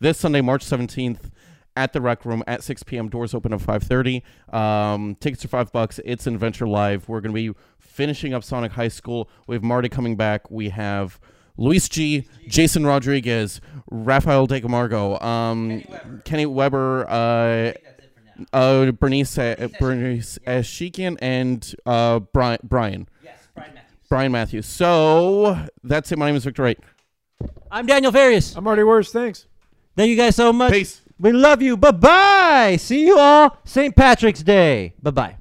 this 0.00 0.18
Sunday, 0.18 0.40
March 0.40 0.64
17th, 0.64 1.30
at 1.76 1.92
the 1.92 2.00
Rec 2.00 2.24
Room 2.24 2.42
at 2.46 2.62
6 2.62 2.82
p.m. 2.84 3.08
Doors 3.08 3.34
open 3.34 3.52
at 3.52 3.60
5:30. 3.60 4.22
Um, 4.54 5.16
tickets 5.20 5.44
are 5.44 5.48
five 5.48 5.70
bucks. 5.72 6.00
It's 6.04 6.26
an 6.26 6.34
Adventure 6.34 6.66
Live. 6.66 7.08
We're 7.08 7.20
gonna 7.20 7.34
be 7.34 7.52
finishing 7.78 8.34
up 8.34 8.42
Sonic 8.42 8.72
High 8.72 8.88
School. 8.88 9.28
We 9.46 9.54
have 9.54 9.62
Marty 9.62 9.88
coming 9.88 10.16
back. 10.16 10.50
We 10.50 10.70
have 10.70 11.20
Luis 11.56 11.88
G, 11.88 12.26
Jason 12.48 12.86
Rodriguez, 12.86 13.60
Rafael 13.90 14.46
De 14.46 14.60
Camargo, 14.60 15.18
um, 15.20 15.82
Kenny 16.24 16.46
Weber, 16.46 17.06
uh, 17.08 17.72
uh, 18.52 18.90
Bernice, 18.92 19.38
uh, 19.38 19.68
Bernice 19.78 20.38
Ashikian, 20.46 21.16
and 21.20 21.74
uh, 21.86 22.20
Brian. 22.20 22.58
Brian. 22.62 23.08
Brian 24.08 24.30
Matthews. 24.30 24.66
So 24.66 25.58
that's 25.82 26.12
it. 26.12 26.18
My 26.18 26.26
name 26.26 26.36
is 26.36 26.44
Victor 26.44 26.62
Wright. 26.62 26.78
I'm 27.70 27.86
Daniel 27.86 28.12
Farias. 28.12 28.56
I'm 28.56 28.64
Marty 28.64 28.82
Wurst. 28.82 29.12
Thanks. 29.12 29.46
Thank 29.96 30.10
you 30.10 30.16
guys 30.16 30.36
so 30.36 30.52
much. 30.52 30.72
Peace. 30.72 31.02
We 31.18 31.32
love 31.32 31.62
you. 31.62 31.76
Bye 31.76 31.92
bye. 31.92 32.76
See 32.76 33.06
you 33.06 33.18
all 33.18 33.58
St. 33.64 33.94
Patrick's 33.96 34.42
Day. 34.42 34.94
Bye 35.02 35.10
bye. 35.10 35.36